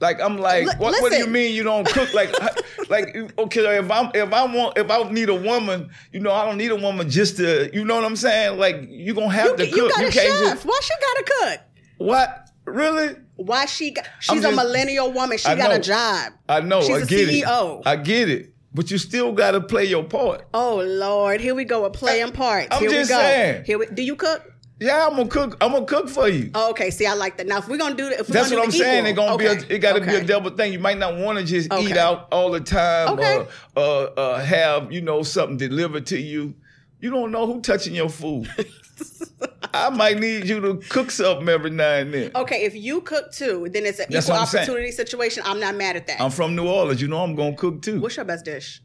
Like 0.00 0.20
I'm 0.20 0.38
like, 0.38 0.66
Li- 0.66 0.72
what, 0.78 1.00
what 1.02 1.12
do 1.12 1.18
you 1.18 1.26
mean 1.26 1.54
you 1.54 1.62
don't 1.64 1.86
cook? 1.86 2.12
Like, 2.14 2.30
like 2.90 3.16
okay, 3.38 3.78
if 3.78 3.90
I'm 3.90 4.10
if 4.14 4.32
I 4.32 4.44
want 4.54 4.76
if 4.76 4.90
I 4.90 5.08
need 5.10 5.28
a 5.28 5.34
woman, 5.34 5.90
you 6.12 6.20
know, 6.20 6.32
I 6.32 6.44
don't 6.44 6.58
need 6.58 6.70
a 6.72 6.76
woman 6.76 7.08
just 7.08 7.36
to, 7.38 7.70
you 7.72 7.84
know 7.84 7.94
what 7.96 8.04
I'm 8.04 8.16
saying? 8.16 8.58
Like 8.58 8.86
you 8.90 9.14
gonna 9.14 9.30
have 9.30 9.46
You, 9.50 9.56
to 9.58 9.66
you 9.66 9.74
cook. 9.76 9.92
got 9.92 10.04
a 10.04 10.10
chef. 10.10 10.24
just 10.26 10.64
Why 10.66 10.80
she 10.82 10.92
gotta 11.00 11.24
cook? 11.56 11.60
what 11.98 12.50
really? 12.64 13.16
Why 13.36 13.64
she 13.66 13.92
got 13.92 14.04
she's 14.18 14.44
a 14.44 14.50
millennial 14.52 15.12
woman. 15.12 15.38
She 15.38 15.46
I 15.48 15.54
got 15.54 15.72
a 15.74 15.78
job. 15.78 16.32
I 16.48 16.60
know. 16.60 16.82
She's 16.82 16.90
I 16.96 17.00
a 17.00 17.06
get 17.06 17.28
CEO. 17.28 17.80
it. 17.80 17.86
I 17.86 17.96
get 17.96 18.28
it. 18.28 18.54
But 18.72 18.90
you 18.90 18.98
still 18.98 19.32
got 19.32 19.50
to 19.52 19.60
play 19.60 19.84
your 19.86 20.04
part. 20.04 20.46
Oh 20.54 20.76
Lord, 20.86 21.40
here 21.40 21.54
we 21.54 21.64
go 21.64 21.82
with 21.84 21.92
playing 21.94 22.32
parts. 22.32 22.68
I'm 22.70 22.80
here 22.80 22.90
just 22.90 23.10
we 23.10 23.16
go. 23.16 23.20
saying. 23.20 23.64
Here 23.64 23.78
we, 23.78 23.86
do 23.86 24.02
you 24.02 24.14
cook? 24.14 24.49
Yeah, 24.80 25.06
I'm 25.06 25.14
gonna 25.14 25.28
cook. 25.28 25.58
I'm 25.60 25.72
gonna 25.72 25.84
cook 25.84 26.08
for 26.08 26.26
you. 26.26 26.50
Oh, 26.54 26.70
okay, 26.70 26.90
see, 26.90 27.04
I 27.04 27.12
like 27.12 27.36
that. 27.36 27.46
Now, 27.46 27.58
if 27.58 27.68
we're 27.68 27.76
gonna 27.76 27.94
do 27.94 28.06
it, 28.06 28.20
if 28.20 28.28
we're 28.30 28.32
That's 28.32 28.50
what 28.50 28.64
I'm 28.64 28.70
saying. 28.70 29.04
It 29.04 29.10
equal, 29.10 29.26
gonna 29.26 29.38
be. 29.38 29.44
A, 29.44 29.52
it 29.74 29.78
got 29.80 29.92
to 29.94 30.00
be 30.00 30.14
a 30.14 30.24
double 30.24 30.50
thing. 30.50 30.72
You 30.72 30.78
might 30.78 30.96
not 30.96 31.16
want 31.18 31.38
to 31.38 31.44
just 31.44 31.70
eat 31.74 31.98
out 31.98 32.28
all 32.32 32.50
the 32.50 32.60
time, 32.60 33.10
Okay. 33.10 33.46
or 33.76 33.82
uh, 33.82 34.04
uh, 34.16 34.40
have 34.44 34.90
you 34.90 35.02
know 35.02 35.22
something 35.22 35.58
delivered 35.58 36.06
to 36.06 36.18
you. 36.18 36.54
You 36.98 37.10
don't 37.10 37.30
know 37.30 37.46
who 37.46 37.60
touching 37.60 37.94
your 37.94 38.08
food. 38.08 38.48
I 39.74 39.90
might 39.90 40.18
need 40.18 40.48
you 40.48 40.60
to 40.60 40.74
cook 40.88 41.10
something 41.10 41.48
every 41.48 41.70
now 41.70 41.94
and 41.96 42.12
then. 42.12 42.30
Okay, 42.34 42.64
if 42.64 42.74
you 42.74 43.02
cook 43.02 43.32
too, 43.32 43.68
then 43.70 43.84
it's 43.86 43.98
an 43.98 44.06
That's 44.10 44.26
equal 44.26 44.40
I'm 44.40 44.46
saying. 44.46 44.64
opportunity 44.64 44.92
situation. 44.92 45.42
I'm 45.46 45.60
not 45.60 45.76
mad 45.76 45.96
at 45.96 46.06
that. 46.06 46.20
I'm 46.20 46.30
from 46.30 46.56
New 46.56 46.66
Orleans. 46.66 47.00
You 47.02 47.08
know 47.08 47.22
I'm 47.22 47.34
gonna 47.34 47.54
cook 47.54 47.82
too. 47.82 48.00
What's 48.00 48.16
your 48.16 48.24
best 48.24 48.46
dish? 48.46 48.82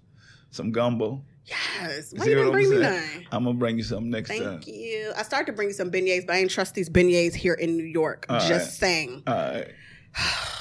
Some 0.52 0.72
gumbo. 0.72 1.24
Yes. 1.46 2.14
Why 2.16 2.26
See 2.26 2.32
you 2.32 2.36
didn't 2.38 2.52
bring 2.52 2.70
me 2.70 2.80
none? 2.80 3.28
I'm 3.32 3.44
gonna 3.44 3.58
bring 3.58 3.78
you 3.78 3.84
something 3.84 4.10
next 4.10 4.30
Thank 4.30 4.44
time. 4.44 4.62
Thank 4.62 4.68
you. 4.68 5.12
I 5.16 5.24
started 5.24 5.46
to 5.48 5.54
bring 5.54 5.68
you 5.68 5.74
some 5.74 5.92
beignets, 5.92 6.26
but 6.26 6.34
I 6.36 6.40
didn't 6.40 6.52
trust 6.52 6.74
these 6.74 6.90
beignets 6.90 7.34
here 7.36 7.54
in 7.54 7.78
New 7.78 7.84
York. 7.86 8.26
All 8.30 8.40
Just 8.40 8.50
right. 8.52 8.62
saying. 8.62 9.24
All 9.28 9.34
right. 9.34 9.68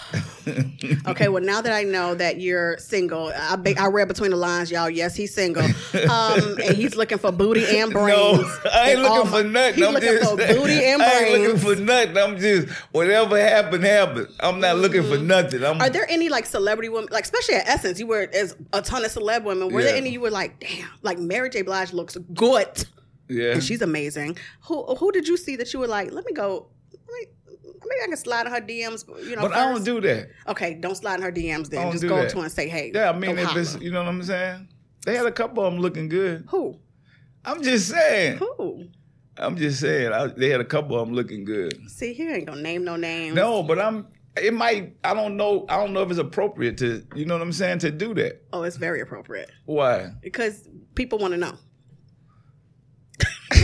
Okay, 1.06 1.28
well 1.28 1.42
now 1.42 1.62
that 1.62 1.72
I 1.72 1.84
know 1.84 2.14
that 2.14 2.38
you're 2.38 2.76
single, 2.76 3.32
I 3.34 3.56
be, 3.56 3.76
I 3.78 3.86
read 3.86 4.08
between 4.08 4.30
the 4.30 4.36
lines, 4.36 4.70
y'all. 4.70 4.90
Yes, 4.90 5.16
he's 5.16 5.34
single, 5.34 5.64
um, 5.64 6.58
and 6.64 6.76
he's 6.76 6.96
looking 6.96 7.16
for 7.16 7.32
booty 7.32 7.64
and 7.78 7.90
brains. 7.92 8.38
No, 8.38 8.70
I 8.70 8.90
ain't 8.90 9.00
looking 9.00 9.30
for 9.30 9.42
nothing. 9.42 9.74
He's 9.74 9.86
I'm 9.86 9.94
looking 9.94 10.08
just, 10.10 10.30
for 10.30 10.36
booty 10.36 10.84
and 10.84 10.98
brains. 10.98 11.02
I 11.02 11.24
ain't 11.24 11.42
looking 11.42 11.58
for 11.58 11.80
nothing. 11.80 12.18
I'm 12.18 12.38
just 12.38 12.68
whatever 12.92 13.38
happened 13.38 13.84
happened. 13.84 14.28
I'm 14.40 14.60
not 14.60 14.76
looking 14.76 15.02
for 15.02 15.18
nothing. 15.18 15.64
I'm 15.64 15.74
Mm-hmm. 15.74 15.82
Are 15.82 15.90
there 15.90 16.08
any 16.08 16.28
like 16.28 16.46
celebrity 16.46 16.88
women, 16.88 17.08
like 17.10 17.24
especially 17.24 17.56
at 17.56 17.66
Essence, 17.66 17.98
you 17.98 18.06
were 18.06 18.28
as 18.32 18.54
a 18.72 18.80
ton 18.80 19.04
of 19.04 19.10
celeb 19.10 19.44
women. 19.44 19.72
Were 19.72 19.82
there 19.82 19.96
any 19.96 20.10
you 20.10 20.20
were 20.20 20.30
like, 20.30 20.60
damn, 20.60 20.88
like 21.02 21.18
Mary 21.18 21.50
J. 21.50 21.62
Blige 21.62 21.92
looks 21.92 22.16
good, 22.34 22.86
yeah. 23.28 23.52
and 23.52 23.62
she's 23.62 23.82
amazing. 23.82 24.38
Who 24.62 24.84
who 24.94 25.10
did 25.10 25.26
you 25.26 25.36
see 25.36 25.56
that 25.56 25.72
you 25.72 25.80
were 25.80 25.88
like, 25.88 26.12
let 26.12 26.24
me 26.26 26.32
go, 26.32 26.68
maybe 27.88 28.02
I 28.02 28.06
can 28.06 28.16
slide 28.16 28.46
in 28.46 28.52
her 28.52 28.60
DMs, 28.60 29.06
you 29.28 29.36
know? 29.36 29.42
but 29.42 29.52
I 29.52 29.72
don't 29.72 29.84
do 29.84 30.00
that. 30.00 30.28
Okay, 30.48 30.74
don't 30.74 30.94
slide 30.94 31.16
in 31.16 31.22
her 31.22 31.32
DMs 31.32 31.68
then. 31.68 31.92
Just 31.92 32.06
go 32.06 32.16
that. 32.16 32.30
to 32.30 32.38
her 32.38 32.44
and 32.44 32.52
say, 32.52 32.68
hey. 32.68 32.92
Yeah, 32.94 33.10
I 33.10 33.18
mean 33.18 33.38
if 33.38 33.56
it's 33.56 33.80
you 33.80 33.90
know 33.90 34.02
what 34.02 34.08
I'm 34.08 34.22
saying. 34.22 34.68
They 35.04 35.16
had 35.16 35.26
a 35.26 35.32
couple 35.32 35.64
of 35.64 35.72
them 35.72 35.82
looking 35.82 36.08
good. 36.08 36.46
who 36.48 36.78
I'm 37.44 37.62
just 37.62 37.88
saying. 37.88 38.38
who. 38.38 38.86
I'm 39.36 39.56
just 39.56 39.80
saying. 39.80 40.12
I, 40.12 40.28
they 40.28 40.48
had 40.48 40.60
a 40.60 40.64
couple 40.64 40.98
of 40.98 41.06
them 41.06 41.14
looking 41.14 41.44
good. 41.44 41.90
See, 41.90 42.12
here 42.12 42.32
ain't 42.32 42.46
gonna 42.46 42.62
name 42.62 42.84
no 42.84 42.96
names. 42.96 43.34
No, 43.34 43.62
but 43.62 43.78
I'm. 43.78 44.06
It 44.36 44.54
might. 44.54 44.96
I 45.04 45.14
don't 45.14 45.36
know. 45.36 45.66
I 45.68 45.76
don't 45.76 45.92
know 45.92 46.02
if 46.02 46.10
it's 46.10 46.18
appropriate 46.18 46.78
to. 46.78 47.04
You 47.14 47.24
know 47.26 47.34
what 47.34 47.42
I'm 47.42 47.52
saying? 47.52 47.80
To 47.80 47.90
do 47.90 48.14
that. 48.14 48.42
Oh, 48.52 48.62
it's 48.62 48.76
very 48.76 49.00
appropriate 49.00 49.50
Why? 49.66 50.12
because 50.22 50.68
people 50.94 51.18
want 51.18 51.32
to 51.32 51.38
know. 51.38 51.56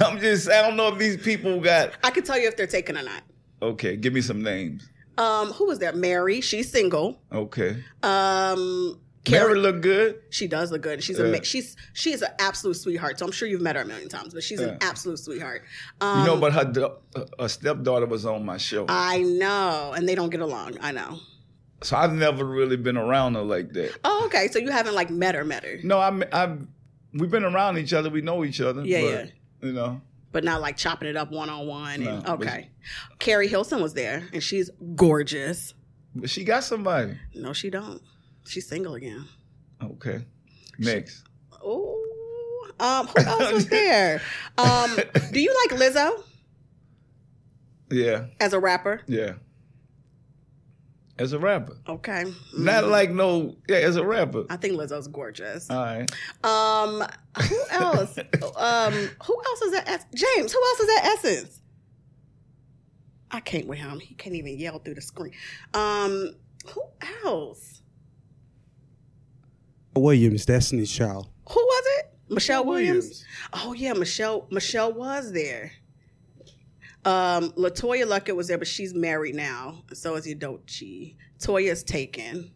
I'm 0.00 0.18
just. 0.18 0.48
I 0.48 0.62
don't 0.66 0.76
know 0.76 0.88
if 0.88 0.98
these 0.98 1.16
people 1.18 1.60
got. 1.60 1.92
I 2.02 2.10
can 2.10 2.24
tell 2.24 2.38
you 2.38 2.48
if 2.48 2.56
they're 2.56 2.66
taken 2.66 2.96
or 2.96 3.02
not. 3.02 3.22
Okay, 3.62 3.96
give 3.96 4.12
me 4.12 4.20
some 4.20 4.42
names. 4.42 4.88
Um, 5.16 5.48
who 5.52 5.66
was 5.66 5.78
there? 5.80 5.92
Mary. 5.92 6.40
She's 6.40 6.70
single. 6.70 7.20
Okay. 7.32 7.82
Um, 8.02 9.00
Mariah 9.28 9.44
Carey. 9.46 9.58
look 9.58 9.82
good. 9.82 10.20
She 10.30 10.46
does 10.46 10.70
look 10.70 10.80
good. 10.82 11.02
She's 11.02 11.18
a 11.18 11.44
she's 11.44 11.76
she 11.92 12.12
is 12.12 12.22
an 12.22 12.30
absolute 12.38 12.74
sweetheart. 12.74 13.18
So 13.18 13.26
I'm 13.26 13.32
sure 13.32 13.48
you've 13.48 13.60
met 13.60 13.76
her 13.76 13.82
a 13.82 13.84
million 13.84 14.08
times, 14.08 14.32
but 14.32 14.42
she's 14.42 14.60
an 14.60 14.78
absolute 14.80 15.18
sweetheart. 15.18 15.64
Um, 16.00 16.20
You 16.20 16.26
know, 16.26 16.36
but 16.36 16.52
her 16.52 16.92
her 17.38 17.48
stepdaughter 17.48 18.06
was 18.06 18.24
on 18.24 18.44
my 18.46 18.56
show, 18.58 18.86
I 18.88 19.18
know, 19.22 19.92
and 19.96 20.08
they 20.08 20.14
don't 20.14 20.30
get 20.30 20.40
along. 20.40 20.78
I 20.80 20.92
know. 20.92 21.18
so 21.82 21.96
I've 21.96 22.12
never 22.12 22.44
really 22.44 22.76
been 22.76 22.96
around 22.96 23.34
her 23.34 23.42
like 23.42 23.72
that. 23.72 23.98
Oh, 24.04 24.22
okay. 24.26 24.48
So 24.48 24.58
you 24.60 24.70
haven't 24.70 24.94
like 24.94 25.10
met 25.10 25.34
her, 25.34 25.44
met 25.44 25.64
her, 25.64 25.78
No, 25.82 25.98
I'm. 26.00 26.22
I've. 26.32 26.66
We've 27.14 27.30
been 27.30 27.44
around 27.44 27.78
each 27.78 27.92
other. 27.92 28.10
We 28.10 28.20
know 28.20 28.44
each 28.44 28.60
other. 28.60 28.84
Yeah, 28.84 29.00
but, 29.00 29.08
yeah. 29.10 29.26
You 29.68 29.72
know. 29.72 30.00
but 30.32 30.44
not 30.44 30.60
like 30.60 30.76
chopping 30.76 31.08
it 31.08 31.16
up 31.16 31.30
one 31.30 31.48
on 31.50 31.66
one. 31.66 32.06
Okay. 32.26 32.70
Keri 33.18 33.48
Hilson 33.48 33.80
was 33.80 33.94
there, 33.94 34.28
and 34.32 34.42
she's 34.42 34.70
gorgeous. 34.94 35.74
But 36.14 36.30
she 36.30 36.44
got 36.44 36.64
somebody. 36.64 37.16
No, 37.34 37.52
she 37.52 37.70
don't. 37.70 38.02
She's 38.46 38.66
single 38.68 38.94
again. 38.94 39.26
Okay. 39.82 40.24
Next. 40.78 41.24
Oh, 41.62 41.94
um, 42.80 43.06
who 43.08 43.22
else 43.22 43.52
was 43.52 43.66
there? 43.68 44.20
Um, 44.58 44.96
do 45.32 45.40
you 45.40 45.54
like 45.70 45.78
Lizzo 45.80 46.22
Yeah. 47.90 48.26
as 48.40 48.52
a 48.52 48.58
rapper? 48.60 49.00
Yeah. 49.06 49.34
As 51.18 51.32
a 51.32 51.38
rapper. 51.38 51.76
Okay. 51.88 52.24
Not 52.56 52.84
Mm. 52.84 52.90
like 52.90 53.10
no. 53.10 53.56
Yeah, 53.68 53.78
as 53.78 53.96
a 53.96 54.04
rapper. 54.06 54.44
I 54.50 54.56
think 54.56 54.74
Lizzo's 54.78 55.08
gorgeous. 55.08 55.68
All 55.68 55.76
right. 55.84 56.08
Um, 56.44 57.04
who 57.48 57.60
else? 57.70 58.16
um, 58.56 58.92
who 58.92 59.42
else 59.46 59.62
is 59.62 59.74
at 59.74 59.88
Es- 59.88 60.06
James? 60.14 60.52
Who 60.52 60.62
else 60.64 60.80
is 60.80 60.98
at 60.98 61.04
Essence? 61.06 61.60
I 63.30 63.40
can't 63.40 63.66
with 63.66 63.78
him. 63.78 63.98
He 64.00 64.14
can't 64.14 64.36
even 64.36 64.58
yell 64.58 64.78
through 64.78 64.94
the 64.94 65.02
screen. 65.02 65.32
Um, 65.74 66.34
who 66.72 66.82
else? 67.24 67.82
Williams, 69.96 70.46
Destiny's 70.46 70.90
Child. 70.92 71.28
Who 71.50 71.60
was 71.60 71.84
it? 71.98 72.06
Michelle 72.30 72.64
Williams. 72.64 73.04
Williams. 73.04 73.24
Oh 73.52 73.72
yeah, 73.72 73.92
Michelle. 73.94 74.46
Michelle 74.50 74.92
was 74.92 75.32
there. 75.32 75.72
Um, 77.08 77.50
LeToya 77.52 78.04
Luckett 78.06 78.36
was 78.36 78.48
there, 78.48 78.58
but 78.58 78.66
she's 78.68 78.94
married 78.94 79.34
now. 79.34 79.82
So 79.92 80.14
is 80.16 80.26
Yodochi. 80.26 81.16
Toya's 81.40 81.82
taken. 81.82 82.50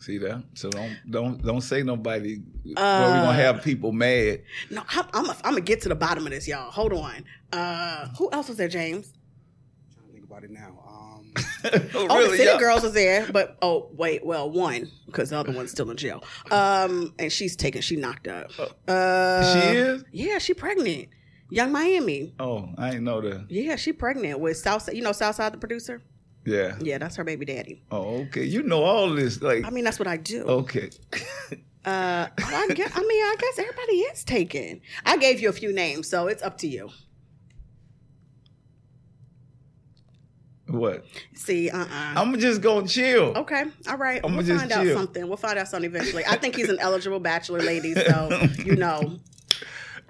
See 0.00 0.18
that? 0.18 0.42
So 0.54 0.68
don't 0.70 0.96
don't 1.10 1.44
don't 1.44 1.60
say 1.60 1.82
nobody. 1.84 2.36
where 2.36 2.42
we 2.64 2.74
Uh, 2.76 3.22
gonna 3.22 3.32
have 3.34 3.62
people 3.62 3.92
mad. 3.92 4.42
No, 4.70 4.82
I'm, 4.88 5.04
I'm, 5.14 5.30
I'm 5.30 5.36
gonna 5.52 5.60
get 5.60 5.80
to 5.82 5.88
the 5.88 5.94
bottom 5.94 6.26
of 6.26 6.32
this, 6.32 6.48
y'all. 6.48 6.70
Hold 6.72 6.92
on. 6.92 7.24
Uh, 7.52 8.08
who 8.18 8.28
else 8.32 8.48
was 8.48 8.56
there, 8.56 8.66
James? 8.68 9.12
I'm 9.14 9.94
trying 9.94 10.06
to 10.08 10.12
think 10.12 10.24
about 10.24 10.42
it 10.42 10.50
now. 10.50 10.78
Um, 10.88 11.32
oh, 11.94 12.06
Oh, 12.10 12.22
the 12.30 12.36
City 12.36 12.50
Yeah. 12.50 12.58
Girls 12.58 12.82
was 12.82 12.94
there, 12.94 13.28
but 13.30 13.56
oh 13.62 13.90
wait, 13.92 14.26
well 14.26 14.50
one 14.50 14.90
because 15.06 15.30
the 15.30 15.38
other 15.38 15.52
one's 15.52 15.70
still 15.70 15.88
in 15.90 15.96
jail. 15.96 16.24
Um, 16.50 17.14
and 17.20 17.30
she's 17.30 17.54
taken. 17.54 17.80
She 17.80 17.94
knocked 17.94 18.26
up. 18.26 18.50
Uh, 18.88 19.52
She 19.52 19.76
is? 19.78 20.04
Yeah, 20.10 20.38
she 20.38 20.52
pregnant. 20.54 21.10
Yung 21.52 21.70
Miami. 21.70 22.32
Oh, 22.40 22.70
I 22.78 22.92
ain't 22.92 23.02
know 23.02 23.20
that. 23.20 23.44
Yeah, 23.50 23.76
she 23.76 23.92
pregnant 23.92 24.40
with 24.40 24.56
Southside. 24.56 24.96
You 24.96 25.02
know 25.02 25.12
Southside, 25.12 25.52
the 25.52 25.58
producer. 25.58 26.00
Yeah. 26.46 26.76
Yeah, 26.80 26.96
that's 26.96 27.14
her 27.16 27.24
baby 27.24 27.44
daddy. 27.44 27.82
Oh, 27.90 28.22
okay. 28.22 28.44
You 28.44 28.62
know 28.62 28.82
all 28.82 29.10
this. 29.10 29.42
Like, 29.42 29.66
I 29.66 29.68
mean, 29.68 29.84
that's 29.84 29.98
what 29.98 30.08
I 30.08 30.16
do. 30.16 30.42
okay. 30.44 30.90
Uh, 31.84 32.28
oh, 32.40 32.44
I, 32.46 32.72
guess, 32.74 32.92
I 32.94 33.00
mean, 33.00 33.24
I 33.24 33.34
guess 33.40 33.58
everybody 33.58 33.96
is 33.96 34.22
taken. 34.22 34.80
I 35.04 35.16
gave 35.16 35.40
you 35.40 35.48
a 35.48 35.52
few 35.52 35.72
names, 35.72 36.08
so 36.08 36.28
it's 36.28 36.40
up 36.40 36.56
to 36.58 36.68
you. 36.68 36.90
what? 40.68 41.04
See, 41.34 41.70
uh, 41.70 41.80
uh 41.80 41.86
I'm 41.90 42.38
just 42.38 42.60
gonna 42.60 42.86
chill. 42.86 43.36
Okay, 43.36 43.64
all 43.88 43.96
right. 43.96 44.20
I'ma 44.24 44.42
we'll 44.42 44.58
find 44.58 44.70
out 44.70 44.84
chill. 44.84 44.96
something. 44.96 45.26
We'll 45.26 45.36
find 45.36 45.58
out 45.58 45.66
something 45.66 45.90
eventually. 45.90 46.24
I 46.24 46.36
think 46.36 46.54
he's 46.54 46.68
an 46.68 46.78
eligible 46.80 47.18
bachelor, 47.20 47.60
ladies. 47.60 48.00
So 48.06 48.48
you 48.64 48.76
know, 48.76 49.18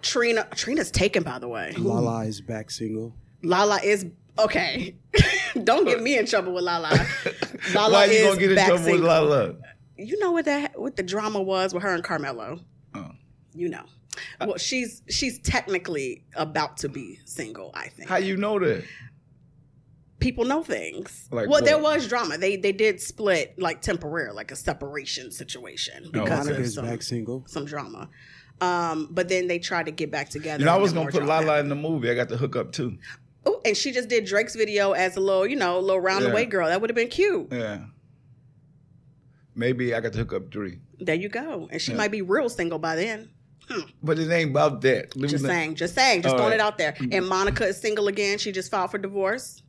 Trina. 0.03 0.46
Trina's 0.55 0.90
taken, 0.90 1.22
by 1.22 1.38
the 1.38 1.48
way. 1.48 1.72
Lala 1.78 2.24
is 2.24 2.40
back 2.40 2.70
single. 2.70 3.14
Lala 3.42 3.80
is 3.82 4.07
Okay. 4.38 4.94
Don't 5.64 5.84
get 5.84 6.03
me 6.03 6.16
in 6.16 6.26
trouble 6.26 6.53
with 6.55 6.64
Lala. 6.64 6.88
Lala 7.74 7.92
Why 7.92 8.05
you 8.07 8.12
is 8.12 8.26
gonna 8.26 8.40
get 8.40 8.50
in 8.50 8.57
back 8.57 8.66
trouble 8.66 8.84
with 8.84 8.92
single. 8.92 9.09
Lala? 9.09 9.55
You 9.96 10.18
know 10.18 10.32
what 10.32 10.46
that 10.46 10.78
what 10.80 10.96
the 10.96 11.03
drama 11.03 11.40
was 11.40 11.74
with 11.74 11.82
her 11.82 11.94
and 11.94 12.03
Carmelo. 12.03 12.61
Oh. 12.94 13.11
You 13.55 13.68
know. 13.68 13.84
Uh, 14.40 14.46
well, 14.48 14.57
she's 14.59 15.03
she's 15.09 15.38
technically 15.38 16.24
about 16.34 16.78
to 16.78 16.88
be 16.88 17.18
single. 17.24 17.70
I 17.74 17.88
think 17.88 18.09
How 18.09 18.16
you 18.16 18.36
know 18.36 18.59
that? 18.59 18.84
people 20.22 20.44
know 20.44 20.62
things. 20.62 21.28
Like 21.30 21.48
well, 21.48 21.62
there 21.62 21.78
was 21.78 22.09
drama. 22.09 22.38
They 22.38 22.57
they 22.57 22.72
did 22.72 23.00
split 23.00 23.59
like 23.59 23.82
temporary, 23.82 24.32
like 24.32 24.50
a 24.50 24.57
separation 24.57 25.30
situation 25.30 26.05
oh, 26.07 26.11
because 26.11 26.48
okay. 26.48 26.61
of 26.61 26.68
some, 26.68 26.86
back 26.86 27.03
single. 27.03 27.44
some 27.46 27.64
drama. 27.64 28.09
Um, 28.62 29.08
but 29.10 29.28
then 29.28 29.48
they 29.48 29.58
tried 29.58 29.86
to 29.86 29.92
get 29.92 30.10
back 30.10 30.28
together. 30.30 30.60
You 30.60 30.66
know, 30.66 30.74
I 30.74 30.78
was 30.78 30.92
gonna 30.92 31.10
put 31.10 31.24
Lala 31.24 31.58
in 31.60 31.68
the 31.68 31.74
movie. 31.74 32.10
I 32.10 32.14
got 32.14 32.28
the 32.28 32.36
hook 32.36 32.54
up 32.56 32.72
too. 32.72 32.96
Oh, 33.44 33.60
and 33.64 33.76
she 33.76 33.90
just 33.90 34.08
did 34.08 34.24
Drake's 34.24 34.54
video 34.54 34.92
as 34.92 35.16
a 35.16 35.20
little, 35.20 35.46
you 35.46 35.56
know, 35.56 35.80
little 35.80 36.00
roundabout 36.00 36.38
Yeah. 36.38 36.44
girl. 36.44 36.68
That 36.68 36.80
would 36.80 36.90
have 36.90 36.94
been 36.94 37.08
cute. 37.08 37.48
Yeah. 37.50 37.80
Maybe 39.54 39.94
I 39.94 40.00
got 40.00 40.12
to 40.12 40.18
hook 40.20 40.32
up 40.32 40.52
three. 40.52 40.78
There 40.98 41.14
you 41.14 41.28
go. 41.28 41.68
And 41.70 41.80
she 41.82 41.90
Yeah. 41.92 41.98
might 41.98 42.10
be 42.12 42.22
real 42.22 42.48
single 42.48 42.78
by 42.78 42.96
then. 42.96 43.28
But 44.02 44.18
it 44.18 44.30
ain't 44.30 44.50
about 44.50 44.80
that. 44.82 45.16
Leave 45.16 45.30
Just 45.30 45.44
saying, 45.44 45.76
just 45.76 45.94
saying, 45.94 46.22
just 46.22 46.32
All 46.32 46.38
throwing 46.38 46.50
right. 46.50 46.60
it 46.60 46.62
out 46.62 46.78
there. 46.78 46.94
And 47.10 47.26
Monica 47.26 47.66
is 47.66 47.80
single 47.80 48.06
again. 48.08 48.38
She 48.38 48.52
just 48.52 48.70
filed 48.70 48.90
for 48.90 48.98
divorce. 48.98 49.62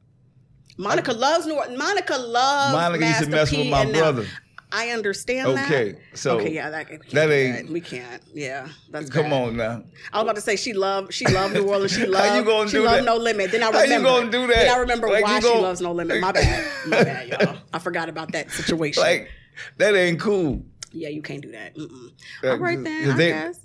Monica 0.78 1.14
loves 1.14 1.46
New 1.46 1.56
Monica 1.78 2.18
loves 2.18 2.74
Monica 2.74 3.06
used 3.06 3.24
to 3.24 3.30
mess 3.30 3.50
P 3.52 3.58
with 3.60 3.68
my 3.70 3.86
brother. 3.92 4.24
them. 4.24 4.32
I 4.76 4.90
understand 4.90 5.56
that. 5.56 5.66
Okay, 5.72 5.96
so 6.16 6.38
okay, 6.40 6.52
yeah, 6.52 6.70
that, 6.72 6.90
we 6.90 6.98
can't 6.98 7.12
that 7.14 7.30
ain't- 7.32 7.70
We 7.70 7.80
can't. 7.82 8.24
Yeah, 8.34 8.68
that's 8.90 9.10
Come 9.10 9.26
bad. 9.30 9.34
on 9.34 9.56
now. 9.58 9.84
I 10.12 10.18
was 10.18 10.24
about 10.24 10.36
to 10.36 10.42
say 10.42 10.56
she 10.56 10.74
loved 10.74 11.14
she 11.14 11.26
loved 11.28 11.54
New 11.54 11.68
Orleans. 11.70 11.92
She 11.94 12.06
loved 12.06 12.26
How 12.30 12.36
you 12.38 12.44
gonna 12.44 12.68
she 12.70 12.78
do 12.78 12.84
loved 12.84 12.98
that? 13.00 13.06
No 13.06 13.18
Limit. 13.18 13.52
Then 13.52 13.62
I 13.64 13.68
remember. 13.68 13.88
How 13.88 13.98
you 13.98 14.04
gonna 14.04 14.32
do 14.32 14.48
that? 14.48 14.56
Then 14.56 14.76
I 14.76 14.78
remember 14.80 15.10
Like, 15.10 15.24
why 15.24 15.36
you 15.36 15.42
she 15.42 15.58
loves 15.60 15.80
No 15.82 15.92
Limit. 15.92 16.20
My 16.22 16.32
bad. 16.32 16.72
My 16.88 17.04
bad, 17.04 17.28
y'all. 17.30 17.58
I 17.72 17.80
forgot 17.80 18.10
about 18.10 18.32
that 18.32 18.50
situation. 18.52 19.04
Like 19.04 19.30
that 19.78 19.96
ain't 19.96 20.20
cool. 20.20 20.64
yeah, 20.92 21.10
you 21.10 21.22
can't 21.22 21.42
do 21.44 21.52
that. 21.52 21.76
Mm-mm. 21.76 22.12
Uh, 22.44 22.48
All 22.50 22.58
right 22.58 22.84
then. 22.84 23.12
I 23.12 23.16
they- 23.16 23.30
guess. 23.30 23.60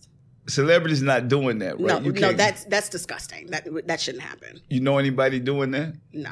Celebrities 0.46 1.02
not 1.02 1.28
doing 1.28 1.58
that, 1.58 1.78
right? 1.78 2.00
No, 2.02 2.10
You 2.10 2.12
no, 2.12 2.32
that's 2.32 2.64
that's 2.64 2.88
disgusting. 2.88 3.48
That 3.48 3.66
that 3.86 4.00
shouldn't 4.00 4.22
happen. 4.24 4.60
you 4.70 4.80
know 4.80 4.96
anybody 4.96 5.40
doing 5.40 5.70
that? 5.72 5.94
Nah. 6.12 6.30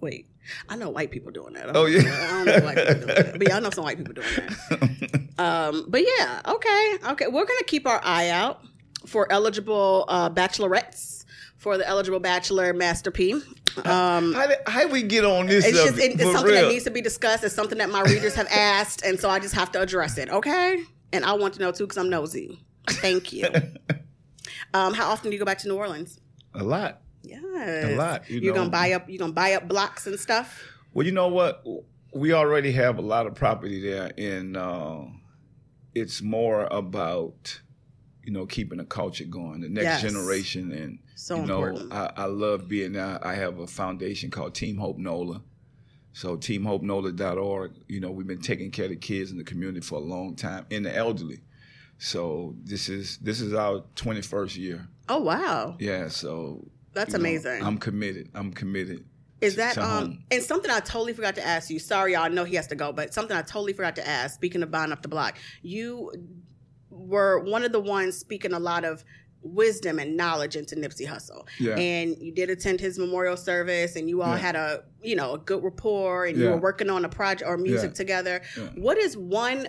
Wait. 0.00 0.26
I 0.68 0.76
know 0.76 0.90
white 0.90 1.10
people 1.10 1.32
doing 1.32 1.54
that. 1.54 1.76
Oh, 1.76 1.86
yeah. 1.86 2.00
I 2.00 2.44
don't 2.44 2.46
know 2.46 2.66
white 2.66 2.76
people 2.76 2.94
doing 2.94 3.06
that. 3.06 3.38
But 3.38 3.48
yeah, 3.48 3.56
I 3.56 3.60
know 3.60 3.70
some 3.70 3.84
white 3.84 3.98
people 3.98 4.14
doing 4.14 4.26
that. 4.36 5.20
Um, 5.38 5.84
but 5.88 6.00
yeah, 6.00 6.40
okay, 6.46 6.94
okay. 7.10 7.26
We're 7.26 7.44
gonna 7.44 7.64
keep 7.66 7.86
our 7.86 8.00
eye 8.02 8.30
out 8.30 8.62
for 9.04 9.30
eligible 9.30 10.06
uh, 10.08 10.30
bachelorettes 10.30 11.26
for 11.58 11.76
the 11.76 11.86
eligible 11.86 12.20
bachelor 12.20 12.72
Master 12.72 13.10
P. 13.10 13.34
Um, 13.84 14.32
how, 14.32 14.46
did, 14.46 14.58
how 14.66 14.86
we 14.88 15.02
get 15.02 15.26
on 15.26 15.46
this? 15.46 15.66
it's 15.66 15.76
just 15.76 15.98
it, 15.98 16.12
it's 16.12 16.22
something 16.22 16.44
real. 16.44 16.62
that 16.62 16.68
needs 16.72 16.84
to 16.84 16.90
be 16.90 17.02
discussed. 17.02 17.44
It's 17.44 17.54
something 17.54 17.76
that 17.78 17.90
my 17.90 18.00
readers 18.02 18.34
have 18.34 18.46
asked, 18.50 19.02
and 19.02 19.20
so 19.20 19.28
I 19.28 19.38
just 19.38 19.54
have 19.54 19.70
to 19.72 19.80
address 19.82 20.16
it. 20.16 20.30
Okay, 20.30 20.82
and 21.12 21.24
I 21.24 21.34
want 21.34 21.54
to 21.54 21.60
know 21.60 21.70
too 21.70 21.84
because 21.84 21.98
I'm 21.98 22.08
nosy. 22.08 22.58
Thank 22.88 23.32
you. 23.32 23.46
um, 24.74 24.94
how 24.94 25.10
often 25.10 25.30
do 25.30 25.34
you 25.34 25.38
go 25.38 25.44
back 25.44 25.58
to 25.58 25.68
New 25.68 25.76
Orleans? 25.76 26.18
a 26.54 26.62
lot. 26.62 27.02
Yes, 27.26 27.84
A 27.84 27.96
lot, 27.96 28.30
you 28.30 28.50
are 28.50 28.54
gonna 28.54 28.70
buy 28.70 28.92
up. 28.92 29.08
You 29.08 29.16
are 29.16 29.18
gonna 29.18 29.32
buy 29.32 29.54
up 29.54 29.68
blocks 29.68 30.06
and 30.06 30.18
stuff. 30.18 30.62
Well, 30.92 31.06
you 31.06 31.12
know 31.12 31.28
what? 31.28 31.64
We 32.14 32.32
already 32.32 32.72
have 32.72 32.98
a 32.98 33.02
lot 33.02 33.26
of 33.26 33.34
property 33.34 33.80
there, 33.80 34.10
and 34.16 34.56
uh, 34.56 35.02
it's 35.94 36.22
more 36.22 36.64
about 36.70 37.60
you 38.22 38.32
know 38.32 38.46
keeping 38.46 38.78
the 38.78 38.84
culture 38.84 39.24
going, 39.24 39.60
the 39.60 39.68
next 39.68 39.84
Yes. 39.84 40.02
generation, 40.02 40.72
and 40.72 40.98
So 41.14 41.36
you 41.36 41.46
know 41.46 41.64
important. 41.64 41.92
I, 41.92 42.12
I 42.16 42.24
love 42.26 42.68
being 42.68 42.92
there. 42.92 43.18
I 43.26 43.34
have 43.34 43.58
a 43.58 43.66
foundation 43.66 44.30
called 44.30 44.54
Team 44.54 44.78
Hope 44.78 44.98
NOLA. 44.98 45.42
So 46.12 46.36
teamhopenola.org, 46.38 47.72
you 47.88 48.00
know, 48.00 48.10
we've 48.10 48.26
been 48.26 48.40
taking 48.40 48.70
care 48.70 48.86
of 48.86 48.90
the 48.90 48.96
kids 48.96 49.30
in 49.30 49.36
the 49.36 49.44
community 49.44 49.80
for 49.80 49.96
a 49.96 50.02
long 50.02 50.34
time 50.34 50.64
and 50.70 50.86
the 50.86 50.96
elderly. 50.96 51.40
So 51.98 52.54
this 52.64 52.88
is 52.88 53.18
this 53.18 53.40
is 53.42 53.52
our 53.52 53.84
21st 53.96 54.56
year. 54.56 54.88
Oh 55.10 55.20
wow, 55.20 55.76
Yeah, 55.78 56.08
so 56.08 56.66
that's 56.96 57.12
you 57.12 57.18
know, 57.18 57.22
amazing. 57.28 57.62
I'm 57.62 57.78
committed. 57.78 58.30
I'm 58.34 58.52
committed. 58.52 59.04
Is 59.40 59.56
that 59.56 59.76
um 59.78 59.84
home. 59.84 60.24
and 60.30 60.42
something 60.42 60.70
I 60.70 60.80
totally 60.80 61.12
forgot 61.12 61.34
to 61.36 61.46
ask 61.46 61.70
you? 61.70 61.78
Sorry, 61.78 62.14
y'all. 62.14 62.22
I 62.22 62.28
know 62.28 62.44
he 62.44 62.56
has 62.56 62.66
to 62.68 62.74
go, 62.74 62.92
but 62.92 63.12
something 63.14 63.36
I 63.36 63.42
totally 63.42 63.72
forgot 63.74 63.94
to 63.96 64.06
ask. 64.08 64.34
Speaking 64.34 64.62
of 64.62 64.70
buying 64.70 64.92
up 64.92 65.02
the 65.02 65.08
block, 65.08 65.36
you 65.62 66.10
were 66.90 67.40
one 67.40 67.62
of 67.64 67.72
the 67.72 67.80
ones 67.80 68.16
speaking 68.16 68.52
a 68.52 68.58
lot 68.58 68.84
of 68.84 69.04
wisdom 69.42 69.98
and 69.98 70.16
knowledge 70.16 70.56
into 70.56 70.74
Nipsey 70.74 71.06
Hussle. 71.06 71.46
Yeah. 71.60 71.76
And 71.76 72.16
you 72.18 72.32
did 72.32 72.50
attend 72.50 72.80
his 72.80 72.98
memorial 72.98 73.36
service, 73.36 73.94
and 73.94 74.08
you 74.08 74.22
all 74.22 74.30
Yeah. 74.32 74.38
had 74.38 74.56
a 74.56 74.84
you 75.02 75.14
know 75.16 75.34
a 75.34 75.38
good 75.38 75.62
rapport, 75.62 76.24
and 76.26 76.36
you 76.38 76.46
were 76.48 76.56
working 76.56 76.90
on 76.90 77.04
a 77.04 77.08
project 77.08 77.48
or 77.48 77.56
music 77.58 77.90
Yeah. 77.90 77.94
together. 77.94 78.42
Yeah. 78.56 78.68
What 78.76 78.98
is 78.98 79.16
one 79.16 79.68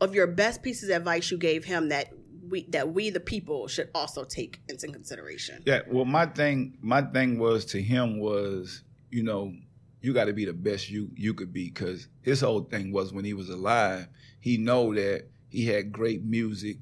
of 0.00 0.14
your 0.14 0.26
best 0.26 0.62
pieces 0.62 0.88
of 0.90 0.96
advice 0.96 1.30
you 1.30 1.36
gave 1.38 1.64
him 1.64 1.88
that 1.88 2.12
we 2.48 2.66
that 2.70 2.92
we 2.92 3.10
the 3.10 3.20
people 3.20 3.68
should 3.68 3.90
also 3.94 4.24
take 4.24 4.60
into 4.68 4.88
consideration? 4.88 5.62
Yeah, 5.66 5.80
well, 5.88 6.04
my 6.04 6.26
thing, 6.26 6.78
my 6.80 7.02
thing 7.02 7.38
was 7.38 7.64
to 7.66 7.82
him 7.82 8.18
was, 8.18 8.82
you 9.10 9.22
know, 9.22 9.52
you 10.00 10.12
got 10.12 10.26
to 10.26 10.32
be 10.32 10.44
the 10.44 10.52
best 10.52 10.90
you 10.90 11.10
you 11.14 11.34
could 11.34 11.52
be, 11.52 11.70
because 11.70 12.08
his 12.22 12.40
whole 12.40 12.62
thing 12.62 12.92
was 12.92 13.12
when 13.12 13.24
he 13.24 13.34
was 13.34 13.48
alive, 13.48 14.08
he 14.40 14.56
know 14.56 14.94
that 14.94 15.28
he 15.48 15.66
had 15.66 15.92
great 15.92 16.24
music, 16.24 16.78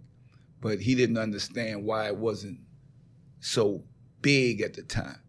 but 0.60 0.80
he 0.80 0.94
didn't 0.94 1.18
understand 1.18 1.84
why 1.84 2.06
it 2.06 2.16
wasn't 2.16 2.58
so 3.40 3.84
big 4.20 4.60
at 4.60 4.74
the 4.74 4.82
time, 4.82 5.20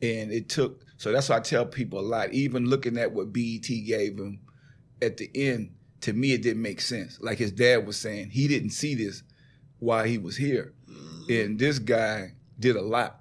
and 0.00 0.32
it 0.32 0.48
took. 0.48 0.84
So 0.96 1.10
that's 1.10 1.28
why 1.28 1.36
I 1.36 1.40
tell 1.40 1.66
people 1.66 1.98
a 1.98 2.02
lot. 2.02 2.32
Even 2.32 2.66
looking 2.66 2.96
at 2.96 3.12
what 3.12 3.32
BET 3.32 3.66
gave 3.66 4.18
him 4.18 4.40
at 5.00 5.16
the 5.16 5.28
end, 5.34 5.74
to 6.02 6.12
me, 6.12 6.32
it 6.32 6.42
didn't 6.42 6.62
make 6.62 6.80
sense. 6.80 7.18
Like 7.20 7.38
his 7.38 7.52
dad 7.52 7.86
was 7.86 7.96
saying, 7.96 8.30
he 8.30 8.46
didn't 8.46 8.70
see 8.70 8.94
this 8.94 9.22
while 9.82 10.04
he 10.04 10.16
was 10.16 10.36
here. 10.36 10.72
Mm-hmm. 10.88 11.32
And 11.32 11.58
this 11.58 11.80
guy 11.80 12.34
did 12.58 12.76
a 12.76 12.82
lot 12.82 13.20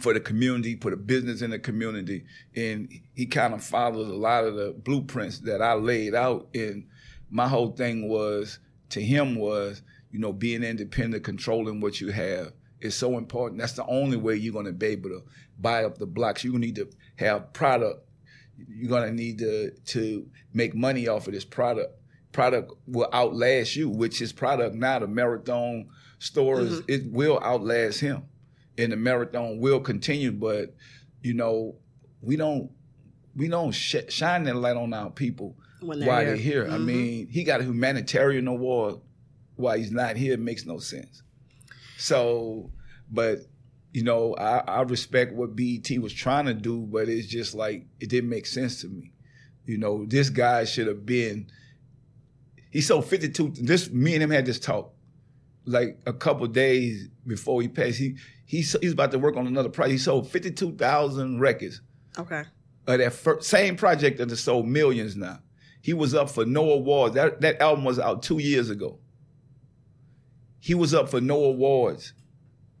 for 0.00 0.12
the 0.12 0.18
community, 0.18 0.74
put 0.74 0.92
a 0.92 0.96
business 0.96 1.40
in 1.40 1.50
the 1.50 1.58
community, 1.60 2.24
and 2.56 2.92
he 3.14 3.26
kind 3.26 3.54
of 3.54 3.62
followed 3.62 4.08
a 4.08 4.16
lot 4.16 4.44
of 4.44 4.56
the 4.56 4.72
blueprints 4.72 5.38
that 5.40 5.62
I 5.62 5.74
laid 5.74 6.16
out. 6.16 6.48
And 6.52 6.88
my 7.30 7.46
whole 7.46 7.70
thing 7.70 8.08
was 8.08 8.58
to 8.90 9.00
him 9.00 9.36
was, 9.36 9.82
you 10.10 10.18
know, 10.18 10.32
being 10.32 10.64
independent, 10.64 11.22
controlling 11.22 11.80
what 11.80 12.00
you 12.00 12.10
have 12.10 12.52
is 12.80 12.96
so 12.96 13.16
important. 13.16 13.60
That's 13.60 13.74
the 13.74 13.86
only 13.86 14.16
way 14.16 14.34
you're 14.34 14.52
going 14.52 14.66
to 14.66 14.72
be 14.72 14.86
able 14.86 15.10
to 15.10 15.22
buy 15.60 15.84
up 15.84 15.98
the 15.98 16.06
blocks. 16.06 16.42
You 16.42 16.58
need 16.58 16.74
to 16.74 16.90
have 17.16 17.52
product. 17.52 18.04
You're 18.68 18.90
going 18.90 19.08
to 19.08 19.14
need 19.14 19.38
to 19.38 19.70
to 19.70 20.28
make 20.52 20.74
money 20.74 21.06
off 21.06 21.28
of 21.28 21.34
this 21.34 21.44
product. 21.44 22.01
Product 22.32 22.72
will 22.86 23.08
outlast 23.12 23.76
you, 23.76 23.88
which 23.90 24.18
his 24.18 24.32
product 24.32 24.74
now, 24.74 24.98
the 24.98 25.06
marathon 25.06 25.88
stores, 26.18 26.80
it 26.88 27.10
will 27.12 27.38
outlast 27.42 28.00
him 28.00 28.22
and 28.78 28.90
the 28.92 28.96
marathon 28.96 29.58
will 29.58 29.80
continue. 29.80 30.32
But 30.32 30.74
you 31.22 31.34
know, 31.34 31.76
we 32.22 32.36
don't 32.36 32.70
we 33.36 33.48
don't 33.48 33.72
sh- 33.72 33.96
shine 34.08 34.44
that 34.44 34.56
light 34.56 34.76
on 34.76 34.92
our 34.94 35.10
people 35.10 35.56
When 35.80 35.98
they're 36.00 36.08
while 36.08 36.18
here. 36.20 36.26
they're 36.28 36.36
here. 36.36 36.66
I 36.70 36.76
Mhm. 36.78 36.84
mean, 36.84 37.26
he 37.28 37.44
got 37.44 37.60
a 37.60 37.64
humanitarian 37.64 38.46
award 38.48 38.96
while 39.56 39.76
he's 39.76 39.92
not 39.92 40.16
here. 40.16 40.32
It 40.34 40.40
makes 40.40 40.64
no 40.64 40.78
sense. 40.78 41.22
So, 41.98 42.70
but 43.10 43.40
you 43.92 44.02
know, 44.04 44.34
I, 44.36 44.58
I 44.60 44.82
respect 44.82 45.34
what 45.34 45.54
BET 45.54 45.90
was 46.00 46.14
trying 46.14 46.46
to 46.46 46.54
do, 46.54 46.80
but 46.90 47.10
it's 47.10 47.26
just 47.26 47.54
like 47.54 47.84
it 48.00 48.08
didn't 48.08 48.30
make 48.30 48.46
sense 48.46 48.80
to 48.80 48.88
me. 48.88 49.12
You 49.66 49.76
know, 49.76 50.06
this 50.06 50.30
guy 50.30 50.64
should 50.64 50.86
have 50.86 51.04
been. 51.04 51.48
He 52.72 52.80
sold 52.80 53.04
fifty 53.06 53.28
two. 53.28 53.52
This 53.54 53.90
me 53.90 54.14
and 54.14 54.22
him 54.22 54.30
had 54.30 54.46
this 54.46 54.58
talk, 54.58 54.92
like 55.66 56.00
a 56.06 56.12
couple 56.12 56.46
days 56.48 57.08
before 57.26 57.62
he 57.62 57.68
passed. 57.68 57.98
He 57.98 58.16
he 58.46 58.62
he's 58.62 58.92
about 58.92 59.12
to 59.12 59.18
work 59.18 59.36
on 59.36 59.46
another 59.46 59.68
project. 59.68 59.92
He 59.92 59.98
sold 59.98 60.28
fifty 60.28 60.50
two 60.50 60.74
thousand 60.74 61.38
records 61.38 61.80
Okay. 62.18 62.42
of 62.86 62.98
that 62.98 63.12
fir- 63.12 63.40
same 63.40 63.76
project 63.76 64.18
that 64.18 64.34
sold 64.36 64.66
millions 64.66 65.14
now. 65.16 65.38
He 65.82 65.92
was 65.92 66.14
up 66.14 66.30
for 66.30 66.44
no 66.46 66.70
awards. 66.70 67.14
That 67.14 67.42
that 67.42 67.60
album 67.60 67.84
was 67.84 67.98
out 67.98 68.22
two 68.22 68.38
years 68.38 68.70
ago. 68.70 68.98
He 70.58 70.74
was 70.74 70.94
up 70.94 71.08
for 71.10 71.20
no 71.20 71.44
awards 71.44 72.14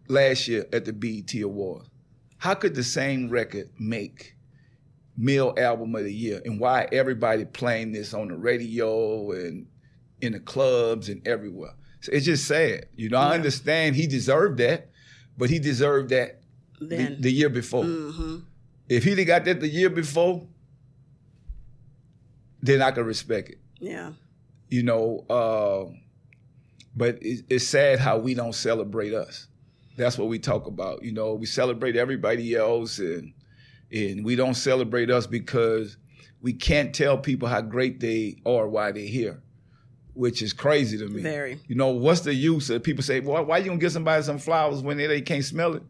last 0.08 0.48
year 0.48 0.66
at 0.72 0.84
the 0.84 0.92
BET 0.92 1.34
Awards. 1.42 1.90
How 2.38 2.54
could 2.54 2.74
the 2.74 2.84
same 2.84 3.28
record 3.28 3.70
make 3.78 4.36
Mill 5.16 5.52
Album 5.58 5.94
of 5.94 6.04
the 6.04 6.12
Year, 6.14 6.40
and 6.44 6.58
why 6.58 6.88
everybody 6.92 7.44
playing 7.44 7.92
this 7.92 8.14
on 8.14 8.28
the 8.28 8.36
radio 8.36 9.32
and 9.32 9.66
in 10.22 10.32
the 10.32 10.40
clubs 10.40 11.08
and 11.08 11.26
everywhere? 11.28 11.74
So 12.00 12.12
it's 12.12 12.24
just 12.24 12.46
sad. 12.46 12.86
You 12.96 13.10
know, 13.10 13.18
I 13.18 13.34
understand 13.34 13.94
he 13.96 14.06
deserved 14.06 14.58
that, 14.58 14.90
but 15.36 15.50
he 15.50 15.58
deserved 15.58 16.08
that 16.10 16.40
the, 16.80 17.16
the 17.20 17.30
year 17.30 17.48
before. 17.50 17.84
hmm 17.84 18.38
If 18.88 19.04
he'd 19.04 19.18
have 19.18 19.26
got 19.26 19.44
that 19.44 19.60
the 19.60 19.68
year 19.68 19.90
before, 19.90 20.46
then 22.60 22.82
I 22.82 22.90
could 22.90 23.06
respect 23.06 23.50
it. 23.50 23.58
Yeah. 23.78 24.12
You 24.68 24.82
know, 24.82 25.24
uh, 25.28 25.92
but 26.96 27.18
it, 27.22 27.44
it's 27.48 27.66
sad 27.66 27.98
how 27.98 28.18
we 28.18 28.34
don't 28.34 28.54
celebrate 28.54 29.14
us. 29.14 29.48
That's 29.96 30.16
what 30.16 30.28
we 30.28 30.38
talk 30.38 30.66
about. 30.66 31.02
You 31.02 31.12
know, 31.12 31.34
we 31.34 31.46
celebrate 31.46 31.96
everybody 31.96 32.54
else, 32.54 32.98
and 32.98 33.34
and 33.92 34.24
we 34.24 34.36
don't 34.36 34.54
celebrate 34.54 35.10
us 35.10 35.26
because 35.26 35.98
we 36.40 36.52
can't 36.54 36.94
tell 36.94 37.18
people 37.18 37.46
how 37.48 37.60
great 37.60 38.00
they 38.00 38.36
are 38.46 38.66
why 38.66 38.90
they're 38.92 39.02
here, 39.04 39.42
which 40.14 40.42
is 40.42 40.52
crazy 40.52 40.98
to 40.98 41.08
me. 41.08 41.22
Very. 41.22 41.58
You 41.66 41.74
know, 41.74 41.90
what's 41.90 42.20
the 42.20 42.34
use 42.34 42.70
of 42.70 42.82
people 42.82 43.02
say, 43.02 43.20
"Well, 43.20 43.44
why 43.44 43.58
you 43.58 43.66
gonna 43.66 43.78
give 43.78 43.92
somebody 43.92 44.22
some 44.22 44.38
flowers 44.38 44.82
when 44.82 44.96
they, 44.96 45.06
they 45.06 45.20
can't 45.20 45.44
smell 45.44 45.74
it?" 45.74 45.82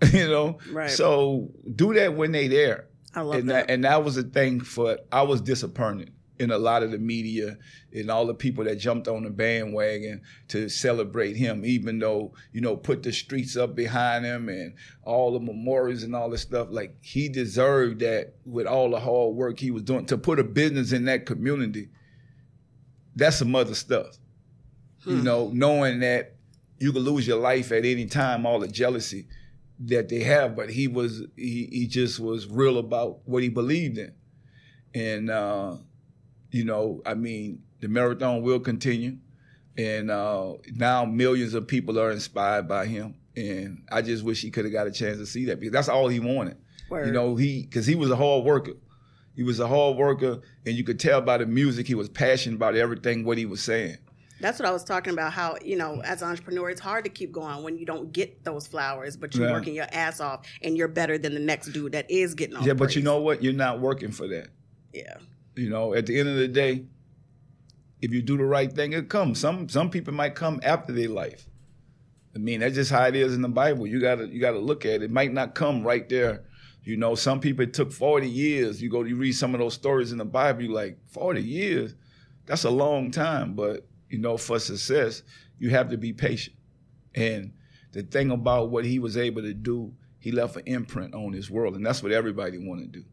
you 0.12 0.28
know. 0.28 0.58
Right. 0.70 0.90
So 0.90 1.50
do 1.74 1.94
that 1.94 2.14
when 2.14 2.32
they 2.32 2.48
there. 2.48 2.86
I 3.14 3.22
love 3.22 3.40
and 3.40 3.50
that. 3.50 3.70
And 3.70 3.84
that 3.84 4.04
was 4.04 4.14
the 4.14 4.22
thing 4.22 4.60
for 4.60 4.98
I 5.10 5.22
was 5.22 5.40
disappointed 5.40 6.12
in 6.38 6.50
a 6.52 6.58
lot 6.58 6.82
of 6.82 6.92
the 6.92 6.98
media 6.98 7.58
and 7.92 8.10
all 8.10 8.26
the 8.26 8.34
people 8.34 8.64
that 8.64 8.76
jumped 8.76 9.08
on 9.08 9.24
the 9.24 9.30
bandwagon 9.30 10.22
to 10.48 10.68
celebrate 10.68 11.36
him, 11.36 11.64
even 11.64 11.98
though, 11.98 12.32
you 12.52 12.60
know, 12.60 12.76
put 12.76 13.02
the 13.02 13.12
streets 13.12 13.56
up 13.56 13.74
behind 13.74 14.24
him 14.24 14.48
and 14.48 14.74
all 15.02 15.32
the 15.32 15.40
memorials 15.40 16.04
and 16.04 16.14
all 16.14 16.30
this 16.30 16.42
stuff. 16.42 16.68
Like 16.70 16.96
he 17.00 17.28
deserved 17.28 18.00
that 18.00 18.34
with 18.44 18.66
all 18.66 18.90
the 18.90 19.00
hard 19.00 19.34
work 19.34 19.58
he 19.58 19.70
was 19.70 19.82
doing 19.82 20.06
to 20.06 20.18
put 20.18 20.38
a 20.38 20.44
business 20.44 20.92
in 20.92 21.06
that 21.06 21.26
community. 21.26 21.88
That's 23.18 23.36
some 23.36 23.54
other 23.54 23.74
stuff. 23.74 24.16
You 25.04 25.22
know, 25.22 25.50
knowing 25.54 26.00
that 26.00 26.34
you 26.78 26.92
could 26.92 27.02
lose 27.02 27.26
your 27.26 27.38
life 27.38 27.72
at 27.72 27.84
any 27.84 28.06
time, 28.06 28.44
all 28.44 28.58
the 28.58 28.68
jealousy 28.68 29.26
that 29.80 30.08
they 30.08 30.22
have, 30.22 30.54
but 30.54 30.70
he 30.70 30.86
was 30.86 31.22
he 31.36 31.68
he 31.72 31.86
just 31.86 32.20
was 32.20 32.46
real 32.46 32.78
about 32.78 33.20
what 33.24 33.42
he 33.42 33.48
believed 33.48 33.98
in. 33.98 34.12
And 34.94 35.30
uh, 35.30 35.76
you 36.50 36.64
know, 36.64 37.00
I 37.06 37.14
mean, 37.14 37.62
the 37.80 37.88
marathon 37.88 38.42
will 38.42 38.60
continue. 38.60 39.16
And 39.76 40.10
uh, 40.10 40.54
now 40.74 41.04
millions 41.04 41.54
of 41.54 41.66
people 41.66 41.98
are 41.98 42.10
inspired 42.10 42.66
by 42.66 42.86
him. 42.86 43.14
And 43.36 43.84
I 43.90 44.02
just 44.02 44.24
wish 44.24 44.42
he 44.42 44.50
could 44.50 44.64
have 44.64 44.72
got 44.72 44.88
a 44.88 44.90
chance 44.90 45.18
to 45.18 45.26
see 45.26 45.44
that 45.46 45.60
because 45.60 45.72
that's 45.72 45.88
all 45.88 46.08
he 46.08 46.18
wanted. 46.20 46.56
Word. 46.90 47.06
You 47.06 47.12
know, 47.12 47.36
he 47.36 47.62
because 47.62 47.86
he 47.86 47.94
was 47.94 48.10
a 48.10 48.16
hard 48.16 48.44
worker. 48.44 48.72
He 49.38 49.44
was 49.44 49.60
a 49.60 49.68
hard 49.68 49.96
worker, 49.96 50.40
and 50.66 50.74
you 50.74 50.82
could 50.82 50.98
tell 50.98 51.20
by 51.20 51.38
the 51.38 51.46
music 51.46 51.86
he 51.86 51.94
was 51.94 52.08
passionate 52.08 52.56
about 52.56 52.74
everything 52.74 53.22
what 53.24 53.38
he 53.38 53.46
was 53.46 53.60
saying. 53.62 53.96
That's 54.40 54.58
what 54.58 54.66
I 54.66 54.72
was 54.72 54.82
talking 54.82 55.12
about. 55.12 55.32
How 55.32 55.56
you 55.64 55.76
know, 55.76 56.00
as 56.02 56.22
an 56.22 56.30
entrepreneur, 56.30 56.70
it's 56.70 56.80
hard 56.80 57.04
to 57.04 57.08
keep 57.10 57.30
going 57.30 57.62
when 57.62 57.78
you 57.78 57.86
don't 57.86 58.12
get 58.12 58.42
those 58.42 58.66
flowers, 58.66 59.16
but 59.16 59.36
you're 59.36 59.46
Yeah. 59.46 59.52
working 59.52 59.76
your 59.76 59.86
ass 59.92 60.18
off, 60.18 60.44
and 60.60 60.76
you're 60.76 60.88
better 60.88 61.18
than 61.18 61.34
the 61.34 61.40
next 61.40 61.68
dude 61.68 61.92
that 61.92 62.10
is 62.10 62.34
getting 62.34 62.56
all 62.56 62.66
yeah, 62.66 62.72
but 62.72 62.96
you 62.96 63.02
know 63.02 63.20
what? 63.20 63.40
You're 63.40 63.52
not 63.52 63.78
working 63.80 64.10
for 64.10 64.26
that. 64.26 64.48
yeah, 64.92 65.18
You 65.54 65.70
know, 65.70 65.94
at 65.94 66.06
the 66.06 66.18
end 66.18 66.28
of 66.28 66.34
the 66.34 66.48
day, 66.48 66.86
if 68.02 68.12
you 68.12 68.22
do 68.22 68.36
the 68.38 68.44
right 68.44 68.72
thing, 68.72 68.92
it 68.92 69.08
comes. 69.08 69.38
Some 69.38 69.68
some 69.68 69.88
people 69.88 70.14
might 70.14 70.34
come 70.34 70.58
after 70.64 70.92
their 70.92 71.10
life. 71.10 71.46
I 72.34 72.38
mean, 72.40 72.58
that's 72.58 72.74
just 72.74 72.90
how 72.90 73.04
it 73.06 73.14
is 73.14 73.36
in 73.36 73.42
the 73.42 73.48
Bible. 73.48 73.86
You 73.86 74.00
gotta 74.00 74.26
you 74.26 74.40
gotta 74.40 74.58
look 74.58 74.84
at 74.84 74.94
it. 74.94 75.02
It 75.04 75.10
might 75.12 75.32
not 75.32 75.54
come 75.54 75.84
right 75.84 76.08
there. 76.08 76.42
You 76.84 76.96
know, 76.96 77.14
some 77.14 77.40
people 77.40 77.64
it 77.64 77.74
took 77.74 77.92
40 77.92 78.28
years. 78.28 78.80
You 78.80 78.88
go 78.88 79.02
you 79.02 79.16
read 79.16 79.32
some 79.32 79.54
of 79.54 79.60
those 79.60 79.74
stories 79.74 80.12
in 80.12 80.18
the 80.18 80.24
Bible, 80.24 80.62
you 80.62 80.72
like, 80.72 80.98
40 81.08 81.42
years? 81.42 81.94
That's 82.46 82.64
a 82.64 82.70
long 82.70 83.10
time. 83.10 83.54
But, 83.54 83.86
you 84.08 84.18
know, 84.18 84.36
for 84.36 84.58
success, 84.58 85.22
you 85.58 85.70
have 85.70 85.90
to 85.90 85.98
be 85.98 86.12
patient. 86.12 86.56
And 87.14 87.52
the 87.92 88.02
thing 88.02 88.30
about 88.30 88.70
what 88.70 88.84
he 88.84 88.98
was 88.98 89.16
able 89.16 89.42
to 89.42 89.52
do, 89.52 89.92
he 90.18 90.32
left 90.32 90.56
an 90.56 90.62
imprint 90.66 91.14
on 91.14 91.32
this 91.32 91.50
world. 91.50 91.74
And 91.76 91.84
that's 91.84 92.02
what 92.02 92.12
everybody 92.12 92.58
want 92.58 92.80
to 92.80 92.86
do. 92.86 93.04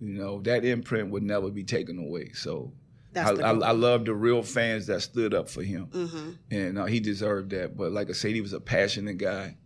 You 0.00 0.12
know, 0.12 0.40
that 0.42 0.64
imprint 0.64 1.10
would 1.10 1.22
never 1.22 1.50
be 1.50 1.64
taken 1.64 1.98
away. 1.98 2.30
So 2.34 2.72
I, 3.16 3.30
I. 3.30 3.50
I 3.68 3.70
love 3.72 4.04
the 4.04 4.14
real 4.14 4.42
fans 4.42 4.86
that 4.88 5.00
stood 5.00 5.32
up 5.32 5.48
for 5.48 5.62
him, 5.62 5.86
hmm 5.86 6.32
and 6.50 6.78
uh, 6.78 6.84
he 6.84 7.00
deserved 7.00 7.50
that. 7.50 7.74
But 7.74 7.92
like 7.92 8.10
I 8.10 8.12
said, 8.12 8.32
he 8.32 8.42
was 8.42 8.52
a 8.52 8.60
passionate 8.60 9.16
guy, 9.16 9.56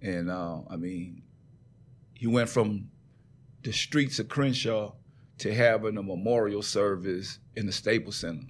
and 0.00 0.30
uh, 0.30 0.60
I 0.70 0.76
mean, 0.76 1.22
he 2.14 2.28
went 2.28 2.48
from 2.48 2.91
the 3.62 3.72
streets 3.72 4.18
of 4.18 4.28
Crenshaw 4.28 4.92
to 5.38 5.54
having 5.54 5.96
a 5.96 6.02
memorial 6.02 6.62
service 6.62 7.38
in 7.56 7.66
the 7.66 7.72
Staples 7.72 8.16
Center. 8.16 8.46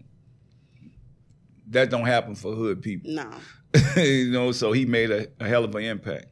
That 1.69 1.91
don't 1.91 2.07
happen 2.07 2.35
for 2.35 2.55
hood 2.55 2.83
people, 2.83 3.13
no, 3.13 3.31
you 3.97 4.31
know. 4.31 4.53
So 4.53 4.73
he 4.73 4.85
made 4.85 5.11
a, 5.11 5.29
a 5.41 5.49
hell 5.49 5.65
of 5.65 5.75
an 5.75 5.85
impact. 5.85 6.27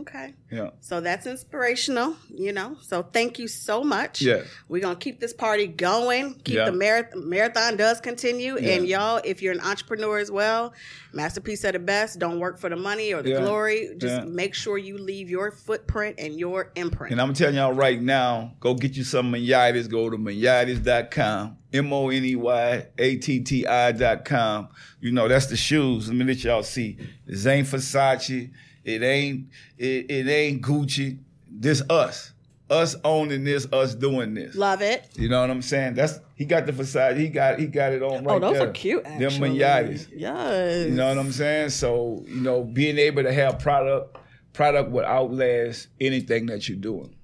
Okay. 0.00 0.34
Yeah, 0.50 0.70
So 0.80 1.00
that's 1.00 1.26
inspirational, 1.26 2.16
you 2.34 2.52
know. 2.52 2.76
So 2.82 3.02
thank 3.02 3.38
you 3.38 3.48
so 3.48 3.82
much. 3.82 4.22
yeah. 4.22 4.42
We're 4.68 4.80
gonna 4.82 4.96
keep 4.96 5.20
this 5.20 5.32
party 5.32 5.66
going. 5.66 6.34
Keep 6.44 6.54
Yeah. 6.56 6.64
the 6.66 6.70
marath- 6.72 7.14
marathon 7.14 7.76
does 7.76 8.00
continue. 8.00 8.58
Yeah. 8.60 8.72
And 8.74 8.86
y'all, 8.86 9.20
if 9.24 9.42
you're 9.42 9.52
an 9.52 9.60
entrepreneur 9.60 10.18
as 10.18 10.30
well, 10.30 10.72
Master 11.12 11.40
P 11.40 11.56
said 11.56 11.74
it 11.74 11.84
best. 11.86 12.18
Don't 12.18 12.38
work 12.38 12.58
for 12.58 12.68
the 12.70 12.76
money 12.76 13.12
or 13.12 13.22
the 13.22 13.30
Yeah. 13.30 13.40
glory. 13.40 13.90
Just 13.98 14.26
make 14.26 14.54
sure 14.54 14.78
you 14.78 14.98
leave 14.98 15.28
your 15.30 15.50
footprint 15.50 16.16
and 16.18 16.38
your 16.38 16.70
imprint. 16.76 17.12
And 17.12 17.20
I'm 17.20 17.32
telling 17.34 17.56
y'all 17.56 17.72
right 17.72 18.00
now, 18.00 18.54
go 18.60 18.74
get 18.74 18.96
you 18.96 19.04
some 19.04 19.32
Moneyattis. 19.32 19.88
Go 19.90 20.10
to 20.10 20.16
moneyatti.com. 20.16 21.56
M 21.72 21.92
O 21.92 22.08
N 22.08 22.24
E 22.24 22.34
Y 22.36 22.86
A 22.98 23.16
T 23.16 23.40
T 23.40 23.66
I 23.66 23.92
dot 23.92 24.24
com. 24.24 24.68
You 25.00 25.12
know, 25.12 25.28
that's 25.28 25.46
the 25.46 25.56
shoes. 25.56 26.08
Let 26.08 26.16
me 26.16 26.24
let 26.24 26.42
y'all 26.42 26.62
see. 26.62 26.96
This 27.26 27.46
ain't 27.46 27.66
Versace. 27.68 28.50
It 28.84 29.02
ain't 29.02 29.48
it, 29.76 30.10
it 30.10 30.28
ain't 30.28 30.62
Gucci. 30.62 31.18
This 31.50 31.82
us. 31.90 32.32
Us 32.70 32.96
owning 33.02 33.44
this, 33.44 33.66
us 33.72 33.94
doing 33.94 34.34
this. 34.34 34.54
Love 34.54 34.82
it. 34.82 35.08
You 35.16 35.30
know 35.30 35.40
what 35.40 35.50
I'm 35.50 35.62
saying? 35.62 35.94
That's 35.94 36.20
he 36.34 36.44
got 36.44 36.66
the 36.66 36.72
facade. 36.72 37.16
He 37.16 37.28
got 37.28 37.58
he 37.58 37.66
got 37.66 37.92
it 37.92 38.02
on 38.02 38.12
oh, 38.12 38.20
right 38.20 38.36
oh, 38.36 38.40
those 38.40 38.58
there. 38.58 38.68
are 38.68 38.72
cute. 38.72 39.04
Them 39.04 39.22
Actually, 39.22 39.50
Moneyattis. 39.58 40.08
Yes. 40.14 40.86
You 40.86 40.94
know 40.94 41.08
what 41.08 41.18
I'm 41.18 41.32
saying? 41.32 41.70
So, 41.70 42.24
you 42.28 42.42
know, 42.42 42.64
being 42.64 42.98
able 42.98 43.22
to 43.22 43.32
have 43.32 43.58
product 43.58 44.18
product 44.52 44.90
would 44.90 45.06
outlast 45.06 45.88
anything 46.00 46.46
that 46.46 46.68
you're 46.68 46.76
doing. 46.76 47.14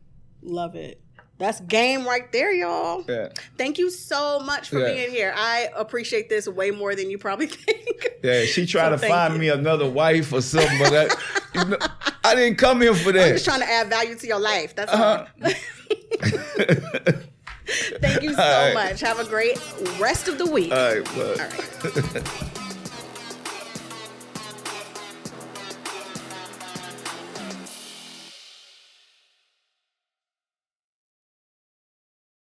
Love 0.42 0.76
it. 0.76 1.03
That's 1.44 1.60
game 1.60 2.06
right 2.06 2.32
there, 2.32 2.54
y'all. 2.54 3.04
Yeah. 3.06 3.28
Thank 3.58 3.76
you 3.76 3.90
so 3.90 4.40
much 4.40 4.70
for 4.70 4.78
Yeah. 4.78 4.94
being 4.94 5.10
here. 5.10 5.34
I 5.36 5.68
appreciate 5.76 6.30
this 6.30 6.48
way 6.48 6.70
more 6.70 6.94
than 6.94 7.10
you 7.10 7.18
probably 7.18 7.46
think. 7.48 8.08
Yeah, 8.24 8.46
she 8.46 8.64
tried 8.64 8.98
So 8.98 9.02
to 9.02 9.06
find 9.08 9.34
you. 9.34 9.40
me 9.40 9.48
another 9.50 9.86
wife 9.86 10.32
or 10.32 10.40
something, 10.40 10.78
but 10.78 10.94
I, 10.94 11.58
you 11.58 11.64
know, 11.66 11.76
I 12.24 12.34
didn't 12.34 12.56
come 12.56 12.80
here 12.80 12.94
for 12.94 13.10
I'm 13.10 13.16
that. 13.16 13.32
just 13.34 13.44
trying 13.44 13.60
to 13.60 13.68
add 13.70 13.90
value 13.90 14.14
to 14.14 14.26
your 14.26 14.38
life. 14.40 14.74
That's 14.74 14.90
Uh-huh. 14.90 15.26
all. 15.44 15.50
Thank 18.00 18.22
you 18.22 18.32
so 18.32 18.38
right. 18.42 18.72
much. 18.72 19.00
Have 19.00 19.18
a 19.20 19.24
great 19.26 19.58
rest 19.98 20.28
of 20.28 20.38
the 20.38 20.46
week. 20.46 20.72
All 20.72 20.78
right, 20.78 21.16
well. 21.16 21.30
All 21.32 21.36
right. 21.36 22.60